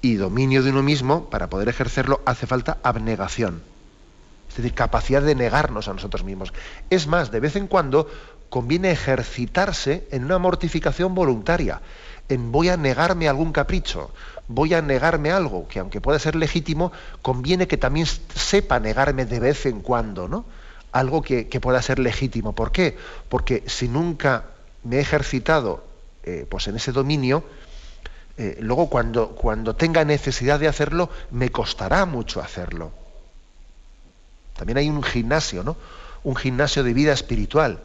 y 0.00 0.14
dominio 0.14 0.62
de 0.62 0.70
uno 0.70 0.82
mismo, 0.82 1.28
para 1.28 1.48
poder 1.48 1.68
ejercerlo, 1.68 2.20
hace 2.24 2.46
falta 2.46 2.78
abnegación. 2.82 3.62
Es 4.48 4.56
decir, 4.56 4.74
capacidad 4.74 5.22
de 5.22 5.34
negarnos 5.34 5.88
a 5.88 5.92
nosotros 5.92 6.24
mismos. 6.24 6.52
Es 6.90 7.06
más, 7.06 7.30
de 7.30 7.40
vez 7.40 7.56
en 7.56 7.66
cuando 7.66 8.08
conviene 8.48 8.90
ejercitarse 8.90 10.06
en 10.10 10.24
una 10.24 10.38
mortificación 10.38 11.14
voluntaria, 11.14 11.80
en 12.28 12.52
voy 12.52 12.68
a 12.68 12.76
negarme 12.76 13.28
algún 13.28 13.52
capricho, 13.52 14.10
voy 14.48 14.74
a 14.74 14.82
negarme 14.82 15.30
algo, 15.30 15.68
que 15.68 15.78
aunque 15.78 16.00
pueda 16.00 16.18
ser 16.18 16.34
legítimo, 16.34 16.92
conviene 17.22 17.66
que 17.66 17.76
también 17.76 18.06
sepa 18.06 18.80
negarme 18.80 19.26
de 19.26 19.40
vez 19.40 19.66
en 19.66 19.80
cuando, 19.80 20.28
¿no? 20.28 20.44
Algo 20.92 21.22
que, 21.22 21.44
pueda 21.60 21.82
ser 21.82 21.98
legítimo. 21.98 22.54
¿Por 22.54 22.72
qué? 22.72 22.96
Porque 23.28 23.62
si 23.66 23.88
nunca 23.88 24.44
me 24.84 24.96
he 24.96 25.00
ejercitado 25.00 25.84
eh, 26.24 26.46
pues 26.48 26.66
en 26.66 26.76
ese 26.76 26.92
dominio, 26.92 27.44
eh, 28.38 28.56
luego 28.60 28.88
cuando, 28.88 29.30
cuando 29.30 29.76
tenga 29.76 30.04
necesidad 30.04 30.58
de 30.58 30.68
hacerlo, 30.68 31.10
me 31.30 31.50
costará 31.50 32.06
mucho 32.06 32.40
hacerlo. 32.40 32.92
También 34.56 34.78
hay 34.78 34.88
un 34.88 35.02
gimnasio, 35.02 35.62
¿no? 35.62 35.76
Un 36.24 36.36
gimnasio 36.36 36.82
de 36.82 36.92
vida 36.94 37.12
espiritual, 37.12 37.80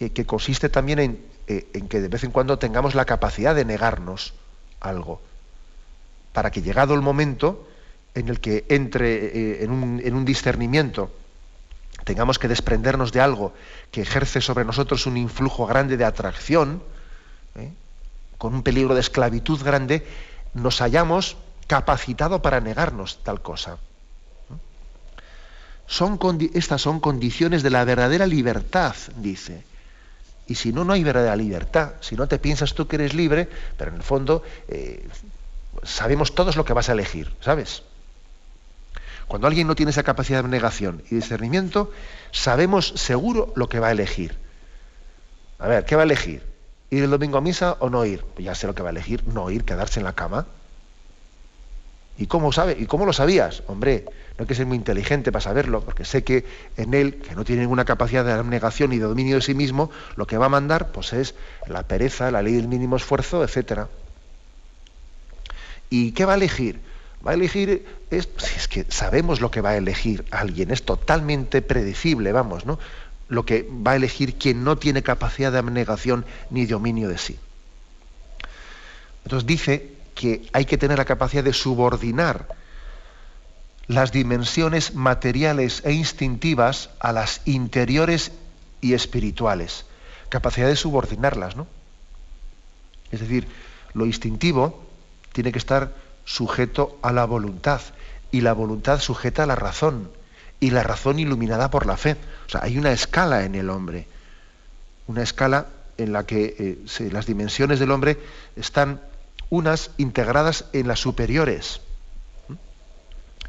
eh, 0.00 0.10
que 0.10 0.26
consiste 0.26 0.68
también 0.68 0.98
en, 0.98 1.24
eh, 1.46 1.68
en, 1.72 1.88
que 1.88 2.00
de 2.00 2.08
vez 2.08 2.24
en 2.24 2.30
cuando 2.30 2.58
tengamos 2.58 2.94
la 2.94 3.04
capacidad 3.04 3.54
de 3.54 3.64
negarnos 3.64 4.34
algo, 4.80 5.20
para 6.32 6.50
que 6.50 6.62
llegado 6.62 6.94
el 6.94 7.00
momento 7.00 7.66
en 8.14 8.28
el 8.28 8.40
que 8.40 8.64
entre 8.68 9.64
en 9.64 9.70
un, 9.70 10.00
en, 10.02 10.14
un, 10.14 10.24
discernimiento, 10.24 11.10
tengamos 12.04 12.38
que 12.38 12.48
desprendernos 12.48 13.12
de 13.12 13.20
algo 13.20 13.52
que 13.90 14.02
ejerce 14.02 14.40
sobre 14.40 14.64
nosotros 14.64 15.06
un 15.06 15.16
influjo 15.16 15.66
grande 15.66 15.96
de 15.96 16.04
atracción, 16.04 16.82
con 18.38 18.54
un 18.54 18.62
peligro 18.62 18.94
de 18.94 19.00
esclavitud 19.00 19.62
grande, 19.62 20.06
nos 20.52 20.80
hayamos 20.80 21.36
capacitado 21.66 22.42
para 22.42 22.60
negarnos 22.60 23.22
tal 23.22 23.40
cosa. 23.40 23.78
Son 25.86 26.18
estas 26.54 26.82
son 26.82 27.00
condiciones 27.00 27.62
de 27.62 27.70
la 27.70 27.84
verdadera 27.84 28.26
libertad, 28.26 28.94
dice. 29.16 29.64
Y 30.46 30.54
si 30.54 30.72
no, 30.72 30.84
no 30.84 30.92
hay 30.92 31.02
verdadera 31.02 31.36
libertad. 31.36 31.94
Si 32.00 32.16
no 32.16 32.28
te 32.28 32.38
piensas 32.38 32.74
tú 32.74 32.86
que 32.86 32.96
eres 32.96 33.14
libre, 33.14 33.48
pero 33.76 33.90
en 33.90 33.96
el 33.96 34.02
fondo 34.02 34.42
eh, 34.68 35.08
sabemos 35.82 36.34
todos 36.34 36.56
lo 36.56 36.64
que 36.64 36.72
vas 36.72 36.88
a 36.88 36.92
elegir, 36.92 37.34
¿sabes? 37.40 37.82
Cuando 39.26 39.48
alguien 39.48 39.66
no 39.66 39.74
tiene 39.74 39.90
esa 39.90 40.04
capacidad 40.04 40.44
de 40.44 40.48
negación 40.48 41.02
y 41.10 41.16
discernimiento, 41.16 41.90
sabemos 42.30 42.92
seguro 42.94 43.52
lo 43.56 43.68
que 43.68 43.80
va 43.80 43.88
a 43.88 43.92
elegir. 43.92 44.38
A 45.58 45.66
ver, 45.66 45.84
¿qué 45.84 45.96
va 45.96 46.02
a 46.02 46.04
elegir? 46.04 46.42
¿Ir 46.90 47.02
el 47.02 47.10
domingo 47.10 47.38
a 47.38 47.40
misa 47.40 47.76
o 47.80 47.90
no 47.90 48.04
ir? 48.04 48.22
Pues 48.22 48.44
ya 48.44 48.54
sé 48.54 48.68
lo 48.68 48.74
que 48.74 48.82
va 48.82 48.90
a 48.90 48.92
elegir, 48.92 49.26
no 49.26 49.50
ir, 49.50 49.64
quedarse 49.64 49.98
en 49.98 50.04
la 50.04 50.14
cama. 50.14 50.46
¿Y 52.18 52.26
cómo 52.26 52.52
sabe? 52.52 52.76
¿Y 52.78 52.86
cómo 52.86 53.04
lo 53.04 53.12
sabías? 53.12 53.62
Hombre, 53.66 54.04
no 54.06 54.42
hay 54.42 54.46
que 54.46 54.54
ser 54.54 54.66
muy 54.66 54.76
inteligente 54.76 55.32
para 55.32 55.42
saberlo, 55.42 55.82
porque 55.82 56.04
sé 56.04 56.24
que 56.24 56.44
en 56.76 56.94
él, 56.94 57.16
que 57.16 57.34
no 57.34 57.44
tiene 57.44 57.62
ninguna 57.62 57.84
capacidad 57.84 58.24
de 58.24 58.32
abnegación 58.32 58.92
y 58.92 58.98
de 58.98 59.04
dominio 59.04 59.36
de 59.36 59.42
sí 59.42 59.54
mismo, 59.54 59.90
lo 60.16 60.26
que 60.26 60.38
va 60.38 60.46
a 60.46 60.50
mandar 60.50 60.92
pues 60.92 61.12
es 61.12 61.34
la 61.66 61.82
pereza, 61.82 62.30
la 62.30 62.42
ley 62.42 62.54
del 62.54 62.68
mínimo 62.68 62.96
esfuerzo, 62.96 63.44
etc. 63.44 63.82
¿Y 65.90 66.12
qué 66.12 66.24
va 66.24 66.32
a 66.32 66.36
elegir? 66.36 66.80
Va 67.26 67.32
a 67.32 67.34
elegir, 67.34 67.84
es, 68.10 68.28
es 68.56 68.68
que 68.68 68.86
sabemos 68.88 69.40
lo 69.40 69.50
que 69.50 69.60
va 69.60 69.70
a 69.70 69.76
elegir 69.76 70.24
alguien, 70.30 70.70
es 70.70 70.84
totalmente 70.84 71.60
predecible, 71.60 72.32
vamos, 72.32 72.64
¿no? 72.66 72.78
lo 73.28 73.44
que 73.44 73.68
va 73.68 73.92
a 73.92 73.96
elegir 73.96 74.36
quien 74.36 74.64
no 74.64 74.76
tiene 74.76 75.02
capacidad 75.02 75.50
de 75.50 75.58
abnegación 75.58 76.24
ni 76.50 76.66
dominio 76.66 77.08
de 77.08 77.18
sí. 77.18 77.38
Entonces 79.24 79.46
dice 79.46 79.95
que 80.16 80.48
hay 80.52 80.64
que 80.64 80.78
tener 80.78 80.98
la 80.98 81.04
capacidad 81.04 81.44
de 81.44 81.52
subordinar 81.52 82.48
las 83.86 84.10
dimensiones 84.10 84.94
materiales 84.94 85.82
e 85.84 85.92
instintivas 85.92 86.90
a 86.98 87.12
las 87.12 87.42
interiores 87.44 88.32
y 88.80 88.94
espirituales, 88.94 89.84
capacidad 90.28 90.66
de 90.66 90.74
subordinarlas, 90.74 91.54
¿no? 91.54 91.68
Es 93.12 93.20
decir, 93.20 93.46
lo 93.94 94.06
instintivo 94.06 94.82
tiene 95.32 95.52
que 95.52 95.58
estar 95.58 95.94
sujeto 96.24 96.98
a 97.02 97.12
la 97.12 97.24
voluntad 97.26 97.80
y 98.32 98.40
la 98.40 98.54
voluntad 98.54 98.98
sujeta 99.00 99.44
a 99.44 99.46
la 99.46 99.54
razón 99.54 100.10
y 100.58 100.70
la 100.70 100.82
razón 100.82 101.18
iluminada 101.18 101.70
por 101.70 101.86
la 101.86 101.96
fe. 101.96 102.16
O 102.46 102.50
sea, 102.50 102.62
hay 102.64 102.78
una 102.78 102.90
escala 102.90 103.44
en 103.44 103.54
el 103.54 103.70
hombre, 103.70 104.08
una 105.06 105.22
escala 105.22 105.66
en 105.98 106.12
la 106.12 106.26
que 106.26 106.56
eh, 106.58 107.10
las 107.12 107.26
dimensiones 107.26 107.78
del 107.78 107.92
hombre 107.92 108.18
están 108.56 109.00
unas 109.50 109.90
integradas 109.96 110.66
en 110.72 110.88
las 110.88 111.00
superiores. 111.00 111.80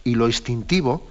Y 0.04 0.16
lo 0.16 0.28
instintivo 0.28 1.08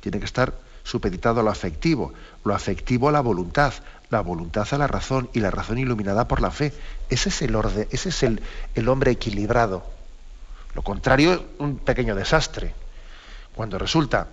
tiene 0.00 0.18
que 0.18 0.24
estar 0.24 0.54
supeditado 0.84 1.40
a 1.40 1.42
lo 1.42 1.50
afectivo, 1.50 2.12
lo 2.44 2.54
afectivo 2.54 3.08
a 3.08 3.12
la 3.12 3.20
voluntad, 3.20 3.74
la 4.10 4.20
voluntad 4.20 4.66
a 4.70 4.78
la 4.78 4.86
razón 4.86 5.28
y 5.32 5.40
la 5.40 5.50
razón 5.50 5.78
iluminada 5.78 6.28
por 6.28 6.40
la 6.40 6.50
fe. 6.50 6.72
Ese 7.10 7.28
es 7.28 7.42
el 7.42 7.54
orden, 7.54 7.86
ese 7.90 8.08
es 8.08 8.22
el, 8.22 8.40
el 8.74 8.88
hombre 8.88 9.10
equilibrado. 9.10 9.84
Lo 10.74 10.82
contrario 10.82 11.32
es 11.32 11.40
un 11.58 11.78
pequeño 11.78 12.14
desastre. 12.14 12.74
Cuando 13.54 13.78
resulta 13.78 14.28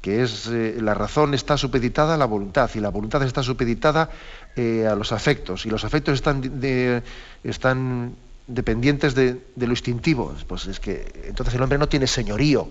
que 0.00 0.22
es 0.22 0.48
eh, 0.48 0.76
la 0.80 0.92
razón 0.92 1.32
está 1.32 1.56
supeditada 1.56 2.14
a 2.14 2.18
la 2.18 2.26
voluntad 2.26 2.70
y 2.74 2.80
la 2.80 2.90
voluntad 2.90 3.22
está 3.22 3.42
supeditada 3.42 4.10
eh, 4.54 4.86
a 4.86 4.94
los 4.94 5.12
afectos 5.12 5.64
y 5.64 5.70
los 5.70 5.82
afectos 5.82 6.14
están, 6.14 6.60
están 7.42 8.14
dependientes 8.46 9.14
de, 9.14 9.40
lo 9.56 9.70
instintivo. 9.70 10.34
Pues 10.46 10.66
es 10.66 10.80
que 10.80 11.24
entonces 11.24 11.54
el 11.54 11.62
hombre 11.62 11.78
no 11.78 11.88
tiene 11.88 12.06
señorío. 12.06 12.68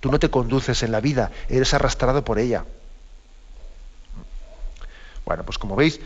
Tú 0.00 0.10
no 0.10 0.18
te 0.18 0.30
conduces 0.30 0.82
en 0.82 0.92
la 0.92 1.00
vida, 1.00 1.30
eres 1.48 1.72
arrastrado 1.72 2.24
por 2.24 2.38
ella. 2.38 2.64
Bueno, 5.24 5.44
pues 5.44 5.56
como 5.56 5.76
veis, 5.76 6.00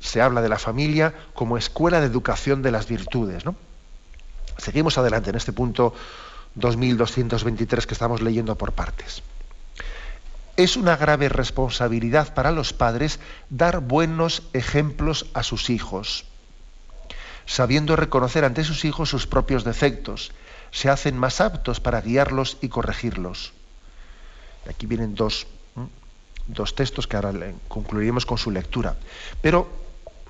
se 0.00 0.20
habla 0.20 0.42
de 0.42 0.48
la 0.48 0.58
familia 0.58 1.14
como 1.34 1.56
escuela 1.56 2.00
de 2.00 2.06
educación 2.06 2.62
de 2.62 2.72
las 2.72 2.88
virtudes. 2.88 3.44
¿no? 3.44 3.54
Seguimos 4.58 4.98
adelante 4.98 5.30
en 5.30 5.36
este 5.36 5.52
punto 5.52 5.94
2223 6.56 7.86
que 7.86 7.94
estamos 7.94 8.20
leyendo 8.20 8.56
por 8.56 8.72
partes. 8.72 9.22
Es 10.56 10.76
una 10.76 10.96
grave 10.96 11.28
responsabilidad 11.28 12.34
para 12.34 12.50
los 12.50 12.72
padres 12.72 13.20
dar 13.48 13.80
buenos 13.80 14.42
ejemplos 14.52 15.26
a 15.32 15.42
sus 15.42 15.70
hijos. 15.70 16.26
Sabiendo 17.46 17.96
reconocer 17.96 18.44
ante 18.44 18.64
sus 18.64 18.84
hijos 18.84 19.08
sus 19.08 19.26
propios 19.26 19.64
defectos, 19.64 20.32
se 20.70 20.88
hacen 20.88 21.18
más 21.18 21.40
aptos 21.40 21.80
para 21.80 22.00
guiarlos 22.00 22.58
y 22.60 22.68
corregirlos. 22.68 23.52
Aquí 24.68 24.86
vienen 24.86 25.14
dos, 25.14 25.46
dos 26.46 26.74
textos 26.74 27.06
que 27.06 27.16
ahora 27.16 27.32
concluiremos 27.68 28.26
con 28.26 28.38
su 28.38 28.50
lectura. 28.50 28.96
Pero 29.40 29.68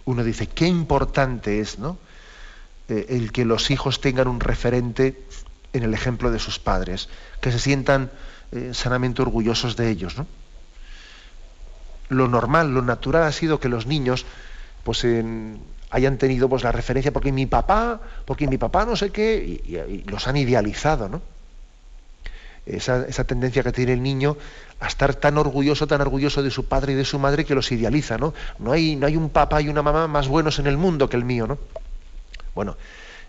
uno 0.04 0.24
dice, 0.24 0.46
qué 0.46 0.66
importante 0.66 1.60
es 1.60 1.78
¿no? 1.78 1.98
Eh, 2.88 3.06
el 3.10 3.32
que 3.32 3.44
los 3.44 3.70
hijos 3.70 4.00
tengan 4.00 4.28
un 4.28 4.40
referente 4.40 5.22
en 5.72 5.82
el 5.82 5.94
ejemplo 5.94 6.30
de 6.30 6.38
sus 6.38 6.58
padres, 6.58 7.08
que 7.40 7.52
se 7.52 7.58
sientan 7.58 8.10
eh, 8.52 8.70
sanamente 8.74 9.22
orgullosos 9.22 9.76
de 9.76 9.90
ellos. 9.90 10.16
¿no? 10.16 10.26
Lo 12.08 12.26
normal, 12.26 12.74
lo 12.74 12.82
natural 12.82 13.22
ha 13.22 13.32
sido 13.32 13.60
que 13.60 13.68
los 13.68 13.86
niños 13.86 14.26
pues, 14.82 15.04
hayan 15.90 16.18
tenido 16.18 16.48
pues, 16.48 16.62
la 16.62 16.72
referencia 16.72 17.12
porque 17.12 17.32
mi 17.32 17.46
papá, 17.46 18.00
porque 18.24 18.46
mi 18.46 18.58
papá 18.58 18.84
no 18.84 18.96
sé 18.96 19.10
qué, 19.10 19.36
y, 19.36 20.04
los 20.08 20.26
han 20.28 20.36
idealizado. 20.36 21.08
¿no? 21.08 21.20
Esa, 22.66 23.06
esa, 23.06 23.24
tendencia 23.24 23.62
que 23.62 23.72
tiene 23.72 23.92
el 23.92 24.02
niño 24.02 24.36
a 24.80 24.86
estar 24.86 25.14
tan 25.14 25.38
orgulloso, 25.38 25.86
tan 25.86 26.00
orgulloso 26.00 26.42
de 26.42 26.50
su 26.50 26.66
padre 26.66 26.92
y 26.92 26.96
de 26.96 27.04
su 27.04 27.18
madre 27.18 27.44
que 27.44 27.54
los 27.54 27.72
idealiza, 27.72 28.18
¿no? 28.18 28.34
No 28.58 28.72
hay, 28.72 28.96
no 28.96 29.06
hay 29.06 29.16
un 29.16 29.30
papá 29.30 29.60
y 29.60 29.68
una 29.68 29.82
mamá 29.82 30.06
más 30.06 30.28
buenos 30.28 30.58
en 30.58 30.66
el 30.66 30.76
mundo 30.76 31.08
que 31.08 31.16
el 31.16 31.24
mío, 31.24 31.46
¿no? 31.46 31.58
Bueno, 32.54 32.76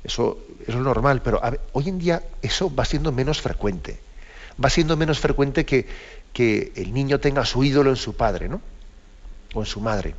eso, 0.04 0.40
eso 0.68 0.78
es 0.78 0.84
normal, 0.84 1.22
pero 1.24 1.42
hoy 1.74 1.90
en 1.90 1.98
día 1.98 2.22
eso 2.42 2.74
va 2.74 2.86
siendo 2.86 3.12
menos 3.12 3.42
frecuente 3.42 4.00
va 4.64 4.70
siendo 4.70 4.98
menos 4.98 5.20
frecuente 5.20 5.66
que, 5.66 5.88
que 6.34 6.72
el 6.76 6.94
niño 6.94 7.20
tenga 7.20 7.46
su 7.46 7.64
ídolo 7.64 7.90
en 7.90 7.96
su 7.96 8.16
padre, 8.16 8.50
¿no? 8.50 8.62
O 9.54 9.62
en 9.62 9.66
su 9.66 9.82
madre. 9.82 10.16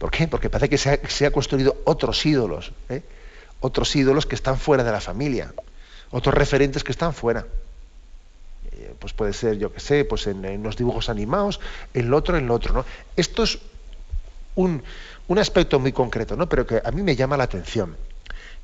¿Por 0.00 0.10
qué? 0.10 0.26
Porque 0.28 0.48
parece 0.48 0.70
que 0.70 0.78
se 0.78 1.26
ha, 1.26 1.30
construido 1.30 1.76
otros 1.84 2.24
ídolos, 2.24 2.72
¿eh? 2.88 3.02
otros 3.60 3.94
ídolos 3.94 4.24
que 4.24 4.34
están 4.34 4.56
fuera 4.56 4.82
de 4.82 4.90
la 4.90 5.00
familia, 5.02 5.52
otros 6.10 6.34
referentes 6.34 6.82
que 6.82 6.90
están 6.90 7.12
fuera. 7.12 7.46
Eh, 8.72 8.94
pues 8.98 9.12
puede 9.12 9.34
ser, 9.34 9.58
yo 9.58 9.70
qué 9.74 9.80
sé, 9.80 10.06
pues 10.06 10.26
en, 10.26 10.62
los 10.62 10.78
dibujos 10.78 11.10
animados, 11.10 11.60
en 11.92 12.08
lo 12.08 12.16
otro, 12.16 12.38
en 12.38 12.46
lo 12.46 12.54
otro, 12.54 12.72
¿no? 12.72 12.86
Esto 13.14 13.42
es 13.42 13.58
un, 14.54 14.82
un 15.28 15.38
aspecto 15.38 15.78
muy 15.78 15.92
concreto, 15.92 16.34
¿no? 16.34 16.48
Pero 16.48 16.66
que 16.66 16.80
a 16.82 16.90
mí 16.92 17.02
me 17.02 17.14
llama 17.14 17.36
la 17.36 17.44
atención, 17.44 17.94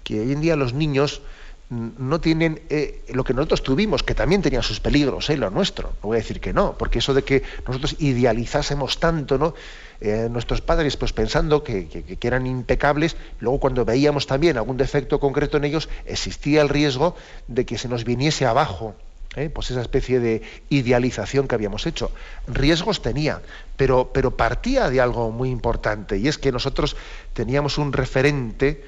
que 0.04 0.20
hoy 0.20 0.32
en 0.32 0.40
día 0.40 0.56
los 0.56 0.72
niños 0.72 1.20
no 1.68 2.20
tienen 2.20 2.60
eh, 2.70 3.02
lo 3.12 3.24
que 3.24 3.34
nosotros 3.34 3.62
tuvimos, 3.62 4.02
que 4.02 4.14
también 4.14 4.40
tenía 4.40 4.62
sus 4.62 4.78
peligros, 4.78 5.28
¿eh? 5.30 5.36
lo 5.36 5.50
nuestro. 5.50 5.88
No 6.02 6.08
voy 6.08 6.16
a 6.16 6.20
decir 6.20 6.40
que 6.40 6.52
no, 6.52 6.76
porque 6.78 7.00
eso 7.00 7.12
de 7.12 7.22
que 7.22 7.42
nosotros 7.66 7.96
idealizásemos 7.98 9.00
tanto, 9.00 9.36
¿no? 9.36 9.54
Eh, 10.00 10.28
nuestros 10.30 10.60
padres, 10.60 10.96
pues 10.96 11.12
pensando 11.12 11.64
que, 11.64 11.88
que, 11.88 12.26
eran 12.26 12.46
impecables, 12.46 13.16
luego 13.40 13.58
cuando 13.58 13.84
veíamos 13.84 14.26
también 14.26 14.58
algún 14.58 14.76
defecto 14.76 15.18
concreto 15.18 15.56
en 15.56 15.64
ellos, 15.64 15.88
existía 16.04 16.62
el 16.62 16.68
riesgo 16.68 17.16
de 17.48 17.64
que 17.64 17.78
se 17.78 17.88
nos 17.88 18.04
viniese 18.04 18.46
abajo. 18.46 18.94
¿eh? 19.36 19.50
Pues 19.50 19.70
esa 19.70 19.80
especie 19.80 20.20
de 20.20 20.42
idealización 20.68 21.48
que 21.48 21.54
habíamos 21.54 21.86
hecho. 21.86 22.10
Riesgos 22.46 23.02
tenía, 23.02 23.40
pero, 23.76 24.10
pero 24.12 24.36
partía 24.36 24.90
de 24.90 25.00
algo 25.00 25.30
muy 25.30 25.50
importante, 25.50 26.18
y 26.18 26.28
es 26.28 26.38
que 26.38 26.52
nosotros 26.52 26.96
teníamos 27.32 27.78
un 27.78 27.92
referente, 27.92 28.84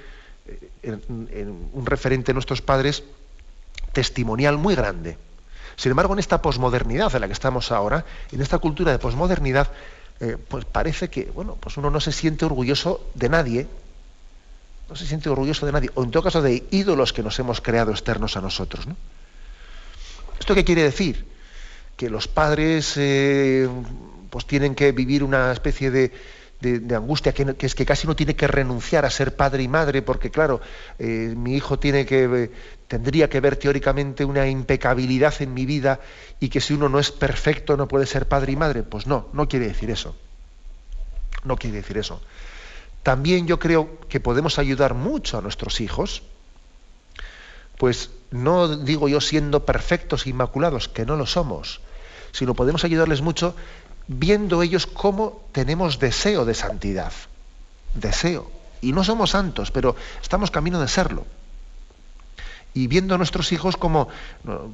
un 0.83 1.87
referente 1.87 2.29
de 2.29 2.35
nuestros 2.35 2.63
padres 2.63 3.03
testimonial 3.93 4.59
muy 4.59 4.75
grande. 4.75 5.17
Sin 5.77 5.91
embargo, 5.91 6.13
en 6.13 6.19
esta 6.19 6.43
posmodernidad 6.43 7.15
en 7.15 7.21
la 7.21 7.27
que 7.27 7.33
estamos 7.33 7.71
ahora, 7.71 8.05
en 8.33 8.41
esta 8.41 8.59
cultura 8.59 8.91
de 8.93 8.99
posmodernidad, 8.99 9.71
eh, 10.21 10.37
pues 10.49 10.65
parece 10.65 11.09
que 11.09 11.27
bueno, 11.27 11.57
pues 11.61 11.77
uno 11.77 11.91
no 11.91 12.01
se 12.01 12.11
siente 12.11 12.45
orgulloso 12.45 13.09
de 13.15 13.29
nadie, 13.29 13.67
no 14.89 14.97
se 14.97 15.07
siente 15.07 15.29
orgulloso 15.29 15.67
de 15.67 15.73
nadie, 15.73 15.91
o 15.95 16.03
en 16.03 16.11
todo 16.11 16.25
caso 16.25 16.43
de 16.43 16.65
ídolos 16.71 17.13
que 17.13 17.23
nos 17.23 17.39
hemos 17.39 17.61
creado 17.61 17.93
externos 17.93 18.37
a 18.37 18.41
nosotros. 18.41 18.87
¿Esto 20.41 20.55
qué 20.55 20.65
quiere 20.65 20.83
decir? 20.83 21.27
Que 21.97 22.11
los 22.11 22.27
padres 22.27 22.95
eh, 22.97 23.69
pues 24.31 24.47
tienen 24.47 24.75
que 24.75 24.93
vivir 24.93 25.23
una 25.23 25.53
especie 25.53 25.91
de, 25.91 26.13
de, 26.61 26.95
angustia, 26.97 27.33
que, 27.33 27.55
es 27.61 27.75
que 27.75 27.87
casi 27.87 28.07
no 28.07 28.17
tiene 28.17 28.35
que 28.35 28.49
renunciar 28.49 29.05
a 29.05 29.11
ser 29.11 29.37
padre 29.37 29.63
y 29.63 29.69
madre, 29.69 30.03
porque 30.03 30.31
claro, 30.31 30.61
eh, 30.99 31.33
mi 31.37 31.55
hijo 31.55 31.79
tiene 31.79 32.05
que, 32.05 32.25
eh, 32.25 32.51
tendría 32.89 33.29
que 33.29 33.41
ver 33.41 33.57
teóricamente 33.57 34.25
una 34.25 34.49
impecabilidad 34.49 35.41
en 35.41 35.55
mi 35.55 35.67
vida 35.67 36.01
y 36.41 36.49
que 36.49 36.61
si 36.61 36.75
uno 36.75 36.89
no 36.89 36.99
es 36.99 37.13
perfecto 37.13 37.77
no 37.77 37.87
puede 37.87 38.07
ser 38.07 38.27
padre 38.27 38.53
y 38.53 38.57
madre. 38.57 38.83
Pues 38.83 39.07
no, 39.07 39.29
no 39.33 39.49
quiere 39.49 39.69
decir 39.69 39.91
eso. 39.91 40.17
No 41.45 41.57
quiere 41.57 41.77
decir 41.77 41.99
eso. 41.99 42.21
También 43.05 43.47
yo 43.47 43.59
creo 43.59 44.01
que 44.09 44.19
podemos 44.19 44.59
ayudar 44.59 44.95
mucho 44.95 45.39
a 45.39 45.41
nuestros 45.41 45.81
hijos, 45.81 46.23
pues 47.77 48.11
no 48.33 48.77
digo 48.77 49.09
yo 49.09 49.21
siendo 49.21 49.65
perfectos, 49.65 50.27
e 50.27 50.31
inmaculados, 50.31 50.89
que 50.89 51.07
no 51.07 51.17
lo 51.17 51.25
somos, 51.25 51.81
sino 52.33 52.55
podemos 52.55 52.85
ayudarles 52.85 53.23
mucho 53.23 53.55
viendo 54.09 54.63
ellos 54.63 54.87
cómo 54.87 55.45
tenemos 55.53 55.99
deseo 55.99 56.45
de 56.45 56.55
santidad. 56.55 57.13
Deseo. 57.95 58.51
Y 58.81 58.93
no 58.93 59.05
somos 59.05 59.31
santos, 59.31 59.71
pero 59.71 59.95
estamos 60.21 60.51
camino 60.51 60.81
de 60.81 60.89
serlo. 60.89 61.27
Y 62.75 62.87
viendo 62.87 63.15
a 63.15 63.19
nuestros 63.19 63.53
hijos 63.53 63.77
como, 63.77 64.09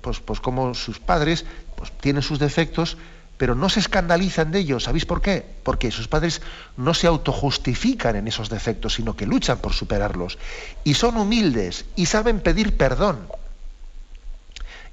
pues, 0.00 0.20
pues 0.20 0.40
como 0.40 0.74
sus 0.74 0.98
padres 0.98 1.44
pues, 1.76 1.90
tienen 1.92 2.22
sus 2.22 2.38
defectos, 2.38 2.96
pero 3.36 3.54
no 3.54 3.68
se 3.68 3.80
escandalizan 3.80 4.52
de 4.52 4.60
ellos. 4.60 4.84
¿Sabéis 4.84 5.06
por 5.06 5.20
qué? 5.20 5.44
Porque 5.62 5.90
sus 5.90 6.06
padres 6.06 6.40
no 6.76 6.94
se 6.94 7.06
autojustifican 7.06 8.16
en 8.16 8.28
esos 8.28 8.48
defectos, 8.48 8.94
sino 8.94 9.16
que 9.16 9.26
luchan 9.26 9.58
por 9.58 9.72
superarlos. 9.72 10.38
Y 10.84 10.94
son 10.94 11.16
humildes 11.16 11.86
y 11.96 12.06
saben 12.06 12.40
pedir 12.40 12.76
perdón. 12.76 13.26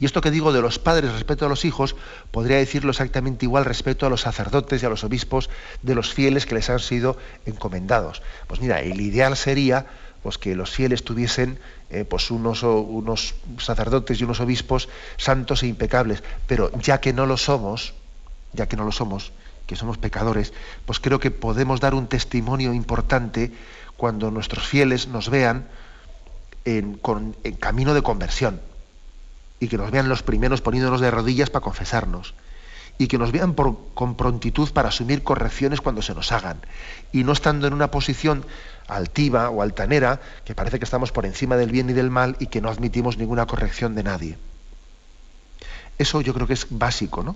Y 0.01 0.05
esto 0.05 0.19
que 0.19 0.31
digo 0.31 0.51
de 0.51 0.63
los 0.63 0.79
padres 0.79 1.13
respecto 1.13 1.45
a 1.45 1.49
los 1.49 1.63
hijos, 1.63 1.95
podría 2.31 2.57
decirlo 2.57 2.89
exactamente 2.89 3.45
igual 3.45 3.65
respecto 3.65 4.07
a 4.07 4.09
los 4.09 4.21
sacerdotes 4.21 4.81
y 4.81 4.85
a 4.87 4.89
los 4.89 5.03
obispos 5.03 5.51
de 5.83 5.93
los 5.93 6.11
fieles 6.11 6.47
que 6.47 6.55
les 6.55 6.71
han 6.71 6.79
sido 6.79 7.17
encomendados. 7.45 8.23
Pues 8.47 8.61
mira, 8.61 8.81
el 8.81 8.99
ideal 8.99 9.37
sería 9.37 9.85
pues, 10.23 10.39
que 10.39 10.55
los 10.55 10.71
fieles 10.71 11.03
tuviesen 11.03 11.59
eh, 11.91 12.03
pues 12.03 12.31
unos, 12.31 12.63
unos 12.63 13.35
sacerdotes 13.59 14.19
y 14.19 14.23
unos 14.23 14.39
obispos 14.39 14.89
santos 15.17 15.61
e 15.61 15.67
impecables, 15.67 16.23
pero 16.47 16.71
ya 16.79 16.99
que 16.99 17.13
no 17.13 17.27
lo 17.27 17.37
somos, 17.37 17.93
ya 18.53 18.65
que 18.65 18.77
no 18.77 18.85
lo 18.85 18.91
somos, 18.91 19.33
que 19.67 19.75
somos 19.75 19.99
pecadores, 19.99 20.51
pues 20.87 20.99
creo 20.99 21.19
que 21.19 21.29
podemos 21.29 21.79
dar 21.79 21.93
un 21.93 22.07
testimonio 22.07 22.73
importante 22.73 23.51
cuando 23.97 24.31
nuestros 24.31 24.65
fieles 24.65 25.07
nos 25.07 25.29
vean 25.29 25.67
en 26.65 26.97
camino 27.59 27.93
de 27.93 28.01
conversión 28.01 28.70
y 29.61 29.67
que 29.67 29.77
nos 29.77 29.91
vean 29.91 30.09
los 30.09 30.23
primeros 30.23 30.59
poniéndonos 30.59 30.99
de 30.99 31.11
rodillas 31.11 31.49
para 31.49 31.63
confesarnos 31.63 32.33
y 32.97 33.07
que 33.07 33.17
nos 33.17 33.31
vean 33.31 33.53
con 33.53 34.15
prontitud 34.15 34.71
para 34.71 34.89
asumir 34.89 35.23
correcciones 35.23 35.81
cuando 35.81 36.01
se 36.01 36.13
nos 36.13 36.31
hagan 36.31 36.59
y 37.11 37.23
no 37.23 37.31
estando 37.31 37.67
en 37.67 37.73
una 37.73 37.91
posición 37.91 38.43
altiva 38.87 39.49
o 39.49 39.61
altanera 39.61 40.19
que 40.45 40.55
parece 40.55 40.79
que 40.79 40.85
estamos 40.85 41.11
por 41.11 41.25
encima 41.25 41.55
del 41.55 41.71
bien 41.71 41.89
y 41.91 41.93
del 41.93 42.09
mal 42.09 42.35
y 42.39 42.47
que 42.47 42.59
no 42.59 42.69
admitimos 42.69 43.17
ninguna 43.17 43.45
corrección 43.45 43.95
de 43.95 44.03
nadie. 44.03 44.37
Eso 45.97 46.21
yo 46.21 46.33
creo 46.33 46.47
que 46.47 46.53
es 46.53 46.65
básico, 46.71 47.23
¿no? 47.23 47.35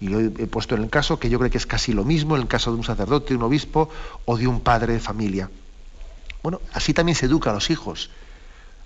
Y 0.00 0.08
lo 0.08 0.20
he 0.20 0.46
puesto 0.46 0.74
en 0.74 0.82
el 0.82 0.90
caso 0.90 1.18
que 1.18 1.28
yo 1.28 1.38
creo 1.38 1.50
que 1.50 1.58
es 1.58 1.66
casi 1.66 1.92
lo 1.92 2.04
mismo 2.04 2.34
en 2.34 2.42
el 2.42 2.48
caso 2.48 2.70
de 2.70 2.78
un 2.78 2.84
sacerdote, 2.84 3.30
de 3.30 3.36
un 3.36 3.42
obispo 3.42 3.90
o 4.24 4.38
de 4.38 4.46
un 4.46 4.60
padre 4.60 4.94
de 4.94 5.00
familia. 5.00 5.50
Bueno, 6.42 6.62
así 6.72 6.94
también 6.94 7.16
se 7.16 7.26
educa 7.26 7.50
a 7.50 7.54
los 7.54 7.68
hijos, 7.68 8.10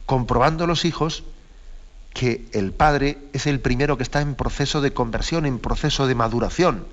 comprobando 0.07 0.65
a 0.65 0.67
los 0.67 0.85
hijos 0.85 1.23
que 2.13 2.47
el 2.53 2.73
padre 2.73 3.19
es 3.33 3.47
el 3.47 3.61
primero 3.61 3.97
que 3.97 4.03
está 4.03 4.21
en 4.21 4.35
proceso 4.35 4.81
de 4.81 4.93
conversión, 4.93 5.47
en 5.47 5.59
proceso 5.59 6.07
de 6.07 6.15
maduración, 6.15 6.87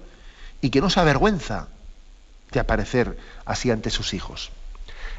y 0.61 0.70
que 0.70 0.82
no 0.82 0.89
se 0.89 0.99
avergüenza 0.99 1.67
de 2.51 2.59
aparecer 2.59 3.17
así 3.45 3.72
ante 3.72 3.89
sus 3.89 4.13
hijos. 4.13 4.51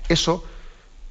Eso, 0.09 0.45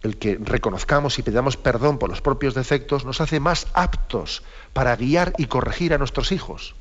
el 0.04 0.18
que 0.18 0.38
reconozcamos 0.42 1.20
y 1.20 1.24
pidamos 1.24 1.58
perdón 1.58 1.98
por 1.98 2.10
los 2.10 2.22
propios 2.22 2.54
defectos, 2.54 3.06
nos 3.06 3.22
hace 3.22 3.40
más 3.40 3.68
aptos 3.74 4.44
para 4.74 4.96
guiar 4.96 5.34
y 5.38 5.46
corregir 5.46 5.94
a 5.94 5.98
nuestros 5.98 6.32
hijos. 6.32 6.76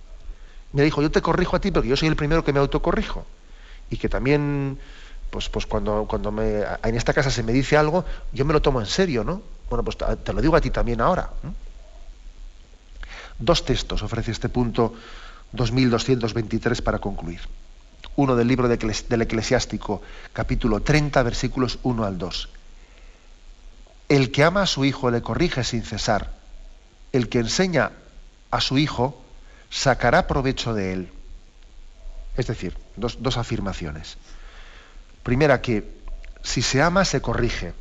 Me 0.72 0.82
dijo, 0.82 1.02
yo 1.02 1.10
te 1.10 1.22
corrijo 1.22 1.56
a 1.56 1.60
ti 1.60 1.70
porque 1.70 1.88
yo 1.88 1.96
soy 1.96 2.08
el 2.08 2.16
primero 2.16 2.44
que 2.44 2.52
me 2.52 2.60
autocorrijo. 2.60 3.24
Y 3.90 3.96
que 3.96 4.08
también, 4.08 4.78
pues, 5.30 5.48
pues 5.48 5.66
cuando, 5.66 6.06
cuando 6.08 6.30
me, 6.30 6.62
en 6.82 6.94
esta 6.94 7.14
casa 7.14 7.30
se 7.30 7.42
me 7.42 7.52
dice 7.52 7.76
algo, 7.76 8.04
yo 8.32 8.44
me 8.44 8.52
lo 8.52 8.60
tomo 8.60 8.80
en 8.80 8.86
serio, 8.86 9.24
¿no? 9.24 9.40
Bueno, 9.70 9.82
pues 9.82 9.96
te 9.96 10.32
lo 10.32 10.42
digo 10.42 10.56
a 10.56 10.60
ti 10.60 10.70
también 10.70 11.00
ahora. 11.00 11.30
Dos 13.38 13.64
textos 13.64 14.02
ofrece 14.02 14.32
este 14.32 14.48
punto 14.48 14.94
2223 15.52 16.82
para 16.82 16.98
concluir. 16.98 17.40
Uno 18.16 18.34
del 18.34 18.48
libro 18.48 18.68
del 18.68 19.22
Eclesiástico, 19.22 20.02
capítulo 20.32 20.80
30, 20.80 21.22
versículos 21.22 21.78
1 21.82 22.04
al 22.04 22.18
2. 22.18 22.48
El 24.08 24.32
que 24.32 24.42
ama 24.42 24.62
a 24.62 24.66
su 24.66 24.84
hijo 24.84 25.10
le 25.10 25.22
corrige 25.22 25.62
sin 25.62 25.82
cesar. 25.82 26.32
El 27.12 27.28
que 27.28 27.38
enseña 27.38 27.92
a 28.50 28.60
su 28.60 28.78
hijo 28.78 29.22
sacará 29.70 30.26
provecho 30.26 30.74
de 30.74 30.92
él. 30.92 31.12
Es 32.36 32.46
decir, 32.46 32.76
dos, 32.96 33.22
dos 33.22 33.36
afirmaciones. 33.36 34.16
Primera, 35.22 35.60
que 35.60 35.98
si 36.42 36.62
se 36.62 36.82
ama, 36.82 37.04
se 37.04 37.20
corrige 37.20 37.74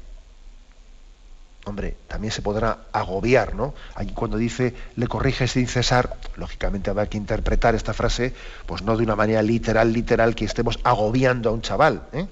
hombre, 1.68 1.98
también 2.08 2.32
se 2.32 2.42
podrá 2.42 2.86
agobiar, 2.92 3.56
¿no? 3.56 3.74
Aquí 3.96 4.14
cuando 4.14 4.38
dice 4.38 4.74
le 4.96 5.08
corrige 5.08 5.48
sin 5.48 5.68
cesar, 5.68 6.18
lógicamente 6.36 6.90
habrá 6.90 7.08
que 7.08 7.18
interpretar 7.18 7.76
esta 7.76 7.94
frase, 7.94 8.34
pues 8.66 8.82
no 8.82 8.98
de 8.98 9.04
una 9.04 9.16
manera 9.16 9.42
literal, 9.42 9.94
literal, 9.94 10.36
que 10.36 10.46
estemos 10.46 10.80
agobiando 10.84 11.50
a 11.50 11.52
un 11.54 11.62
chaval, 11.62 12.04
¿eh? 12.14 12.28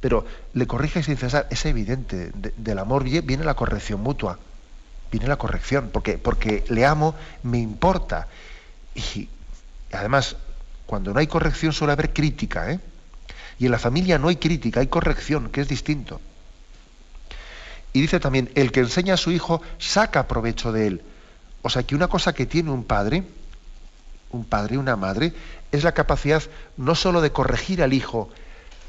pero 0.00 0.24
le 0.54 0.66
corrige 0.66 1.02
sin 1.02 1.16
cesar, 1.16 1.46
es 1.50 1.64
evidente, 1.66 2.30
del 2.34 2.78
amor 2.78 3.04
viene 3.04 3.44
la 3.44 3.54
corrección 3.54 4.00
mutua, 4.00 4.38
viene 5.10 5.26
la 5.26 5.36
corrección, 5.36 5.90
porque, 5.92 6.18
porque 6.18 6.64
le 6.68 6.86
amo, 6.86 7.14
me 7.42 7.58
importa. 7.58 8.28
Y 8.94 9.28
además, 9.92 10.36
cuando 10.86 11.12
no 11.12 11.20
hay 11.20 11.26
corrección 11.26 11.72
suele 11.72 11.92
haber 11.92 12.12
crítica, 12.12 12.70
¿eh? 12.70 12.80
Y 13.58 13.66
en 13.66 13.72
la 13.72 13.78
familia 13.78 14.18
no 14.18 14.28
hay 14.28 14.36
crítica, 14.36 14.80
hay 14.80 14.86
corrección, 14.86 15.48
que 15.50 15.62
es 15.62 15.68
distinto. 15.68 16.20
Y 17.96 18.02
dice 18.02 18.20
también, 18.20 18.50
el 18.56 18.72
que 18.72 18.80
enseña 18.80 19.14
a 19.14 19.16
su 19.16 19.30
hijo 19.30 19.62
saca 19.78 20.28
provecho 20.28 20.70
de 20.70 20.86
él. 20.86 21.02
O 21.62 21.70
sea 21.70 21.82
que 21.82 21.94
una 21.94 22.08
cosa 22.08 22.34
que 22.34 22.44
tiene 22.44 22.70
un 22.70 22.84
padre, 22.84 23.24
un 24.32 24.44
padre 24.44 24.74
y 24.74 24.76
una 24.76 24.96
madre, 24.96 25.32
es 25.72 25.82
la 25.82 25.92
capacidad 25.92 26.42
no 26.76 26.94
sólo 26.94 27.22
de 27.22 27.32
corregir 27.32 27.82
al 27.82 27.94
hijo, 27.94 28.28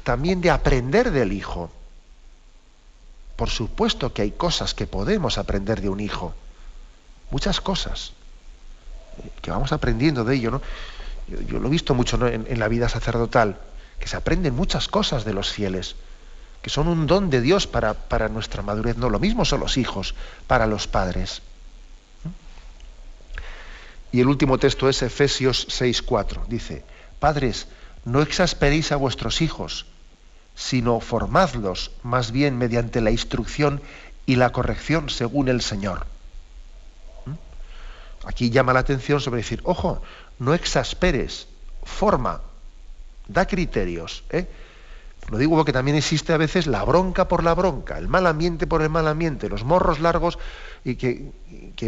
también 0.04 0.42
de 0.42 0.50
aprender 0.50 1.10
del 1.10 1.32
hijo. 1.32 1.70
Por 3.36 3.48
supuesto 3.48 4.12
que 4.12 4.20
hay 4.20 4.32
cosas 4.32 4.74
que 4.74 4.86
podemos 4.86 5.38
aprender 5.38 5.80
de 5.80 5.88
un 5.88 6.00
hijo, 6.00 6.34
muchas 7.30 7.62
cosas, 7.62 8.12
eh, 9.24 9.30
que 9.40 9.50
vamos 9.50 9.72
aprendiendo 9.72 10.22
de 10.24 10.34
ello. 10.34 10.50
¿no? 10.50 10.62
Yo, 11.46 11.60
lo 11.60 11.68
he 11.68 11.70
visto 11.70 11.94
mucho 11.94 12.26
en, 12.26 12.44
en 12.46 12.58
la 12.58 12.68
vida 12.68 12.90
sacerdotal, 12.90 13.58
que 13.98 14.06
se 14.06 14.18
aprenden 14.18 14.54
muchas 14.54 14.86
cosas 14.86 15.24
de 15.24 15.32
los 15.32 15.50
fieles 15.50 15.96
que 16.62 16.70
son 16.70 16.88
un 16.88 17.06
don 17.06 17.30
de 17.30 17.40
Dios 17.40 17.66
para, 17.66 17.94
para 17.94 18.28
nuestra 18.28 18.62
madurez. 18.62 18.96
No, 18.96 19.10
lo 19.10 19.18
mismo 19.18 19.44
son 19.44 19.60
los 19.60 19.76
hijos 19.76 20.14
para 20.46 20.66
los 20.66 20.86
padres. 20.86 21.42
Y 24.10 24.20
el 24.20 24.28
último 24.28 24.58
texto 24.58 24.88
es 24.88 25.02
Efesios 25.02 25.68
6:4. 25.68 26.46
Dice, 26.48 26.84
Padres, 27.20 27.68
no 28.04 28.22
exasperéis 28.22 28.92
a 28.92 28.96
vuestros 28.96 29.42
hijos, 29.42 29.86
sino 30.54 31.00
formadlos 31.00 31.90
más 32.02 32.32
bien 32.32 32.56
mediante 32.56 33.00
la 33.00 33.10
instrucción 33.10 33.82
y 34.26 34.36
la 34.36 34.50
corrección 34.50 35.10
según 35.10 35.48
el 35.48 35.60
Señor. 35.60 36.06
¿Mm? 37.26 37.32
Aquí 38.26 38.50
llama 38.50 38.72
la 38.72 38.80
atención 38.80 39.20
sobre 39.20 39.42
decir, 39.42 39.60
ojo, 39.64 40.02
no 40.38 40.54
exasperes, 40.54 41.48
forma, 41.84 42.40
da 43.26 43.46
criterios. 43.46 44.24
¿eh? 44.30 44.48
Lo 45.30 45.36
digo 45.36 45.56
porque 45.56 45.72
también 45.72 45.96
existe 45.96 46.32
a 46.32 46.38
veces 46.38 46.66
la 46.66 46.82
bronca 46.84 47.28
por 47.28 47.44
la 47.44 47.54
bronca, 47.54 47.98
el 47.98 48.08
mal 48.08 48.26
ambiente 48.26 48.66
por 48.66 48.80
el 48.80 48.88
mal 48.88 49.06
ambiente, 49.06 49.48
los 49.48 49.62
morros 49.62 50.00
largos 50.00 50.38
y 50.84 50.94
que, 50.94 51.32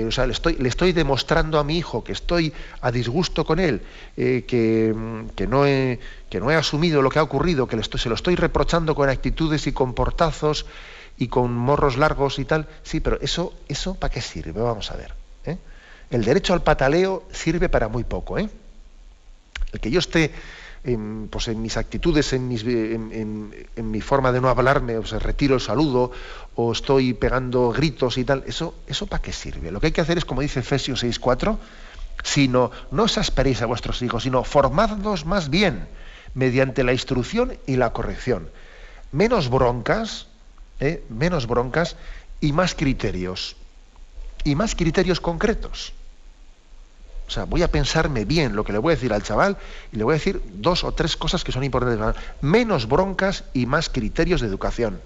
o 0.07 0.11
sea, 0.11 0.27
le, 0.27 0.33
estoy, 0.33 0.57
le 0.57 0.69
estoy 0.69 0.93
demostrando 0.93 1.59
a 1.59 1.65
mi 1.65 1.79
hijo 1.79 2.05
que 2.05 2.13
estoy 2.13 2.53
a 2.83 2.91
disgusto 2.91 3.47
con 3.47 3.59
él, 3.59 3.81
eh, 4.17 4.45
que, 4.47 5.47
no 5.47 5.65
he, 5.65 5.99
que 6.29 6.39
no 6.39 6.51
he 6.51 6.55
asumido 6.55 7.01
lo 7.01 7.09
que 7.09 7.19
ha 7.19 7.23
ocurrido, 7.23 7.67
que 7.67 7.77
le 7.77 7.83
estoy, 7.83 7.99
se 7.99 8.11
lo 8.11 8.15
estoy 8.15 8.35
reprochando 8.37 8.95
con 8.95 9.09
actitudes 9.09 9.67
y 9.67 9.73
con 9.73 9.95
portazos 9.95 10.67
y 11.17 11.29
con 11.29 11.53
morros 11.55 11.97
largos 11.97 12.39
y 12.39 12.45
tal. 12.45 12.67
Sí, 12.83 13.01
pero 13.01 13.19
eso, 13.23 13.55
eso 13.69 13.95
¿para 13.95 14.13
qué 14.13 14.21
sirve? 14.21 14.61
Vamos 14.61 14.91
a 14.91 14.97
ver. 14.97 15.15
¿eh? 15.47 15.57
El 16.11 16.25
derecho 16.25 16.53
al 16.53 16.63
pataleo 16.63 17.25
sirve 17.33 17.71
para 17.71 17.89
muy 17.89 18.05
poco. 18.05 18.39
¿eh? 18.39 18.51
El 19.73 19.81
que 19.81 19.91
yo 19.91 20.01
esté 20.01 20.33
en, 20.85 21.29
pues 21.31 21.49
en 21.49 21.61
mis 21.61 21.77
actitudes, 21.77 22.33
en, 22.33 22.49
mis, 22.49 22.65
en, 22.65 23.91
mi 23.91 24.01
forma 24.01 24.33
de 24.33 24.41
no 24.41 24.49
hablarme, 24.49 24.97
o 24.97 25.05
sea, 25.05 25.19
retiro 25.19 25.55
el 25.55 25.61
saludo, 25.61 26.13
o 26.55 26.73
estoy 26.73 27.15
pegando 27.15 27.71
gritos 27.71 28.19
y 28.19 28.25
tal, 28.25 28.45
¿eso, 28.47 28.75
eso 28.87 29.07
para 29.07 29.23
qué 29.23 29.33
sirve? 29.33 29.71
Lo 29.71 29.81
que 29.81 29.89
hay 29.89 29.93
que 29.93 30.01
hacer 30.01 30.19
es, 30.19 30.25
como 30.25 30.41
dice 30.41 30.61
Efesios 30.61 31.05
6.4, 31.05 31.59
sino 32.23 32.71
no 32.91 33.05
os 33.05 33.19
asperéis 33.19 33.63
a 33.63 33.67
vuestros 33.67 34.03
hijos, 34.03 34.23
sino 34.23 34.45
formadlos 34.45 35.27
más 35.27 35.51
bien 35.51 35.89
mediante 36.35 36.85
la 36.85 36.93
instrucción 36.93 37.59
y 37.67 37.77
la 37.77 37.93
corrección. 37.93 38.51
Menos 39.13 39.51
broncas, 39.51 40.29
¿eh? 40.79 41.03
menos 41.09 41.47
broncas 41.47 41.97
y 42.41 42.53
más 42.53 42.75
criterios. 42.75 43.57
Y 44.45 44.55
más 44.55 44.75
criterios 44.75 45.21
concretos. 45.21 45.93
O 47.31 47.33
sea, 47.33 47.45
voy 47.45 47.63
a 47.63 47.71
pensarme 47.71 48.25
bien 48.25 48.57
lo 48.57 48.65
que 48.65 48.73
le 48.73 48.79
voy 48.79 48.91
a 48.91 48.97
decir 48.97 49.13
al 49.13 49.23
chaval 49.23 49.57
y 49.93 49.97
le 49.99 50.03
voy 50.03 50.15
a 50.15 50.19
decir 50.19 50.43
dos 50.55 50.83
o 50.83 50.91
tres 50.91 51.17
cosas 51.17 51.45
que 51.45 51.53
son 51.53 51.63
importantes. 51.63 52.21
Menos 52.41 52.89
broncas 52.89 53.45
y 53.55 53.67
más 53.67 53.89
criterios 53.89 54.41
de 54.41 54.49
educación. 54.49 55.01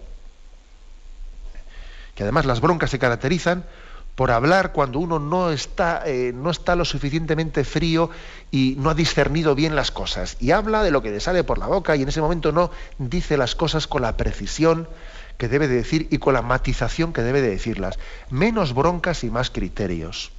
Que 2.14 2.22
además 2.22 2.47
las 2.47 2.62
broncas 2.62 2.89
se 2.89 2.99
caracterizan 2.99 3.66
por 4.14 4.31
hablar 4.31 4.72
cuando 4.72 5.01
uno 5.01 5.18
no 5.18 5.51
está, 5.51 6.03
eh, 6.07 6.33
no 6.35 6.51
está 6.51 6.77
lo 6.77 6.87
suficientemente 6.87 7.62
frío 7.62 8.09
y 8.51 8.77
no 8.79 8.89
ha 8.89 8.95
discernido 8.95 9.55
bien 9.55 9.77
las 9.77 9.91
cosas. 9.91 10.39
Y 10.41 10.53
habla 10.53 10.83
de 10.83 10.93
lo 10.93 11.03
que 11.03 11.11
le 11.11 11.20
sale 11.20 11.45
por 11.45 11.59
la 11.59 11.66
boca 11.66 11.95
y 11.95 12.01
en 12.01 12.09
ese 12.09 12.22
momento 12.22 12.53
no 12.53 12.70
dice 12.97 13.37
las 13.37 13.55
cosas 13.55 13.87
con 13.87 14.01
la 14.01 14.16
precisión 14.16 14.89
que 15.37 15.49
debe 15.49 15.68
de 15.68 15.75
decir 15.75 16.09
y 16.11 16.16
con 16.16 16.33
la 16.33 16.41
matización 16.41 17.12
que 17.12 17.20
debe 17.20 17.43
de 17.43 17.51
decirlas. 17.51 17.99
Menos 18.31 18.72
broncas 18.72 19.25
y 19.25 19.31
más 19.31 19.51
criterios. 19.51 20.33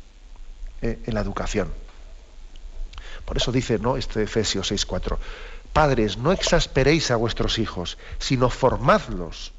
Eh, 0.86 1.00
en 1.08 1.16
la 1.16 1.22
educación. 1.22 1.74
Por 3.26 3.38
eso 3.38 3.52
dice 3.52 3.80
¿no? 3.80 3.98
este 3.98 4.22
Efesios 4.22 4.72
6.4, 4.72 5.18
Padres, 5.74 6.20
no 6.20 6.32
exasperéis 6.32 7.10
a 7.10 7.16
vuestros 7.16 7.58
hijos, 7.58 7.98
sino 8.20 8.52
formadlos, 8.52 9.52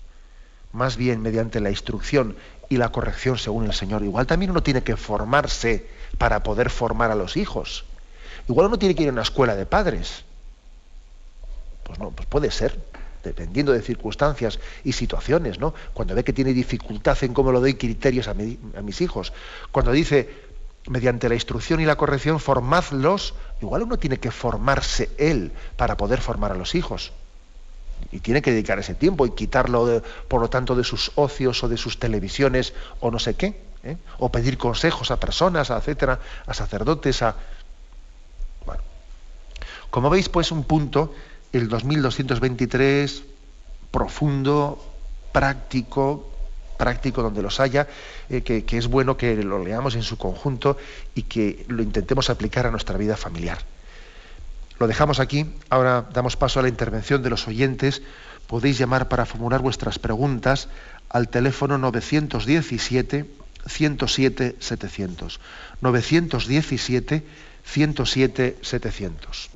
más 0.73 0.97
bien 0.97 1.23
mediante 1.23 1.59
la 1.59 1.71
instrucción 1.71 2.37
y 2.69 2.77
la 2.77 2.93
corrección 2.93 3.39
según 3.39 3.65
el 3.65 3.75
Señor. 3.75 4.05
Igual 4.05 4.29
también 4.29 4.53
uno 4.53 4.63
tiene 4.63 4.85
que 4.85 4.97
formarse 4.97 5.89
para 6.17 6.45
poder 6.45 6.71
formar 6.71 7.11
a 7.11 7.17
los 7.17 7.37
hijos. 7.37 7.85
Igual 8.49 8.69
uno 8.69 8.79
tiene 8.79 8.95
que 8.95 9.03
ir 9.03 9.09
a 9.09 9.13
una 9.13 9.23
escuela 9.23 9.57
de 9.57 9.67
padres. 9.67 10.23
Pues 11.83 11.99
no, 11.99 12.13
pues 12.13 12.29
puede 12.29 12.53
ser, 12.53 12.79
dependiendo 13.25 13.73
de 13.73 13.83
circunstancias 13.83 14.61
y 14.85 14.93
situaciones, 14.93 15.59
¿no? 15.59 15.75
Cuando 15.93 16.15
ve 16.15 16.23
que 16.23 16.33
tiene 16.33 16.53
dificultad 16.53 17.19
en 17.23 17.35
cómo 17.35 17.51
lo 17.51 17.59
doy 17.59 17.75
criterios 17.75 18.29
a, 18.29 18.31
a 18.31 18.83
mis 18.83 19.01
hijos. 19.01 19.33
Cuando 19.73 19.91
dice, 19.91 20.47
mediante 20.89 21.29
la 21.29 21.35
instrucción 21.35 21.81
y 21.81 21.85
la 21.85 21.97
corrección, 21.97 22.41
formadlos. 22.41 23.35
Igual 23.61 23.83
uno 23.83 23.99
tiene 23.99 24.19
que 24.19 24.31
formarse 24.31 25.11
él 25.19 25.53
para 25.77 25.97
poder 25.97 26.21
formar 26.21 26.53
a 26.53 26.57
los 26.57 26.75
hijos. 26.75 27.13
Y 28.13 28.21
tiene 28.21 28.43
que 28.43 28.53
dedicar 28.53 28.79
ese 28.79 28.95
tiempo 28.95 29.27
y 29.27 29.31
quitarlo, 29.31 30.03
por 30.29 30.41
lo 30.41 30.51
tanto, 30.51 30.75
de 30.77 30.85
sus 30.85 31.13
ocios 31.15 31.65
o 31.65 31.69
de 31.69 31.77
sus 31.77 31.99
televisiones 31.99 32.75
o 33.01 33.11
no 33.11 33.19
sé 33.19 33.35
qué. 33.35 33.67
¿eh? 33.87 33.97
o 34.19 34.31
pedir 34.31 34.59
consejos 34.59 35.11
a 35.11 35.21
personas, 35.21 35.71
etcétera, 35.71 36.19
a 36.47 36.55
sacerdotes, 36.55 37.23
a 37.23 37.37
bueno. 38.65 38.83
Como 39.91 40.11
veis, 40.11 40.29
pues 40.29 40.51
un 40.51 40.65
punto, 40.65 41.15
el 41.53 41.69
2223, 41.69 43.23
profundo, 43.91 44.83
práctico, 45.33 46.31
práctico 46.77 47.23
donde 47.23 47.43
los 47.43 47.61
haya, 47.61 47.87
eh, 48.29 48.43
que, 48.43 48.65
que 48.65 48.79
es 48.79 48.87
bueno 48.87 49.17
que 49.17 49.37
lo 49.37 49.63
leamos 49.63 49.95
en 49.95 50.03
su 50.03 50.17
conjunto 50.17 50.77
y 51.15 51.23
que 51.23 51.65
lo 51.69 51.83
intentemos 51.83 52.31
aplicar 52.31 52.67
a 52.67 52.71
nuestra 52.71 52.97
vida 52.97 53.17
familiar. 53.17 53.59
Lo 54.79 54.87
dejamos 54.87 55.21
aquí, 55.21 55.47
ahora 55.71 56.07
damos 56.13 56.37
paso 56.37 56.61
a 56.61 56.63
la 56.63 56.69
intervención 56.69 57.23
de 57.23 57.31
los 57.31 57.49
oyentes. 57.49 58.03
Podéis 58.47 58.79
llamar 58.79 59.09
para 59.09 59.25
formular 59.25 59.61
vuestras 59.63 59.99
preguntas 59.99 60.69
al 61.09 61.29
teléfono 61.29 61.79
917 61.79 63.25
107 63.67 64.57
700. 64.61 65.41
917 65.81 67.25
107 67.65 68.59
700. 68.61 69.56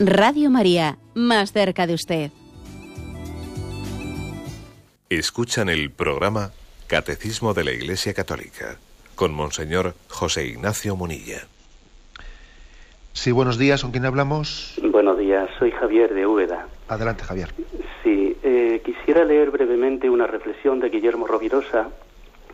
Radio 0.00 0.50
María, 0.50 0.98
más 1.14 1.52
cerca 1.52 1.86
de 1.86 1.94
usted. 1.94 2.30
Escuchan 5.08 5.68
el 5.68 5.92
programa 5.92 6.50
Catecismo 6.88 7.54
de 7.54 7.62
la 7.62 7.70
Iglesia 7.70 8.12
Católica 8.12 8.76
con 9.14 9.32
Monseñor 9.32 9.94
José 10.08 10.46
Ignacio 10.46 10.96
Munilla. 10.96 11.46
Sí, 13.12 13.30
buenos 13.30 13.56
días. 13.56 13.82
¿Con 13.82 13.92
quién 13.92 14.04
hablamos? 14.04 14.80
Buenos 14.82 15.16
días. 15.16 15.48
Soy 15.60 15.70
Javier 15.70 16.12
de 16.12 16.26
Úbeda. 16.26 16.66
Adelante, 16.88 17.22
Javier. 17.22 17.50
Sí, 18.02 18.36
eh, 18.42 18.82
quisiera 18.84 19.24
leer 19.24 19.52
brevemente 19.52 20.10
una 20.10 20.26
reflexión 20.26 20.80
de 20.80 20.88
Guillermo 20.88 21.28
Rovirosa, 21.28 21.90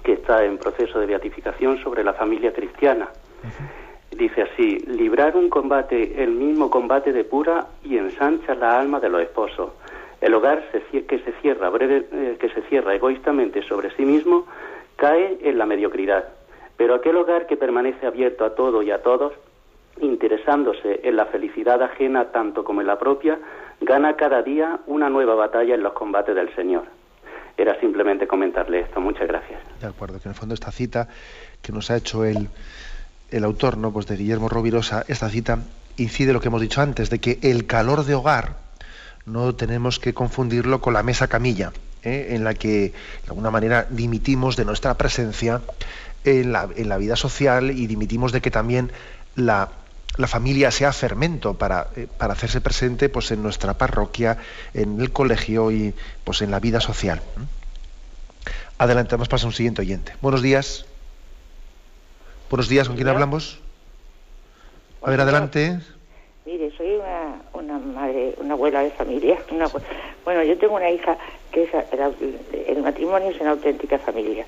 que 0.04 0.12
está 0.12 0.44
en 0.44 0.58
proceso 0.58 1.00
de 1.00 1.06
beatificación 1.06 1.82
sobre 1.82 2.04
la 2.04 2.12
familia 2.12 2.52
cristiana. 2.52 3.08
Dice 4.10 4.42
así, 4.42 4.78
librar 4.86 5.36
un 5.36 5.48
combate, 5.48 6.22
el 6.22 6.32
mismo 6.32 6.68
combate 6.68 7.12
de 7.12 7.24
pura 7.24 7.68
y 7.84 7.96
ensancha 7.96 8.54
la 8.54 8.78
alma 8.78 9.00
de 9.00 9.08
los 9.08 9.22
esposos. 9.22 9.70
El 10.20 10.34
hogar 10.34 10.62
que, 10.70 11.18
se 11.18 11.32
cierra 11.40 11.70
breve, 11.70 12.06
eh, 12.12 12.36
que 12.38 12.48
se 12.50 12.62
cierra 12.62 12.94
egoístamente 12.94 13.62
sobre 13.62 13.90
sí 13.96 14.04
mismo 14.04 14.46
cae 14.96 15.38
en 15.42 15.56
la 15.56 15.64
mediocridad. 15.64 16.24
Pero 16.76 16.94
aquel 16.94 17.16
hogar 17.16 17.46
que 17.46 17.56
permanece 17.56 18.06
abierto 18.06 18.44
a 18.44 18.54
todo 18.54 18.82
y 18.82 18.90
a 18.90 19.02
todos 19.02 19.32
interesándose 20.00 21.00
en 21.04 21.16
la 21.16 21.26
felicidad 21.26 21.82
ajena 21.82 22.26
tanto 22.32 22.64
como 22.64 22.80
en 22.80 22.86
la 22.86 22.98
propia, 22.98 23.38
gana 23.80 24.16
cada 24.16 24.42
día 24.42 24.80
una 24.86 25.08
nueva 25.08 25.34
batalla 25.34 25.74
en 25.74 25.82
los 25.82 25.92
combates 25.92 26.34
del 26.34 26.54
Señor. 26.54 26.84
Era 27.56 27.78
simplemente 27.80 28.26
comentarle 28.26 28.80
esto. 28.80 29.00
Muchas 29.00 29.28
gracias. 29.28 29.60
De 29.80 29.86
acuerdo, 29.86 30.18
que 30.18 30.28
en 30.28 30.30
el 30.30 30.34
fondo 30.34 30.54
esta 30.54 30.70
cita 30.70 31.08
que 31.60 31.72
nos 31.72 31.90
ha 31.90 31.96
hecho 31.96 32.24
el, 32.24 32.48
el 33.30 33.44
autor, 33.44 33.76
¿no? 33.76 33.92
Pues 33.92 34.06
de 34.06 34.16
Guillermo 34.16 34.48
Rovirosa, 34.48 35.04
esta 35.08 35.28
cita 35.28 35.58
incide 35.96 36.32
lo 36.32 36.40
que 36.40 36.48
hemos 36.48 36.60
dicho 36.60 36.80
antes, 36.80 37.10
de 37.10 37.18
que 37.18 37.38
el 37.42 37.66
calor 37.66 38.04
de 38.04 38.14
hogar 38.14 38.56
no 39.26 39.54
tenemos 39.54 39.98
que 39.98 40.14
confundirlo 40.14 40.80
con 40.80 40.94
la 40.94 41.02
mesa 41.02 41.28
camilla, 41.28 41.72
¿eh? 42.02 42.28
en 42.30 42.44
la 42.44 42.54
que 42.54 42.92
de 42.92 43.28
alguna 43.28 43.50
manera 43.50 43.86
dimitimos 43.90 44.56
de 44.56 44.64
nuestra 44.64 44.94
presencia 44.94 45.60
en 46.24 46.52
la, 46.52 46.68
en 46.74 46.88
la 46.88 46.96
vida 46.96 47.16
social 47.16 47.70
y 47.70 47.86
dimitimos 47.86 48.32
de 48.32 48.40
que 48.40 48.50
también 48.50 48.92
la, 49.36 49.70
la 50.16 50.26
familia 50.26 50.70
sea 50.70 50.92
fermento 50.92 51.54
para, 51.54 51.88
eh, 51.96 52.06
para, 52.18 52.32
hacerse 52.32 52.60
presente 52.60 53.08
pues, 53.08 53.30
en 53.30 53.42
nuestra 53.42 53.74
parroquia, 53.74 54.38
en 54.74 55.00
el 55.00 55.12
colegio 55.12 55.70
y 55.70 55.94
pues, 56.24 56.42
en 56.42 56.50
la 56.50 56.60
vida 56.60 56.80
social. 56.80 57.20
Adelante, 58.78 59.14
vamos 59.16 59.44
a 59.44 59.46
un 59.46 59.52
siguiente 59.52 59.82
oyente. 59.82 60.14
Buenos 60.22 60.42
días. 60.42 60.86
Buenos 62.50 62.68
días, 62.68 62.88
¿con 62.88 62.96
quién 62.96 63.06
hablamos? 63.06 63.60
A 65.02 65.10
ver, 65.10 65.20
adelante. 65.20 65.78
Mire, 66.44 66.72
soy 66.76 66.96
una, 66.96 67.40
una 67.52 67.78
madre, 67.78 68.34
una 68.38 68.54
abuela 68.54 68.82
de 68.82 68.90
familia. 68.90 69.38
bueno, 70.24 70.42
yo 70.42 70.58
tengo 70.58 70.74
una 70.74 70.90
hija 70.90 71.16
que 71.52 71.62
es, 71.62 71.70
el, 72.66 72.82
matrimonio 72.82 73.30
es 73.30 73.40
una 73.40 73.50
auténtica 73.50 74.00
familia. 74.00 74.44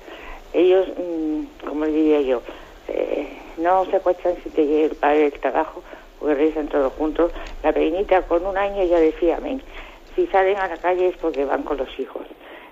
Ellos, 0.51 0.89
mm, 0.89 1.65
como 1.65 1.85
diría 1.85 2.19
yo, 2.19 2.41
eh, 2.89 3.37
no 3.57 3.85
se 3.85 3.95
acuestan 3.95 4.35
si 4.43 4.49
te 4.49 4.67
llega 4.67 4.87
el 4.87 4.95
padre 4.97 5.19
del 5.29 5.39
trabajo, 5.39 5.81
porque 6.19 6.35
rezan 6.35 6.67
todos 6.67 6.91
juntos. 6.91 7.31
La 7.63 7.71
pequeñita 7.71 8.23
con 8.23 8.45
un 8.45 8.57
año 8.57 8.83
ya 8.83 8.99
decía 8.99 9.37
amén. 9.37 9.61
Si 10.13 10.27
salen 10.27 10.57
a 10.57 10.67
la 10.67 10.75
calle 10.75 11.07
es 11.07 11.15
porque 11.15 11.45
van 11.45 11.63
con 11.63 11.77
los 11.77 11.97
hijos. 11.97 12.27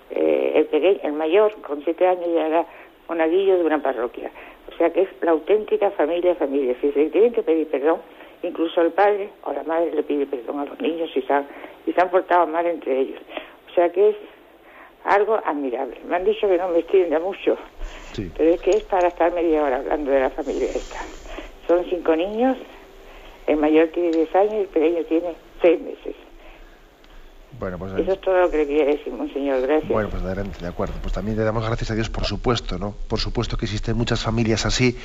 Eh, 0.09 0.51
el, 0.55 0.65
pequeño, 0.65 0.99
el 1.03 1.13
mayor, 1.13 1.53
con 1.61 1.81
siete 1.85 2.05
años, 2.05 2.27
ya 2.35 2.47
era 2.47 2.65
monaguillo 3.07 3.57
de 3.57 3.63
una 3.63 3.81
parroquia. 3.81 4.29
O 4.81 4.83
sea 4.83 4.93
que 4.93 5.03
es 5.03 5.09
la 5.21 5.29
auténtica 5.29 5.91
familia, 5.91 6.33
familia. 6.33 6.75
Si 6.81 6.91
se 6.91 7.11
tienen 7.11 7.31
que 7.33 7.43
pedir 7.43 7.67
perdón, 7.67 7.99
incluso 8.41 8.81
el 8.81 8.91
padre 8.91 9.29
o 9.43 9.53
la 9.53 9.61
madre 9.61 9.93
le 9.93 10.01
pide 10.01 10.25
perdón 10.25 10.57
a 10.57 10.65
los 10.65 10.81
niños 10.81 11.11
si 11.13 11.21
se 11.21 11.31
han, 11.31 11.47
si 11.85 11.93
se 11.93 12.01
han 12.01 12.09
portado 12.09 12.47
mal 12.47 12.65
entre 12.65 12.99
ellos. 12.99 13.19
O 13.69 13.73
sea 13.75 13.91
que 13.91 14.09
es 14.09 14.15
algo 15.03 15.39
admirable. 15.45 15.97
Me 16.07 16.15
han 16.15 16.23
dicho 16.23 16.47
que 16.47 16.57
no 16.57 16.69
me 16.69 16.79
extienda 16.79 17.19
mucho, 17.19 17.57
pero 18.35 18.49
es 18.49 18.61
que 18.61 18.71
es 18.71 18.83
para 18.85 19.09
estar 19.09 19.31
media 19.33 19.63
hora 19.63 19.77
hablando 19.77 20.09
de 20.09 20.19
la 20.19 20.31
familia 20.31 20.69
esta. 20.69 20.97
Son 21.67 21.85
cinco 21.87 22.15
niños, 22.15 22.57
el 23.45 23.57
mayor 23.57 23.89
tiene 23.89 24.09
10 24.09 24.35
años 24.35 24.53
y 24.53 24.57
el 24.61 24.67
pequeño 24.67 25.03
tiene 25.03 25.35
seis 25.61 25.79
meses. 25.79 26.15
Bueno, 27.61 27.77
pues, 27.77 27.93
Eso 27.93 28.13
es 28.13 28.21
todo 28.21 28.41
lo 28.41 28.49
que 28.49 28.57
le 28.57 28.67
quería 28.67 28.85
decir, 28.85 29.13
monseñor. 29.13 29.61
Gracias. 29.61 29.87
Bueno, 29.87 30.09
pues 30.09 30.23
adelante, 30.23 30.57
de 30.59 30.67
acuerdo. 30.67 30.95
Pues 30.99 31.13
también 31.13 31.37
le 31.37 31.43
damos 31.43 31.63
gracias 31.63 31.91
a 31.91 31.93
Dios, 31.93 32.09
por 32.09 32.25
supuesto, 32.25 32.79
¿no? 32.79 32.95
Por 33.07 33.19
supuesto 33.19 33.55
que 33.55 33.65
existen 33.65 33.95
muchas 33.95 34.23
familias 34.23 34.65
así 34.65 34.97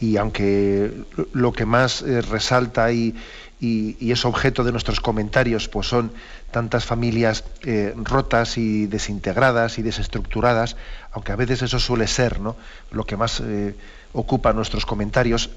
y 0.00 0.16
aunque 0.16 0.92
lo 1.32 1.52
que 1.52 1.66
más 1.66 2.02
eh, 2.02 2.22
resalta 2.22 2.92
y, 2.92 3.16
y, 3.60 4.12
es 4.12 4.24
objeto 4.24 4.62
de 4.62 4.70
nuestros 4.70 5.00
comentarios, 5.00 5.68
pues 5.68 5.88
son 5.88 6.12
tantas 6.52 6.84
familias 6.84 7.44
eh, 7.64 7.92
rotas 7.96 8.58
y 8.58 8.86
desintegradas 8.86 9.78
y 9.78 9.82
desestructuradas, 9.82 10.76
aunque 11.10 11.32
a 11.32 11.36
veces 11.36 11.62
eso 11.62 11.80
suele 11.80 12.06
ser 12.06 12.38
¿no? 12.38 12.54
lo 12.92 13.04
que 13.04 13.16
más 13.16 13.40
eh, 13.40 13.74
ocupa 14.12 14.52
nuestros 14.52 14.86
comentarios, 14.86 15.50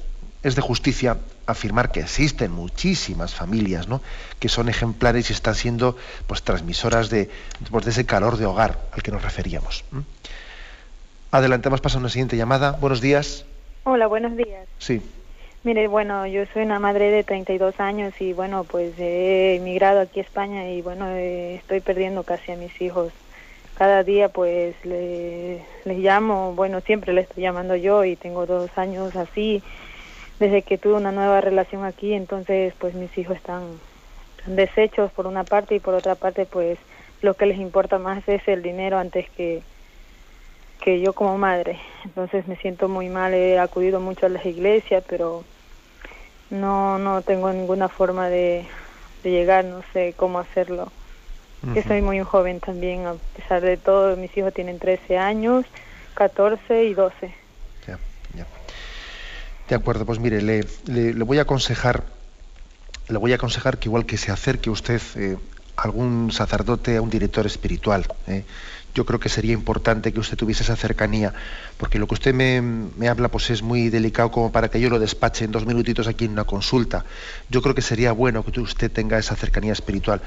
es 0.48 0.56
de 0.56 0.62
justicia 0.62 1.18
afirmar 1.46 1.92
que 1.92 2.00
existen 2.00 2.52
muchísimas 2.52 3.36
familias 3.36 3.88
¿no? 3.88 4.02
que 4.40 4.50
son 4.50 4.70
ejemplares 4.70 5.30
y 5.30 5.34
están 5.34 5.56
siendo 5.56 5.98
pues, 6.26 6.44
transmisoras 6.44 7.10
de, 7.10 7.30
pues, 7.70 7.86
de 7.86 7.92
ese 7.92 8.06
calor 8.06 8.38
de 8.38 8.46
hogar 8.46 8.80
al 8.92 9.04
que 9.04 9.12
nos 9.12 9.24
referíamos. 9.24 9.84
Adelantamos, 11.32 11.82
pasa 11.82 11.98
una 11.98 12.10
siguiente 12.10 12.38
llamada. 12.38 12.72
Buenos 12.72 13.02
días. 13.02 13.46
Hola, 13.84 14.08
buenos 14.08 14.36
días. 14.38 14.68
Sí. 14.80 15.02
Mire, 15.64 15.88
bueno, 15.90 16.26
yo 16.28 16.46
soy 16.54 16.64
una 16.64 16.80
madre 16.80 17.12
de 17.12 17.24
32 17.24 17.80
años 17.80 18.14
y 18.22 18.32
bueno, 18.32 18.64
pues 18.64 18.94
he 19.00 19.56
emigrado 19.56 20.00
aquí 20.00 20.20
a 20.20 20.24
España 20.24 20.70
y 20.70 20.82
bueno, 20.82 21.08
eh, 21.10 21.56
estoy 21.56 21.82
perdiendo 21.82 22.24
casi 22.24 22.54
a 22.54 22.56
mis 22.56 22.82
hijos. 22.82 23.12
Cada 23.78 24.04
día 24.04 24.30
pues 24.30 24.76
les 24.86 25.62
llamo, 25.86 26.54
bueno, 26.54 26.80
siempre 26.82 27.14
le 27.14 27.22
estoy 27.22 27.44
llamando 27.44 27.76
yo 27.76 28.06
y 28.06 28.16
tengo 28.16 28.46
dos 28.46 28.70
años 28.78 29.16
así 29.16 29.62
desde 30.40 30.62
que 30.62 30.78
tuve 30.78 30.96
una 30.96 31.12
nueva 31.12 31.42
relación 31.42 31.84
aquí, 31.86 32.14
entonces 32.14 32.74
pues 32.80 32.94
mis 32.94 33.16
hijos 33.18 33.38
están, 33.38 33.80
deshechos 34.46 35.12
por 35.12 35.28
una 35.28 35.44
parte 35.44 35.76
y 35.76 35.80
por 35.80 35.94
otra 35.94 36.16
parte 36.16 36.46
pues 36.46 36.78
lo 37.22 37.34
que 37.34 37.48
les 37.48 37.58
importa 37.58 37.98
más 38.00 38.28
es 38.28 38.48
el 38.48 38.62
dinero 38.62 38.98
antes 38.98 39.30
que 39.32 39.62
que 40.82 41.02
yo 41.02 41.14
como 41.14 41.38
madre. 41.38 41.80
Entonces 42.06 42.48
me 42.48 42.56
siento 42.58 42.88
muy 42.88 43.10
mal, 43.10 43.34
he 43.34 43.60
acudido 43.60 44.00
mucho 44.00 44.26
a 44.26 44.30
las 44.30 44.46
iglesias, 44.46 45.04
pero 45.08 45.44
no, 46.50 46.98
no 46.98 47.22
tengo 47.22 47.52
ninguna 47.52 47.90
forma 47.90 48.30
de, 48.30 48.66
de 49.24 49.32
llegar, 49.32 49.66
no 49.66 49.82
sé 49.94 50.14
cómo 50.16 50.40
hacerlo. 50.40 50.92
Yo 51.74 51.82
soy 51.82 52.02
muy 52.02 52.22
joven 52.22 52.60
también, 52.60 53.08
a 53.08 53.16
pesar 53.36 53.62
de 53.62 53.78
todo, 53.78 54.16
mis 54.16 54.36
hijos 54.38 54.54
tienen 54.54 54.78
13 54.78 55.18
años, 55.18 55.66
14 56.14 56.86
y 56.86 56.94
12. 56.94 57.34
De 59.70 59.76
acuerdo, 59.76 60.06
pues 60.06 60.20
mire, 60.20 60.42
le, 60.42 60.66
le, 60.86 61.24
voy 61.24 61.40
a 61.40 61.42
aconsejar, 61.42 62.06
le 63.10 63.18
voy 63.18 63.34
a 63.34 63.36
aconsejar 63.36 63.78
que 63.78 63.90
igual 63.90 64.06
que 64.06 64.18
se 64.18 64.32
acerque 64.32 64.70
usted 64.70 65.02
eh, 65.16 65.38
a 65.76 65.82
algún 65.84 66.32
sacerdote, 66.32 66.96
a 66.96 67.02
un 67.02 67.10
director 67.10 67.46
espiritual, 67.46 68.06
eh, 68.28 68.46
yo 68.96 69.06
creo 69.06 69.20
que 69.20 69.30
sería 69.30 69.54
importante 69.54 70.14
que 70.14 70.20
usted 70.22 70.38
tuviese 70.38 70.64
esa 70.64 70.78
cercanía, 70.78 71.34
porque 71.78 72.00
lo 72.00 72.08
que 72.08 72.14
usted 72.14 72.34
me, 72.34 72.62
me, 72.62 73.10
habla 73.10 73.28
pues 73.28 73.50
es 73.50 73.62
muy 73.62 73.90
delicado 73.90 74.32
como 74.32 74.52
para 74.52 74.70
que 74.70 74.80
yo 74.80 74.90
lo 74.90 75.00
despache 75.00 75.46
en 75.46 75.52
dos 75.52 75.66
minutitos 75.66 76.08
aquí 76.08 76.26
en 76.26 76.32
una 76.32 76.46
consulta. 76.46 77.04
Yo 77.50 77.62
creo 77.62 77.76
que 77.76 77.82
sería 77.82 78.14
bueno 78.14 78.44
que 78.44 78.60
usted 78.62 78.90
tenga 78.90 79.20
esa 79.20 79.36
cercanía 79.36 79.74
espiritual 79.74 80.22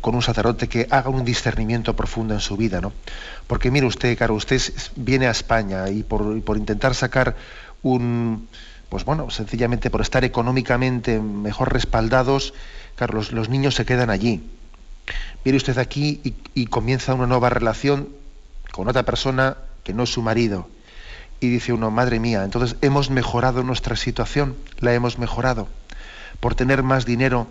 con 0.00 0.14
un 0.14 0.22
sacerdote 0.22 0.68
que 0.68 0.86
haga 0.90 1.10
un 1.10 1.24
discernimiento 1.24 1.94
profundo 1.94 2.34
en 2.34 2.40
su 2.40 2.56
vida, 2.56 2.80
¿no? 2.80 2.92
Porque 3.46 3.70
mire 3.70 3.86
usted, 3.86 4.16
claro, 4.16 4.34
usted 4.34 4.60
viene 4.96 5.26
a 5.26 5.30
España 5.30 5.88
y 5.90 6.02
por, 6.02 6.36
y 6.36 6.40
por 6.40 6.56
intentar 6.56 6.94
sacar 6.94 7.36
un, 7.82 8.48
pues 8.88 9.04
bueno, 9.04 9.30
sencillamente 9.30 9.90
por 9.90 10.00
estar 10.00 10.24
económicamente 10.24 11.18
mejor 11.18 11.72
respaldados, 11.72 12.54
claro, 12.96 13.22
los, 13.30 13.48
niños 13.48 13.74
se 13.74 13.84
quedan 13.84 14.10
allí. 14.10 14.42
Viene 15.44 15.56
usted 15.56 15.78
aquí 15.78 16.20
y, 16.22 16.34
y, 16.54 16.66
comienza 16.66 17.14
una 17.14 17.26
nueva 17.26 17.50
relación 17.50 18.08
con 18.70 18.88
otra 18.88 19.04
persona 19.04 19.56
que 19.82 19.92
no 19.92 20.04
es 20.04 20.12
su 20.12 20.22
marido. 20.22 20.68
Y 21.40 21.48
dice 21.48 21.72
uno, 21.72 21.90
madre 21.90 22.20
mía, 22.20 22.44
entonces 22.44 22.76
hemos 22.82 23.10
mejorado 23.10 23.64
nuestra 23.64 23.96
situación, 23.96 24.56
la 24.78 24.94
hemos 24.94 25.18
mejorado. 25.18 25.68
Por 26.38 26.54
tener 26.54 26.82
más 26.82 27.04
dinero, 27.04 27.48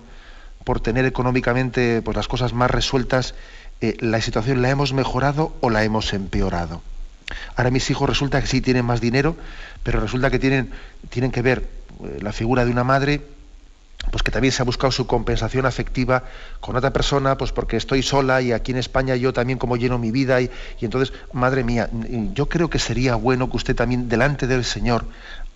por 0.63 0.79
tener 0.79 1.05
económicamente 1.05 2.01
pues, 2.01 2.15
las 2.15 2.27
cosas 2.27 2.53
más 2.53 2.71
resueltas, 2.71 3.35
eh, 3.81 3.97
la 3.99 4.21
situación 4.21 4.61
la 4.61 4.69
hemos 4.69 4.93
mejorado 4.93 5.55
o 5.59 5.69
la 5.69 5.83
hemos 5.83 6.13
empeorado. 6.13 6.81
Ahora 7.55 7.71
mis 7.71 7.89
hijos 7.89 8.09
resulta 8.09 8.41
que 8.41 8.47
sí 8.47 8.61
tienen 8.61 8.85
más 8.85 9.01
dinero, 9.01 9.35
pero 9.83 9.99
resulta 9.99 10.29
que 10.29 10.39
tienen, 10.39 10.71
tienen 11.09 11.31
que 11.31 11.41
ver 11.41 11.67
eh, 12.03 12.19
la 12.21 12.31
figura 12.31 12.65
de 12.65 12.71
una 12.71 12.83
madre, 12.83 13.21
pues 14.09 14.23
que 14.23 14.31
también 14.31 14.51
se 14.51 14.63
ha 14.63 14.65
buscado 14.65 14.91
su 14.91 15.05
compensación 15.05 15.65
afectiva 15.65 16.23
con 16.59 16.75
otra 16.75 16.91
persona, 16.91 17.37
pues 17.37 17.51
porque 17.51 17.77
estoy 17.77 18.01
sola 18.01 18.41
y 18.41 18.51
aquí 18.51 18.71
en 18.71 18.77
España 18.77 19.15
yo 19.15 19.31
también 19.31 19.59
como 19.59 19.77
lleno 19.77 19.99
mi 19.99 20.09
vida 20.09 20.41
y, 20.41 20.49
y 20.79 20.85
entonces, 20.85 21.13
madre 21.33 21.63
mía, 21.63 21.89
yo 22.33 22.49
creo 22.49 22.69
que 22.69 22.79
sería 22.79 23.15
bueno 23.15 23.49
que 23.49 23.57
usted 23.57 23.75
también 23.75 24.09
delante 24.09 24.47
del 24.47 24.65
Señor 24.65 25.05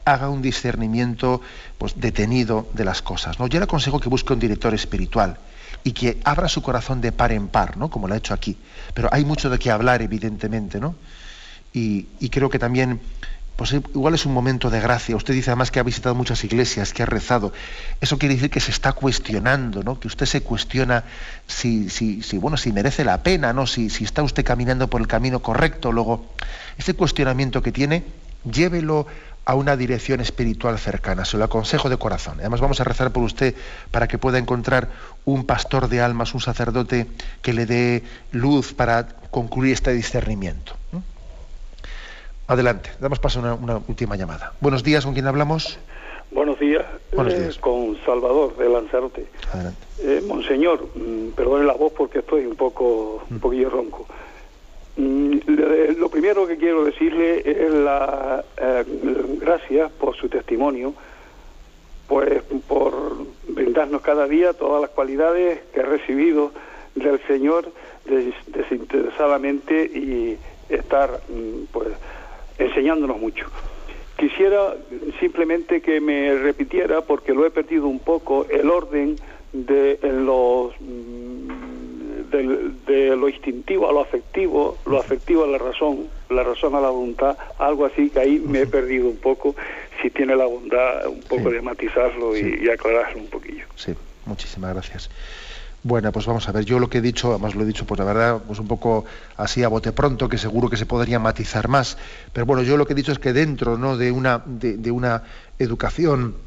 haga 0.05 0.30
un 0.30 0.41
discernimiento 0.41 1.41
pues, 1.78 1.99
detenido 1.99 2.67
de 2.73 2.86
las 2.86 3.01
cosas. 3.01 3.39
¿no? 3.39 3.47
Yo 3.47 3.59
le 3.59 3.65
aconsejo 3.65 3.99
que 3.99 4.09
busque 4.09 4.34
un 4.34 4.39
director 4.39 4.73
espiritual 4.73 5.38
y 5.84 5.91
que 5.91 6.19
abra 6.23 6.47
su 6.47 6.61
corazón 6.61 7.01
de 7.01 7.11
par 7.11 7.32
en 7.32 7.47
par, 7.47 7.78
¿no? 7.78 7.89
como 7.89 8.07
lo 8.07 8.13
ha 8.13 8.17
hecho 8.17 8.34
aquí. 8.34 8.57
Pero 8.93 9.09
hay 9.11 9.26
mucho 9.26 9.49
de 9.49 9.59
qué 9.59 9.71
hablar, 9.71 10.01
evidentemente, 10.01 10.80
¿no? 10.80 10.95
Y, 11.76 12.30
creo 12.30 12.49
que 12.49 12.57
también, 12.57 13.01
pues 13.57 13.73
igual 13.73 14.13
es 14.13 14.26
un 14.26 14.34
momento 14.34 14.69
de 14.69 14.80
gracia. 14.80 15.13
Usted 15.17 15.34
dice 15.34 15.49
además 15.49 15.71
que 15.71 15.80
ha 15.82 15.84
visitado 15.84 16.15
muchas 16.15 16.41
iglesias, 16.45 16.93
que 16.93 17.03
ha 17.03 17.05
rezado. 17.05 17.51
Eso 17.99 18.17
quiere 18.17 18.36
decir 18.36 18.49
que 18.49 18.61
se 18.61 18.71
está 18.71 18.93
cuestionando, 18.93 19.84
¿no? 19.84 19.99
Que 19.99 20.07
usted 20.07 20.26
se 20.26 20.41
cuestiona 20.41 21.03
si, 21.47 21.89
si, 21.89 22.21
si 22.21 22.38
bueno, 22.38 22.55
si 22.55 22.71
merece 22.71 23.03
la 23.03 23.23
pena, 23.23 23.51
¿no? 23.51 23.67
Si, 23.67 23.89
si 23.89 24.05
está 24.05 24.23
usted 24.23 24.45
caminando 24.45 24.89
por 24.89 25.01
el 25.01 25.07
camino 25.07 25.41
correcto. 25.41 25.91
Luego, 25.91 26.34
ese 26.78 26.93
cuestionamiento 26.93 27.61
que 27.61 27.73
tiene, 27.73 28.05
llévelo 28.49 29.05
a 29.43 29.53
una 29.53 29.76
dirección 29.76 30.21
espiritual 30.21 30.80
cercana. 30.80 31.26
Se 31.26 31.38
lo 31.38 31.43
aconsejo 31.43 31.89
de 31.89 31.97
corazón. 31.97 32.36
Además 32.39 32.61
vamos 32.61 32.80
a 32.80 32.86
rezar 32.86 33.11
por 33.11 33.23
usted 33.23 33.53
para 33.91 34.07
que 34.07 34.17
pueda 34.17 34.38
encontrar 34.38 34.89
un 35.26 35.45
pastor 35.45 35.89
de 35.89 35.99
almas, 35.99 36.34
un 36.34 36.41
sacerdote 36.41 37.07
que 37.41 37.51
le 37.51 37.65
dé 37.65 38.03
luz 38.32 38.73
para 38.73 39.07
concluir 39.30 39.73
este 39.73 39.91
discernimiento. 39.91 40.78
Adelante, 42.47 42.91
damos 42.99 43.17
paso 43.17 43.39
a 43.39 43.41
una, 43.41 43.53
una, 43.55 43.81
última 43.87 44.15
llamada. 44.15 44.53
Buenos 44.61 44.83
días, 44.83 45.03
¿con 45.03 45.15
quién 45.15 45.25
hablamos? 45.25 45.79
Buenos 46.29 46.59
días, 46.59 46.85
Buenos 47.11 47.33
días. 47.33 47.57
Eh, 47.57 47.59
con 47.59 47.97
Salvador 48.05 48.55
de 48.57 48.69
Lanzarote. 48.69 49.25
Adelante. 49.51 49.79
Eh, 50.03 50.21
monseñor, 50.27 50.87
mmm, 50.93 51.29
perdone 51.29 51.65
la 51.65 51.73
voz 51.73 51.93
porque 51.93 52.19
estoy 52.19 52.45
un 52.45 52.55
poco, 52.55 53.23
un 53.31 53.39
poquillo 53.39 53.71
ronco. 53.71 54.05
Mm, 54.97 55.37
lo 55.97 56.09
primero 56.09 56.45
que 56.45 56.57
quiero 56.57 56.85
decirle 56.85 57.41
es 57.45 57.71
la 57.71 58.43
eh, 58.57 58.83
gracias 59.41 59.91
por 59.93 60.15
su 60.15 60.29
testimonio, 60.29 60.93
pues 62.07 62.43
por 62.67 63.25
brindarnos 63.47 64.01
cada 64.01 64.27
día 64.27 64.53
todas 64.53 64.81
las 64.81 64.91
cualidades 64.91 65.61
que 65.73 65.79
he 65.79 65.83
recibido 65.83 66.51
del 66.93 67.19
Señor 67.25 67.71
des, 68.05 68.35
desinteresadamente 68.47 69.85
y 69.85 70.37
estar 70.69 71.19
pues 71.71 71.89
enseñándonos 72.57 73.19
mucho. 73.19 73.47
Quisiera 74.17 74.75
simplemente 75.19 75.81
que 75.81 75.99
me 75.99 76.33
repitiera, 76.35 77.01
porque 77.01 77.33
lo 77.33 77.45
he 77.45 77.51
perdido 77.51 77.87
un 77.87 77.99
poco, 77.99 78.45
el 78.49 78.69
orden 78.69 79.17
de 79.51 79.99
los 80.01 80.73
de, 82.31 82.71
de, 82.87 83.15
lo 83.15 83.29
instintivo 83.29 83.89
a 83.89 83.93
lo 83.93 84.01
afectivo, 84.01 84.77
lo 84.85 84.99
afectivo 84.99 85.43
a 85.43 85.47
la 85.47 85.57
razón, 85.57 86.07
la 86.29 86.43
razón 86.43 86.75
a 86.75 86.81
la 86.81 86.89
voluntad, 86.89 87.37
algo 87.59 87.85
así 87.85 88.09
que 88.09 88.19
ahí 88.19 88.39
me 88.39 88.61
he 88.61 88.67
perdido 88.67 89.07
un 89.07 89.17
poco, 89.17 89.55
si 90.01 90.09
tiene 90.09 90.35
la 90.35 90.45
bondad 90.45 91.07
un 91.07 91.21
poco 91.21 91.49
sí. 91.49 91.55
de 91.55 91.61
matizarlo 91.61 92.35
y, 92.35 92.41
sí. 92.41 92.55
y, 92.61 92.69
aclararlo 92.69 93.19
un 93.19 93.27
poquillo. 93.27 93.65
Sí, 93.75 93.93
muchísimas 94.25 94.73
gracias. 94.73 95.09
Bueno, 95.88 96.11
pues 96.11 96.25
vamos 96.25 96.49
a 96.49 96.51
ver, 96.51 96.65
yo 96.65 96.79
lo 96.79 96.89
que 96.89 96.97
he 96.97 97.01
dicho, 97.01 97.29
además 97.29 97.53
lo 97.53 97.61
he 97.61 97.65
dicho, 97.67 97.86
pues 97.86 97.99
la 97.99 98.05
verdad, 98.05 98.41
pues 98.47 98.57
un 98.57 98.67
poco 98.67 99.05
así 99.38 99.61
a 99.61 99.67
bote 99.67 99.91
pronto, 99.91 100.27
que 100.27 100.39
seguro 100.39 100.67
que 100.67 100.77
se 100.77 100.88
podría 100.88 101.19
matizar 101.19 101.67
más, 101.67 101.99
pero 102.33 102.47
bueno, 102.47 102.63
yo 102.63 102.75
lo 102.75 102.88
que 102.88 102.93
he 102.93 102.95
dicho 102.95 103.11
es 103.11 103.19
que 103.19 103.33
dentro 103.33 103.77
¿no? 103.77 103.95
de, 103.95 104.11
una, 104.11 104.41
de, 104.47 104.89
una 104.89 105.21
educación 105.59 106.38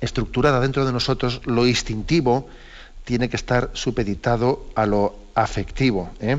estructurada 0.00 0.58
dentro 0.58 0.84
de 0.84 0.90
nosotros, 0.90 1.42
lo 1.44 1.64
instintivo, 1.68 2.48
tiene 3.04 3.28
que 3.28 3.36
estar 3.36 3.70
supeditado 3.72 4.66
a 4.74 4.84
lo 4.84 5.14
afectivo. 5.36 6.10
¿eh? 6.18 6.38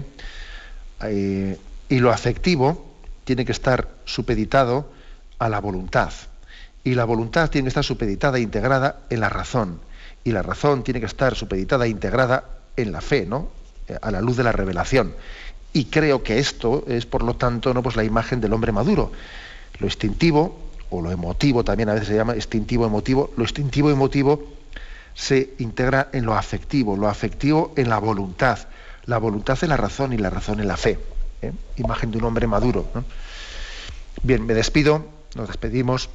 Eh, 1.03 1.57
y 1.87 1.99
lo 1.99 2.11
afectivo 2.11 2.93
tiene 3.23 3.45
que 3.45 3.53
estar 3.53 3.87
supeditado 4.03 4.91
a 5.39 5.47
la 5.47 5.61
voluntad. 5.61 6.11
Y 6.83 6.95
la 6.95 7.05
voluntad 7.05 7.49
tiene 7.49 7.67
que 7.67 7.69
estar 7.69 7.85
supeditada 7.85 8.37
e 8.37 8.41
integrada 8.41 8.99
en 9.09 9.21
la 9.21 9.29
razón. 9.29 9.79
Y 10.23 10.31
la 10.31 10.41
razón 10.41 10.83
tiene 10.83 10.99
que 10.99 11.05
estar 11.05 11.35
supeditada 11.35 11.85
e 11.85 11.89
integrada 11.89 12.45
en 12.77 12.91
la 12.91 13.01
fe, 13.01 13.25
¿no? 13.25 13.49
a 14.01 14.11
la 14.11 14.21
luz 14.21 14.37
de 14.37 14.43
la 14.43 14.51
revelación. 14.51 15.13
Y 15.73 15.85
creo 15.85 16.23
que 16.23 16.39
esto 16.39 16.83
es, 16.87 17.05
por 17.05 17.23
lo 17.23 17.35
tanto, 17.35 17.73
¿no? 17.73 17.81
pues 17.83 17.95
la 17.95 18.03
imagen 18.03 18.39
del 18.39 18.53
hombre 18.53 18.71
maduro. 18.71 19.11
Lo 19.79 19.87
instintivo, 19.87 20.57
o 20.89 21.01
lo 21.01 21.11
emotivo 21.11 21.63
también 21.63 21.89
a 21.89 21.93
veces 21.93 22.09
se 22.09 22.15
llama 22.15 22.35
instintivo 22.35 22.85
emotivo, 22.85 23.33
lo 23.35 23.43
instintivo 23.43 23.89
emotivo 23.89 24.53
se 25.15 25.53
integra 25.57 26.09
en 26.13 26.25
lo 26.25 26.35
afectivo, 26.35 26.95
lo 26.95 27.07
afectivo 27.07 27.73
en 27.75 27.89
la 27.89 27.97
voluntad, 27.97 28.59
la 29.05 29.17
voluntad 29.17 29.57
en 29.63 29.69
la 29.69 29.77
razón 29.77 30.13
y 30.13 30.17
la 30.17 30.29
razón 30.29 30.59
en 30.59 30.67
la 30.67 30.77
fe. 30.77 30.99
¿eh? 31.41 31.51
Imagen 31.77 32.11
de 32.11 32.17
un 32.19 32.25
hombre 32.25 32.47
maduro. 32.47 32.85
Bien, 34.21 34.45
me 34.45 34.53
despido, 34.53 35.05
nos 35.35 35.47
despedimos, 35.47 36.09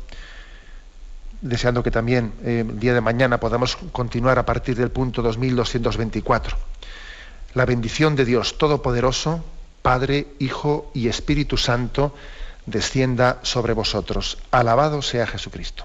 deseando 1.41 1.82
que 1.82 1.91
también 1.91 2.32
eh, 2.45 2.64
el 2.68 2.78
día 2.78 2.95
de 2.95 3.01
mañana 3.01 3.41
podamos 3.41 3.76
continuar 3.93 4.39
a 4.39 4.47
partir 4.47 4.76
del 4.76 4.91
punto 4.91 5.22
2224. 5.22 6.57
La 7.55 7.64
bendición 7.64 8.16
de 8.16 8.24
Dios 8.24 8.59
Todopoderoso, 8.59 9.45
Padre, 9.82 10.28
Hijo 10.39 10.91
y 10.95 11.09
Espíritu 11.09 11.57
Santo, 11.57 12.14
descienda 12.66 13.39
sobre 13.43 13.72
vosotros. 13.72 14.39
Alabado 14.51 15.03
sea 15.03 15.26
Jesucristo. 15.26 15.84